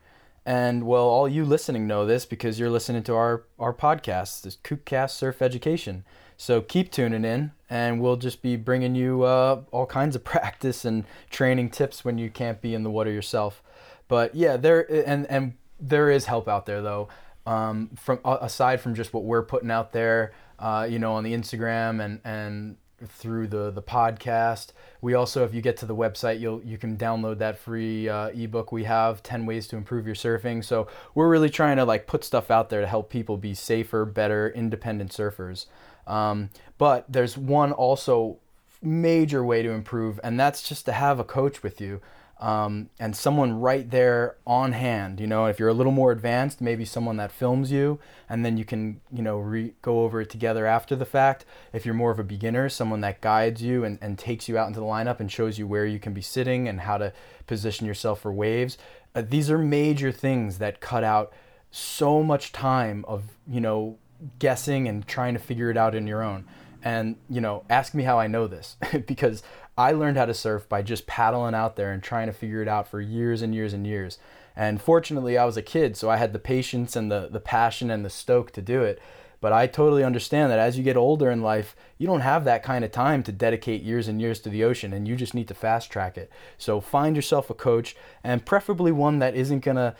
and 0.45 0.85
well 0.85 1.03
all 1.03 1.27
you 1.27 1.45
listening 1.45 1.87
know 1.87 2.05
this 2.05 2.25
because 2.25 2.59
you're 2.59 2.69
listening 2.69 3.03
to 3.03 3.15
our 3.15 3.43
our 3.59 3.73
podcast 3.73 4.41
this 4.41 4.57
kookcast 4.57 5.11
surf 5.11 5.41
education 5.41 6.03
so 6.41 6.61
keep 6.61 6.91
tuning 6.91 7.25
in 7.25 7.51
and 7.69 8.01
we'll 8.01 8.15
just 8.15 8.41
be 8.41 8.55
bringing 8.55 8.95
you 8.95 9.23
uh, 9.23 9.61
all 9.71 9.85
kinds 9.85 10.15
of 10.15 10.23
practice 10.33 10.85
and 10.85 11.05
training 11.29 11.69
tips 11.69 12.03
when 12.05 12.17
you 12.17 12.29
can't 12.29 12.61
be 12.61 12.73
in 12.73 12.83
the 12.83 12.89
water 12.89 13.11
yourself 13.11 13.61
but 14.07 14.33
yeah 14.33 14.57
there 14.57 14.85
and 15.05 15.25
and 15.27 15.53
there 15.79 16.09
is 16.09 16.25
help 16.25 16.47
out 16.47 16.65
there 16.65 16.81
though 16.81 17.07
um, 17.47 17.89
from 17.95 18.19
aside 18.23 18.79
from 18.79 18.93
just 18.93 19.13
what 19.13 19.23
we're 19.23 19.41
putting 19.41 19.71
out 19.71 19.93
there 19.93 20.31
uh, 20.61 20.87
you 20.89 20.99
know, 20.99 21.13
on 21.13 21.23
the 21.23 21.33
Instagram 21.33 22.03
and 22.03 22.21
and 22.23 22.77
through 23.07 23.47
the 23.47 23.71
the 23.71 23.81
podcast. 23.81 24.73
We 25.01 25.15
also, 25.15 25.43
if 25.43 25.53
you 25.55 25.61
get 25.61 25.75
to 25.77 25.87
the 25.87 25.95
website, 25.95 26.39
you'll 26.39 26.61
you 26.63 26.77
can 26.77 26.97
download 26.97 27.39
that 27.39 27.57
free 27.57 28.07
uh, 28.07 28.27
ebook 28.27 28.71
we 28.71 28.83
have, 28.83 29.23
ten 29.23 29.45
ways 29.45 29.67
to 29.69 29.75
improve 29.75 30.05
your 30.05 30.15
surfing. 30.15 30.63
So 30.63 30.87
we're 31.15 31.29
really 31.29 31.49
trying 31.49 31.77
to 31.77 31.85
like 31.85 32.05
put 32.05 32.23
stuff 32.23 32.51
out 32.51 32.69
there 32.69 32.81
to 32.81 32.87
help 32.87 33.09
people 33.09 33.37
be 33.37 33.55
safer, 33.55 34.05
better, 34.05 34.49
independent 34.49 35.11
surfers. 35.11 35.65
Um, 36.07 36.49
but 36.77 37.05
there's 37.11 37.37
one 37.37 37.71
also 37.71 38.37
major 38.81 39.43
way 39.43 39.61
to 39.61 39.71
improve, 39.71 40.19
and 40.23 40.39
that's 40.39 40.67
just 40.67 40.85
to 40.85 40.91
have 40.91 41.19
a 41.19 41.23
coach 41.23 41.63
with 41.63 41.79
you 41.79 42.01
um, 42.41 42.89
and 42.99 43.15
someone 43.15 43.53
right 43.53 43.89
there 43.89 44.35
on 44.47 44.71
hand. 44.73 45.19
You 45.19 45.27
know, 45.27 45.45
if 45.45 45.59
you're 45.59 45.69
a 45.69 45.73
little 45.73 45.91
more 45.91 46.11
advanced, 46.11 46.59
maybe 46.59 46.83
someone 46.85 47.17
that 47.17 47.31
films 47.31 47.71
you, 47.71 47.99
and 48.27 48.43
then 48.43 48.57
you 48.57 48.65
can, 48.65 48.99
you 49.13 49.21
know, 49.21 49.37
re- 49.37 49.75
go 49.83 50.01
over 50.01 50.21
it 50.21 50.29
together 50.31 50.65
after 50.65 50.95
the 50.95 51.05
fact. 51.05 51.45
If 51.71 51.85
you're 51.85 51.93
more 51.93 52.09
of 52.09 52.17
a 52.17 52.23
beginner, 52.23 52.67
someone 52.67 53.01
that 53.01 53.21
guides 53.21 53.61
you 53.61 53.83
and, 53.83 53.99
and 54.01 54.17
takes 54.17 54.49
you 54.49 54.57
out 54.57 54.67
into 54.67 54.79
the 54.79 54.85
lineup 54.87 55.19
and 55.19 55.31
shows 55.31 55.59
you 55.59 55.67
where 55.67 55.85
you 55.85 55.99
can 55.99 56.13
be 56.13 56.21
sitting 56.21 56.67
and 56.67 56.81
how 56.81 56.97
to 56.97 57.13
position 57.45 57.85
yourself 57.85 58.21
for 58.21 58.33
waves. 58.33 58.77
Uh, 59.13 59.21
these 59.21 59.51
are 59.51 59.59
major 59.59 60.11
things 60.11 60.57
that 60.57 60.81
cut 60.81 61.03
out 61.03 61.31
so 61.69 62.23
much 62.23 62.51
time 62.51 63.05
of, 63.07 63.23
you 63.47 63.61
know, 63.61 63.97
guessing 64.39 64.87
and 64.87 65.07
trying 65.07 65.33
to 65.33 65.39
figure 65.39 65.69
it 65.69 65.77
out 65.77 65.95
in 65.95 66.07
your 66.07 66.23
own. 66.23 66.45
And, 66.83 67.15
you 67.29 67.41
know, 67.41 67.63
ask 67.69 67.93
me 67.93 68.03
how 68.03 68.19
I 68.19 68.27
know 68.27 68.47
this 68.47 68.77
because 69.07 69.43
I 69.77 69.91
learned 69.91 70.17
how 70.17 70.25
to 70.25 70.33
surf 70.33 70.67
by 70.67 70.81
just 70.81 71.07
paddling 71.07 71.55
out 71.55 71.75
there 71.75 71.91
and 71.91 72.01
trying 72.01 72.27
to 72.27 72.33
figure 72.33 72.61
it 72.61 72.67
out 72.67 72.87
for 72.87 72.99
years 72.99 73.41
and 73.41 73.53
years 73.53 73.73
and 73.73 73.85
years. 73.85 74.17
And 74.55 74.81
fortunately, 74.81 75.37
I 75.37 75.45
was 75.45 75.57
a 75.57 75.61
kid, 75.61 75.95
so 75.95 76.09
I 76.09 76.17
had 76.17 76.33
the 76.33 76.39
patience 76.39 76.95
and 76.95 77.11
the, 77.11 77.29
the 77.31 77.39
passion 77.39 77.89
and 77.89 78.03
the 78.03 78.09
stoke 78.09 78.51
to 78.51 78.61
do 78.61 78.83
it. 78.83 79.01
But 79.39 79.53
I 79.53 79.65
totally 79.65 80.03
understand 80.03 80.51
that 80.51 80.59
as 80.59 80.77
you 80.77 80.83
get 80.83 80.95
older 80.95 81.31
in 81.31 81.41
life, 81.41 81.75
you 81.97 82.05
don't 82.05 82.21
have 82.21 82.43
that 82.45 82.61
kind 82.61 82.85
of 82.85 82.91
time 82.91 83.23
to 83.23 83.31
dedicate 83.31 83.81
years 83.81 84.07
and 84.07 84.21
years 84.21 84.39
to 84.41 84.49
the 84.49 84.63
ocean, 84.63 84.93
and 84.93 85.07
you 85.07 85.15
just 85.15 85.33
need 85.33 85.47
to 85.47 85.55
fast 85.55 85.91
track 85.91 86.15
it. 86.15 86.29
So 86.59 86.79
find 86.79 87.15
yourself 87.15 87.49
a 87.49 87.55
coach, 87.55 87.95
and 88.23 88.45
preferably 88.45 88.91
one 88.91 89.17
that 89.17 89.35
isn't 89.35 89.61
to 89.77 89.95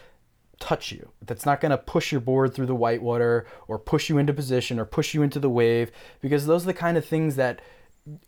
touch 0.61 0.93
you, 0.93 1.11
that's 1.25 1.45
not 1.45 1.59
going 1.59 1.71
to 1.71 1.77
push 1.77 2.13
your 2.13 2.21
board 2.21 2.53
through 2.53 2.67
the 2.67 2.75
whitewater 2.75 3.45
or 3.67 3.77
push 3.77 4.09
you 4.09 4.17
into 4.17 4.31
position 4.33 4.79
or 4.79 4.85
push 4.85 5.13
you 5.13 5.21
into 5.21 5.39
the 5.39 5.49
wave, 5.49 5.91
because 6.21 6.45
those 6.45 6.63
are 6.63 6.67
the 6.67 6.73
kind 6.73 6.97
of 6.97 7.05
things 7.05 7.35
that 7.35 7.59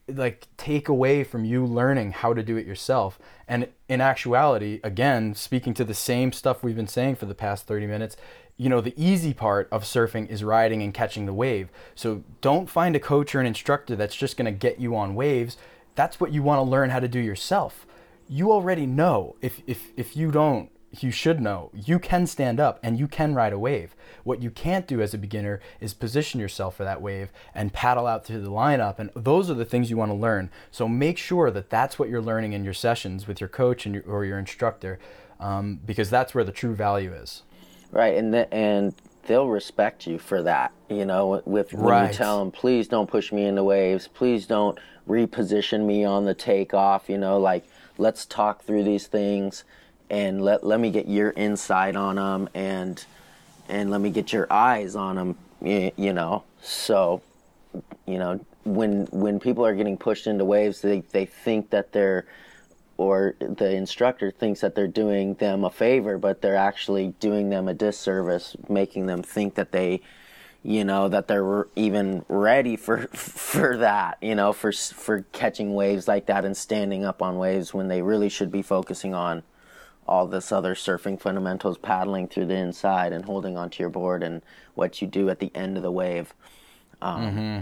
like 0.08 0.48
take 0.58 0.88
away 0.88 1.24
from 1.24 1.46
you 1.46 1.65
learning 1.65 2.12
how 2.12 2.34
to 2.34 2.43
do 2.43 2.58
it 2.58 2.65
yourself. 2.65 3.17
And 3.48 3.69
in 3.88 4.02
actuality, 4.02 4.80
again, 4.84 5.34
speaking 5.34 5.74
to 5.76 5.84
the 5.84 5.93
same 5.93 6.32
stuff 6.32 6.63
we've 6.63 6.76
been 6.76 6.88
saying 6.88 7.15
for 7.15 7.26
the 7.26 7.36
past 7.36 7.65
30 7.65 7.88
minutes, 7.88 8.17
you 8.56 8.69
know, 8.69 8.82
the 8.82 8.93
easy 8.96 9.34
part 9.34 9.67
of 9.72 9.84
surfing 9.84 10.30
is 10.30 10.43
riding 10.43 10.84
and 10.84 10.93
catching 10.93 11.26
the 11.26 11.34
wave. 11.34 11.69
So 11.96 12.24
don't 12.41 12.69
find 12.69 12.96
a 12.96 13.00
coach 13.00 13.34
or 13.34 13.39
an 13.39 13.48
instructor 13.48 13.96
that's 13.96 14.15
just 14.15 14.38
going 14.38 14.46
to 14.46 14.52
get 14.52 14.80
you 14.80 14.96
on 14.96 15.15
waves. 15.15 15.58
That's 15.96 16.19
what 16.19 16.32
you 16.32 16.43
want 16.43 16.60
to 16.60 16.69
learn 16.69 16.91
how 16.91 17.00
to 17.00 17.08
do 17.08 17.19
yourself. 17.19 17.88
You 18.28 18.52
already 18.52 18.86
know. 18.86 19.36
If 19.41 19.62
if 19.67 19.91
if 19.98 20.15
you 20.15 20.32
don't, 20.32 20.69
you 20.99 21.12
should 21.12 21.41
know 21.41 21.71
you 21.73 21.97
can 21.97 22.27
stand 22.27 22.60
up 22.60 22.79
and 22.84 22.99
you 22.99 23.08
can 23.08 23.34
ride 23.34 23.53
a 23.53 23.60
wave. 23.60 23.95
What 24.23 24.41
you 24.41 24.51
can't 24.51 24.88
do 24.88 25.01
as 25.01 25.13
a 25.13 25.17
beginner 25.17 25.60
is 25.79 25.93
position 25.93 26.39
yourself 26.39 26.75
for 26.75 26.84
that 26.84 27.01
wave 27.01 27.32
and 27.56 27.73
paddle 27.73 28.08
out 28.08 28.25
to 28.25 28.39
the 28.39 28.51
lineup. 28.51 28.99
And 28.99 29.10
those 29.15 29.49
are 29.49 29.56
the 29.56 29.65
things 29.65 29.89
you 29.89 29.97
want 29.97 30.12
to 30.12 30.17
learn. 30.17 30.49
So 30.71 30.88
make 30.88 31.17
sure 31.17 31.49
that 31.51 31.69
that's 31.69 31.97
what 31.97 32.10
you're 32.10 32.21
learning 32.21 32.53
in 32.53 32.63
your 32.63 32.73
sessions 32.73 33.27
with 33.27 33.41
your 33.41 33.49
coach 33.49 33.86
and 33.86 33.95
your, 33.95 34.03
or 34.06 34.25
your 34.25 34.38
instructor, 34.38 34.99
um, 35.39 35.79
because 35.86 36.10
that's 36.10 36.36
where 36.36 36.43
the 36.43 36.51
true 36.51 36.75
value 36.75 37.13
is. 37.13 37.43
Right, 37.91 38.15
and 38.15 38.34
the, 38.34 38.51
and 38.53 38.95
they'll 39.27 39.49
respect 39.49 40.08
you 40.08 40.17
for 40.17 40.41
that. 40.43 40.71
You 40.89 41.06
know, 41.06 41.41
with 41.45 41.73
when 41.73 41.86
right. 41.86 42.12
you 42.12 42.17
tell 42.17 42.39
them, 42.39 42.51
please 42.51 42.88
don't 42.88 43.10
push 43.10 43.32
me 43.32 43.45
into 43.45 43.63
waves, 43.63 44.08
please 44.08 44.45
don't 44.45 44.79
reposition 45.08 45.86
me 45.86 46.06
on 46.06 46.25
the 46.25 46.34
takeoff. 46.34 47.10
You 47.10 47.17
know, 47.17 47.39
like 47.39 47.65
let's 47.97 48.25
talk 48.25 48.63
through 48.63 48.84
these 48.84 49.08
things 49.08 49.63
and 50.13 50.43
let 50.43 50.63
let 50.63 50.80
me 50.80 50.91
get 50.91 51.08
your 51.08 51.32
insight 51.32 51.95
on 51.95 52.17
them 52.17 52.47
and 52.54 53.04
and 53.67 53.89
let 53.89 53.99
me 53.99 54.12
get 54.12 54.32
your 54.32 54.45
eyes 54.54 54.95
on 54.95 55.15
them 55.15 55.36
you, 55.62 55.91
you 55.95 56.13
know? 56.13 56.43
So 56.62 57.23
you 58.06 58.19
know 58.19 58.39
when 58.63 59.08
when 59.08 59.39
people 59.39 59.65
are 59.65 59.73
getting 59.73 59.97
pushed 59.97 60.28
into 60.28 60.45
waves 60.45 60.82
they 60.82 60.99
they 61.12 61.26
think 61.26 61.71
that 61.71 61.91
they're 61.91 62.26
or 62.97 63.34
the 63.39 63.71
instructor 63.71 64.30
thinks 64.30 64.62
that 64.62 64.76
they're 64.76 64.88
doing 64.88 65.34
them 65.36 65.63
a 65.63 65.69
favor 65.71 66.19
but 66.19 66.41
they're 66.41 66.56
actually 66.56 67.08
doing 67.19 67.49
them 67.49 67.67
a 67.67 67.73
disservice 67.73 68.56
making 68.69 69.08
them 69.08 69.23
think 69.23 69.56
that 69.56 69.71
they 69.71 69.99
you 70.62 70.84
know 70.86 71.10
that 71.10 71.28
they're 71.28 71.67
even 71.76 72.23
ready 72.30 72.76
for 72.76 73.08
for 73.13 73.78
that 73.78 74.19
you 74.21 74.36
know 74.36 74.54
for 74.54 74.71
for 74.71 75.26
catching 75.32 75.73
waves 75.73 76.08
like 76.08 76.28
that 76.28 76.45
and 76.45 76.56
standing 76.56 77.04
up 77.04 77.23
on 77.23 77.39
waves 77.39 77.73
when 77.73 77.88
they 77.88 78.04
really 78.04 78.30
should 78.30 78.52
be 78.52 78.62
focusing 78.62 79.15
on 79.15 79.41
all 80.07 80.27
this 80.27 80.51
other 80.51 80.75
surfing 80.75 81.19
fundamentals, 81.19 81.77
paddling 81.77 82.27
through 82.27 82.45
the 82.45 82.55
inside 82.55 83.13
and 83.13 83.25
holding 83.25 83.57
onto 83.57 83.81
your 83.81 83.89
board, 83.89 84.23
and 84.23 84.41
what 84.75 85.01
you 85.01 85.07
do 85.07 85.29
at 85.29 85.39
the 85.39 85.51
end 85.55 85.77
of 85.77 85.83
the 85.83 85.91
wave. 85.91 86.33
Um, 87.01 87.21
mm-hmm. 87.21 87.59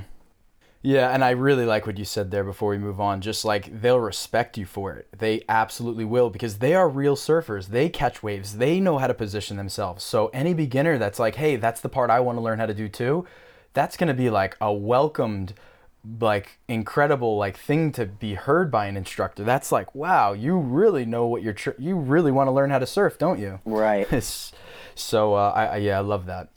Yeah, 0.83 1.13
and 1.13 1.23
I 1.23 1.31
really 1.31 1.65
like 1.65 1.85
what 1.85 1.99
you 1.99 2.05
said 2.05 2.31
there 2.31 2.43
before 2.43 2.71
we 2.71 2.79
move 2.79 2.99
on. 2.99 3.21
Just 3.21 3.45
like 3.45 3.81
they'll 3.81 3.99
respect 3.99 4.57
you 4.57 4.65
for 4.65 4.93
it. 4.93 5.07
They 5.15 5.43
absolutely 5.47 6.05
will 6.05 6.31
because 6.31 6.57
they 6.57 6.73
are 6.73 6.89
real 6.89 7.15
surfers. 7.15 7.67
They 7.67 7.87
catch 7.87 8.23
waves. 8.23 8.57
They 8.57 8.79
know 8.79 8.97
how 8.97 9.05
to 9.05 9.13
position 9.13 9.57
themselves. 9.57 10.03
So 10.03 10.27
any 10.33 10.55
beginner 10.55 10.97
that's 10.97 11.19
like, 11.19 11.35
"Hey, 11.35 11.55
that's 11.55 11.81
the 11.81 11.89
part 11.89 12.09
I 12.09 12.19
want 12.19 12.37
to 12.37 12.41
learn 12.41 12.57
how 12.57 12.65
to 12.65 12.73
do 12.73 12.89
too." 12.89 13.27
That's 13.73 13.95
going 13.95 14.07
to 14.07 14.15
be 14.15 14.31
like 14.31 14.57
a 14.59 14.73
welcomed 14.73 15.53
like 16.19 16.57
incredible 16.67 17.37
like 17.37 17.57
thing 17.57 17.91
to 17.91 18.05
be 18.05 18.33
heard 18.33 18.71
by 18.71 18.87
an 18.87 18.97
instructor. 18.97 19.43
That's 19.43 19.71
like 19.71 19.93
wow 19.93 20.33
you 20.33 20.57
really 20.57 21.05
know 21.05 21.27
what 21.27 21.43
you're 21.43 21.53
tr- 21.53 21.71
you 21.77 21.95
really 21.95 22.31
want 22.31 22.47
to 22.47 22.51
learn 22.51 22.71
how 22.71 22.79
to 22.79 22.87
surf 22.87 23.17
don't 23.17 23.39
you? 23.39 23.59
Right. 23.65 24.07
So 24.93 25.35
uh, 25.35 25.53
I, 25.55 25.65
I, 25.65 25.77
yeah 25.77 25.97
i 25.97 26.01
love 26.01 26.25
that. 26.25 26.49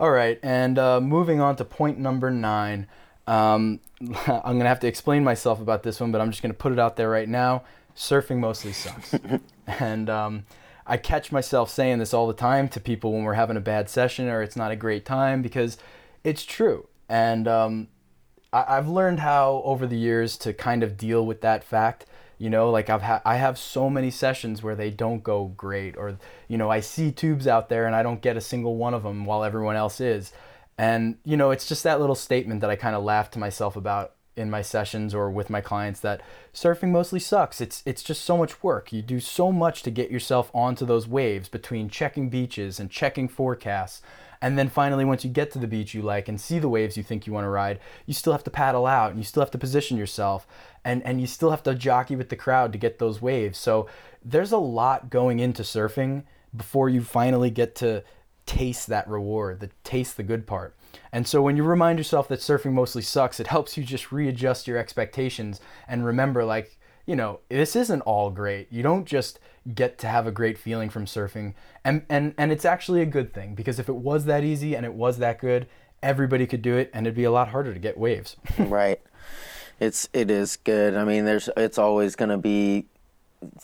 All 0.00 0.10
right 0.10 0.40
and 0.42 0.78
uh, 0.78 1.00
moving 1.00 1.40
on 1.40 1.56
to 1.56 1.64
point 1.64 1.98
number 1.98 2.30
nine. 2.30 2.88
Um, 3.26 3.80
i'm 4.26 4.58
gonna 4.58 4.68
have 4.68 4.80
to 4.80 4.88
explain 4.88 5.22
myself 5.22 5.60
about 5.60 5.82
this 5.84 6.00
one 6.00 6.10
but 6.10 6.20
i'm 6.20 6.30
just 6.30 6.42
gonna 6.42 6.52
put 6.52 6.72
it 6.72 6.78
out 6.78 6.96
there 6.96 7.08
right 7.08 7.28
now. 7.28 7.62
Surfing 7.94 8.38
mostly 8.38 8.72
sucks. 8.72 9.14
And 9.78 10.10
um, 10.10 10.46
i 10.86 10.96
catch 10.96 11.30
myself 11.30 11.70
saying 11.70 11.98
this 11.98 12.12
all 12.12 12.26
the 12.26 12.34
time 12.34 12.68
to 12.70 12.80
people 12.80 13.12
when 13.12 13.22
we're 13.22 13.34
having 13.34 13.56
a 13.56 13.60
bad 13.60 13.88
session 13.88 14.28
or 14.28 14.42
it's 14.42 14.56
not 14.56 14.72
a 14.72 14.76
great 14.76 15.04
time 15.04 15.42
because 15.42 15.78
it's 16.24 16.44
true. 16.44 16.88
And 17.08 17.46
um, 17.46 17.88
I, 18.52 18.76
have 18.76 18.88
learned 18.88 19.20
how 19.20 19.62
over 19.64 19.86
the 19.86 19.98
years 19.98 20.36
to 20.38 20.52
kind 20.52 20.82
of 20.82 20.96
deal 20.96 21.24
with 21.24 21.40
that 21.42 21.64
fact. 21.64 22.06
You 22.38 22.48
know, 22.48 22.70
like 22.70 22.88
I've 22.88 23.02
had 23.02 23.20
I 23.24 23.36
have 23.36 23.58
so 23.58 23.90
many 23.90 24.10
sessions 24.10 24.62
where 24.62 24.74
they 24.74 24.90
don't 24.90 25.22
go 25.22 25.52
great, 25.56 25.96
or 25.96 26.16
you 26.48 26.56
know, 26.56 26.70
I 26.70 26.80
see 26.80 27.12
tubes 27.12 27.46
out 27.46 27.68
there 27.68 27.86
and 27.86 27.94
I 27.94 28.02
don't 28.02 28.22
get 28.22 28.36
a 28.36 28.40
single 28.40 28.76
one 28.76 28.94
of 28.94 29.02
them 29.02 29.26
while 29.26 29.44
everyone 29.44 29.76
else 29.76 30.00
is. 30.00 30.32
And 30.78 31.18
you 31.24 31.36
know, 31.36 31.50
it's 31.50 31.68
just 31.68 31.84
that 31.84 32.00
little 32.00 32.14
statement 32.14 32.62
that 32.62 32.70
I 32.70 32.76
kind 32.76 32.96
of 32.96 33.04
laugh 33.04 33.30
to 33.32 33.38
myself 33.38 33.76
about 33.76 34.14
in 34.36 34.50
my 34.50 34.62
sessions 34.62 35.14
or 35.14 35.30
with 35.30 35.50
my 35.50 35.60
clients 35.60 36.00
that 36.00 36.22
surfing 36.54 36.90
mostly 36.90 37.20
sucks. 37.20 37.60
It's 37.60 37.82
it's 37.84 38.02
just 38.02 38.24
so 38.24 38.38
much 38.38 38.62
work. 38.62 38.92
You 38.92 39.02
do 39.02 39.20
so 39.20 39.52
much 39.52 39.82
to 39.82 39.90
get 39.90 40.10
yourself 40.10 40.50
onto 40.54 40.86
those 40.86 41.06
waves 41.06 41.48
between 41.48 41.90
checking 41.90 42.30
beaches 42.30 42.80
and 42.80 42.90
checking 42.90 43.28
forecasts 43.28 44.00
and 44.42 44.58
then 44.58 44.68
finally, 44.68 45.04
once 45.04 45.24
you 45.24 45.30
get 45.30 45.50
to 45.52 45.58
the 45.58 45.66
beach 45.66 45.94
you 45.94 46.02
like 46.02 46.28
and 46.28 46.40
see 46.40 46.58
the 46.58 46.68
waves 46.68 46.96
you 46.96 47.02
think 47.02 47.26
you 47.26 47.32
want 47.32 47.44
to 47.44 47.50
ride, 47.50 47.78
you 48.06 48.14
still 48.14 48.32
have 48.32 48.44
to 48.44 48.50
paddle 48.50 48.86
out 48.86 49.10
and 49.10 49.18
you 49.18 49.24
still 49.24 49.42
have 49.42 49.50
to 49.50 49.58
position 49.58 49.98
yourself 49.98 50.46
and, 50.84 51.02
and 51.04 51.20
you 51.20 51.26
still 51.26 51.50
have 51.50 51.62
to 51.64 51.74
jockey 51.74 52.16
with 52.16 52.30
the 52.30 52.36
crowd 52.36 52.72
to 52.72 52.78
get 52.78 52.98
those 52.98 53.20
waves. 53.20 53.58
So 53.58 53.86
there's 54.24 54.52
a 54.52 54.58
lot 54.58 55.10
going 55.10 55.40
into 55.40 55.62
surfing 55.62 56.24
before 56.56 56.88
you 56.88 57.02
finally 57.02 57.50
get 57.50 57.74
to 57.76 58.02
taste 58.46 58.86
that 58.86 59.06
reward, 59.08 59.60
the 59.60 59.70
taste 59.84 60.16
the 60.16 60.22
good 60.22 60.46
part. 60.46 60.74
And 61.12 61.26
so 61.26 61.42
when 61.42 61.56
you 61.56 61.62
remind 61.62 61.98
yourself 61.98 62.26
that 62.28 62.40
surfing 62.40 62.72
mostly 62.72 63.02
sucks, 63.02 63.40
it 63.40 63.46
helps 63.46 63.76
you 63.76 63.84
just 63.84 64.10
readjust 64.10 64.66
your 64.66 64.78
expectations 64.78 65.60
and 65.86 66.04
remember 66.04 66.44
like, 66.44 66.78
you 67.06 67.14
know, 67.14 67.40
this 67.48 67.76
isn't 67.76 68.02
all 68.02 68.30
great. 68.30 68.72
You 68.72 68.82
don't 68.82 69.04
just 69.04 69.38
get 69.74 69.98
to 69.98 70.08
have 70.08 70.26
a 70.26 70.32
great 70.32 70.58
feeling 70.58 70.90
from 70.90 71.06
surfing. 71.06 71.54
And, 71.84 72.04
and, 72.08 72.34
and 72.38 72.52
it's 72.52 72.64
actually 72.64 73.02
a 73.02 73.06
good 73.06 73.32
thing 73.32 73.54
because 73.54 73.78
if 73.78 73.88
it 73.88 73.94
was 73.94 74.24
that 74.24 74.44
easy 74.44 74.74
and 74.74 74.86
it 74.86 74.94
was 74.94 75.18
that 75.18 75.38
good, 75.38 75.66
everybody 76.02 76.46
could 76.46 76.62
do 76.62 76.76
it 76.76 76.90
and 76.94 77.06
it'd 77.06 77.16
be 77.16 77.24
a 77.24 77.30
lot 77.30 77.48
harder 77.48 77.72
to 77.72 77.80
get 77.80 77.98
waves. 77.98 78.36
right. 78.58 79.00
It's, 79.78 80.08
it 80.12 80.30
is 80.30 80.56
good. 80.56 80.94
I 80.94 81.04
mean, 81.04 81.24
there's, 81.24 81.48
it's 81.56 81.78
always 81.78 82.16
going 82.16 82.30
to 82.30 82.38
be, 82.38 82.86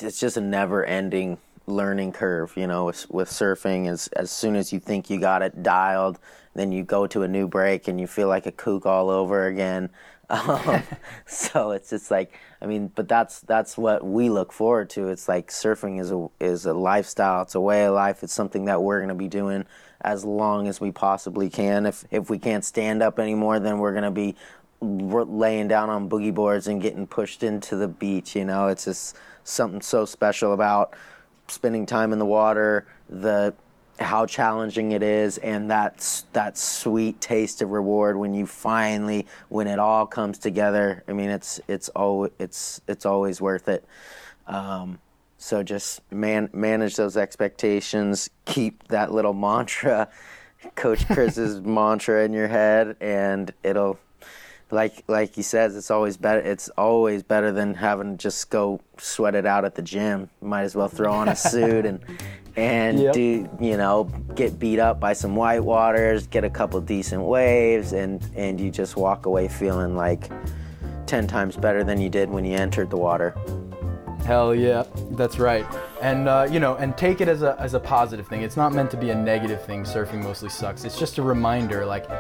it's 0.01 0.21
just 0.21 0.37
a 0.37 0.41
never 0.41 0.85
ending 0.85 1.39
learning 1.67 2.13
curve, 2.13 2.53
you 2.57 2.67
know, 2.67 2.87
with, 2.87 3.11
with 3.11 3.29
surfing 3.29 3.89
as, 3.89 4.09
as 4.09 4.31
soon 4.31 4.57
as 4.57 4.73
you 4.73 4.81
think 4.81 5.11
you 5.11 5.19
got 5.19 5.43
it 5.43 5.63
dialed, 5.63 6.19
then 6.55 6.73
you 6.73 6.83
go 6.83 7.07
to 7.07 7.23
a 7.23 7.29
new 7.29 7.47
break 7.47 7.89
and 7.89 8.01
you 8.01 8.07
feel 8.07 8.29
like 8.29 8.47
a 8.47 8.53
kook 8.53 8.87
all 8.87 9.11
over 9.11 9.47
again. 9.47 9.91
Um, 10.29 10.83
so 11.27 11.71
it's 11.73 11.91
just 11.91 12.11
like 12.11 12.33
I 12.61 12.67
mean, 12.67 12.91
but 12.95 13.09
that's 13.09 13.41
that's 13.41 13.77
what 13.77 14.05
we 14.05 14.31
look 14.31 14.53
forward 14.53 14.91
to. 14.91 15.09
It's 15.09 15.29
like 15.29 15.49
surfing 15.49 16.01
is 16.01 16.11
a 16.11 16.29
is 16.41 16.67
a 16.67 16.73
lifestyle. 16.73 17.43
It's 17.43 17.55
a 17.55 17.61
way 17.61 17.85
of 17.87 17.95
life. 17.95 18.23
It's 18.23 18.33
something 18.33 18.65
that 18.67 18.83
we're 18.83 18.99
going 18.99 19.09
to 19.09 19.15
be 19.15 19.29
doing 19.29 19.67
as 20.01 20.25
long 20.25 20.69
as 20.69 20.81
we 20.81 20.91
possibly 20.91 21.51
can. 21.51 21.87
If 21.87 22.05
if 22.11 22.31
we 22.31 22.39
can't 22.39 22.65
stand 22.65 23.03
up 23.03 23.19
anymore, 23.19 23.61
then 23.61 23.79
we're 23.79 23.93
going 23.93 24.05
to 24.05 24.11
be 24.11 24.35
laying 24.81 25.69
down 25.69 25.91
on 25.91 26.09
boogie 26.09 26.35
boards 26.35 26.67
and 26.67 26.81
getting 26.81 27.07
pushed 27.07 27.43
into 27.43 27.77
the 27.77 27.89
beach. 27.89 28.35
You 28.35 28.45
know, 28.45 28.69
it's 28.69 28.85
just 28.85 29.17
something 29.45 29.81
so 29.81 30.05
special 30.05 30.53
about 30.53 30.95
spending 31.49 31.87
time 31.87 32.13
in 32.13 32.19
the 32.19 32.27
water. 32.27 32.87
The 33.09 33.55
how 33.99 34.27
challenging 34.27 34.93
it 34.93 35.03
is 35.03 35.39
and 35.39 35.71
that 35.71 36.25
that 36.33 36.59
sweet 36.59 37.21
taste 37.21 37.63
of 37.63 37.71
reward 37.71 38.17
when 38.17 38.35
you 38.35 38.47
finally 38.47 39.27
when 39.49 39.67
it 39.67 39.79
all 39.79 40.07
comes 40.07 40.39
together 40.39 41.03
i 41.09 41.13
mean 41.13 41.31
it's 41.31 41.61
it's 41.69 41.89
always 41.91 42.31
it's 42.39 42.81
it's 42.87 43.07
always 43.07 43.41
worth 43.41 43.69
it 43.69 43.85
um, 44.47 44.99
so 45.39 45.63
just 45.63 46.01
man 46.13 46.49
manage 46.53 46.97
those 46.97 47.17
expectations 47.17 48.29
keep 48.45 48.87
that 48.89 49.13
little 49.13 49.35
mantra 49.35 50.09
coach 50.75 51.07
chris's 51.09 51.61
mantra 51.63 52.25
in 52.25 52.33
your 52.33 52.49
head 52.49 52.97
and 53.01 53.53
it'll 53.63 53.99
like 54.71 55.05
like 55.07 55.35
he 55.35 55.43
says, 55.43 55.77
it's 55.77 55.91
always 55.91 56.17
better. 56.17 56.41
It's 56.41 56.69
always 56.71 57.23
better 57.23 57.53
than 57.53 57.75
having 57.75 58.17
to 58.17 58.23
just 58.23 58.51
go 58.51 58.81
sweat 58.99 59.35
it 59.35 59.47
out 59.47 59.65
at 59.65 59.77
the 59.77 59.83
gym. 59.83 60.29
Might 60.41 60.63
as 60.63 60.75
well 60.75 60.89
throw 60.89 61.13
on 61.13 61.29
a 61.29 61.37
suit 61.37 61.87
and 61.87 62.01
and 62.57 62.99
yep. 62.99 63.13
do 63.13 63.49
you 63.61 63.77
know 63.77 64.05
get 64.35 64.59
beat 64.59 64.79
up 64.79 64.99
by 64.99 65.13
some 65.13 65.37
white 65.37 65.61
waters, 65.61 66.27
get 66.27 66.45
a 66.45 66.51
couple 66.51 66.81
decent 66.81 67.23
waves, 67.23 67.93
and 67.93 68.27
and 68.35 68.61
you 68.61 68.71
just 68.71 68.97
walk 68.97 69.27
away 69.27 69.49
feeling 69.49 69.95
like 69.97 70.31
ten 71.07 71.27
times 71.27 71.57
better 71.57 71.85
than 71.85 72.01
you 72.01 72.09
did 72.09 72.31
when 72.31 72.45
you 72.45 72.57
entered 72.57 72.91
the 72.91 72.97
water. 72.97 73.35
Hell 74.27 74.57
yeah, 74.57 74.83
that's 75.13 75.39
right. 75.39 75.65
And 76.03 76.29
uh, 76.29 76.49
you 76.51 76.59
know, 76.59 76.75
and 76.75 76.99
take 76.99 77.21
it 77.21 77.29
as 77.29 77.43
a 77.43 77.57
as 77.61 77.75
a 77.75 77.81
positive 77.81 78.27
thing. 78.27 78.43
It's 78.43 78.57
not 78.57 78.73
meant 78.73 78.91
to 78.91 78.97
be 78.97 79.11
a 79.11 79.15
negative 79.15 79.65
thing. 79.65 79.85
Surfing 79.85 80.21
mostly 80.21 80.49
sucks. 80.49 80.83
It's 80.83 80.99
just 80.99 81.19
a 81.19 81.23
reminder. 81.23 81.87
Like, 81.87 82.11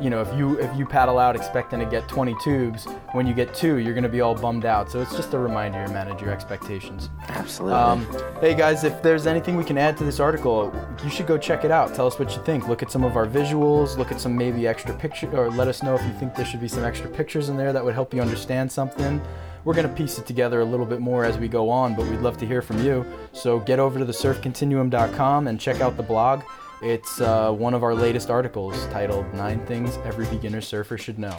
you 0.00 0.08
know, 0.08 0.20
if 0.20 0.32
you 0.38 0.60
if 0.60 0.74
you 0.78 0.86
paddle 0.86 1.18
out 1.18 1.34
expecting 1.34 1.80
to 1.80 1.84
get 1.86 2.08
20 2.08 2.36
tubes, 2.40 2.84
when 3.14 3.26
you 3.26 3.34
get 3.34 3.52
two, 3.52 3.78
you're 3.78 3.94
gonna 3.94 4.08
be 4.08 4.20
all 4.20 4.36
bummed 4.36 4.64
out. 4.64 4.92
So 4.92 5.00
it's 5.00 5.16
just 5.16 5.34
a 5.34 5.40
reminder 5.40 5.84
to 5.84 5.92
manage 5.92 6.22
your 6.22 6.30
expectations. 6.30 7.10
Absolutely. 7.30 7.76
Um, 7.76 8.06
hey 8.40 8.54
guys, 8.54 8.84
if 8.84 9.02
there's 9.02 9.26
anything 9.26 9.56
we 9.56 9.64
can 9.64 9.76
add 9.76 9.96
to 9.96 10.04
this 10.04 10.20
article, 10.20 10.72
you 11.02 11.10
should 11.10 11.26
go 11.26 11.36
check 11.36 11.64
it 11.64 11.72
out. 11.72 11.96
Tell 11.96 12.06
us 12.06 12.16
what 12.16 12.36
you 12.36 12.42
think. 12.44 12.68
Look 12.68 12.84
at 12.84 12.92
some 12.92 13.02
of 13.02 13.16
our 13.16 13.26
visuals. 13.26 13.98
Look 13.98 14.12
at 14.12 14.20
some 14.20 14.36
maybe 14.36 14.68
extra 14.68 14.94
picture, 14.94 15.36
or 15.36 15.50
let 15.50 15.66
us 15.66 15.82
know 15.82 15.96
if 15.96 16.02
you 16.04 16.12
think 16.12 16.36
there 16.36 16.46
should 16.46 16.60
be 16.60 16.68
some 16.68 16.84
extra 16.84 17.10
pictures 17.10 17.48
in 17.48 17.56
there 17.56 17.72
that 17.72 17.84
would 17.84 17.94
help 17.94 18.14
you 18.14 18.20
understand 18.20 18.70
something. 18.70 19.20
We're 19.66 19.74
going 19.74 19.88
to 19.88 19.94
piece 19.94 20.16
it 20.16 20.26
together 20.26 20.60
a 20.60 20.64
little 20.64 20.86
bit 20.86 21.00
more 21.00 21.24
as 21.24 21.38
we 21.38 21.48
go 21.48 21.68
on, 21.68 21.96
but 21.96 22.06
we'd 22.06 22.20
love 22.20 22.38
to 22.38 22.46
hear 22.46 22.62
from 22.62 22.78
you. 22.84 23.04
So 23.32 23.58
get 23.58 23.80
over 23.80 23.98
to 23.98 24.04
the 24.04 24.12
surfcontinuum.com 24.12 25.48
and 25.48 25.58
check 25.58 25.80
out 25.80 25.96
the 25.96 26.04
blog. 26.04 26.42
It's 26.82 27.20
uh, 27.20 27.50
one 27.50 27.74
of 27.74 27.82
our 27.82 27.92
latest 27.92 28.30
articles 28.30 28.86
titled 28.92 29.34
Nine 29.34 29.66
Things 29.66 29.96
Every 30.04 30.26
Beginner 30.26 30.60
Surfer 30.60 30.96
Should 30.96 31.18
Know. 31.18 31.36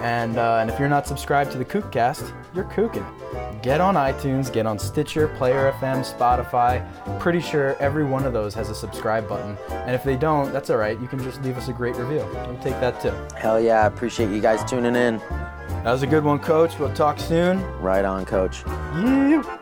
And, 0.00 0.38
uh, 0.38 0.58
and 0.60 0.70
if 0.70 0.78
you're 0.78 0.88
not 0.88 1.06
subscribed 1.06 1.50
to 1.52 1.58
the 1.58 1.64
Kookcast, 1.64 2.32
you're 2.54 2.64
kooking 2.64 3.04
it. 3.04 3.62
Get 3.62 3.80
on 3.80 3.96
iTunes, 3.96 4.52
get 4.52 4.66
on 4.66 4.78
Stitcher, 4.78 5.28
Player 5.28 5.72
FM, 5.80 6.04
Spotify. 6.04 6.86
Pretty 7.18 7.40
sure 7.40 7.76
every 7.80 8.04
one 8.04 8.24
of 8.24 8.32
those 8.32 8.54
has 8.54 8.70
a 8.70 8.74
subscribe 8.74 9.28
button. 9.28 9.56
And 9.70 9.94
if 9.94 10.04
they 10.04 10.16
don't, 10.16 10.52
that's 10.52 10.70
all 10.70 10.76
right. 10.76 10.98
You 11.00 11.08
can 11.08 11.18
just 11.18 11.42
leave 11.42 11.56
us 11.56 11.68
a 11.68 11.72
great 11.72 11.96
review. 11.96 12.24
We'll 12.32 12.58
take 12.58 12.78
that 12.80 13.00
too. 13.00 13.12
Hell 13.36 13.60
yeah. 13.60 13.82
I 13.82 13.86
appreciate 13.86 14.30
you 14.30 14.40
guys 14.40 14.64
tuning 14.64 14.94
in. 14.94 15.18
That 15.18 15.92
was 15.92 16.02
a 16.02 16.06
good 16.06 16.24
one, 16.24 16.38
Coach. 16.38 16.78
We'll 16.78 16.94
talk 16.94 17.18
soon. 17.18 17.60
Right 17.80 18.04
on, 18.04 18.24
Coach. 18.24 18.62
Yeah. 18.66 19.57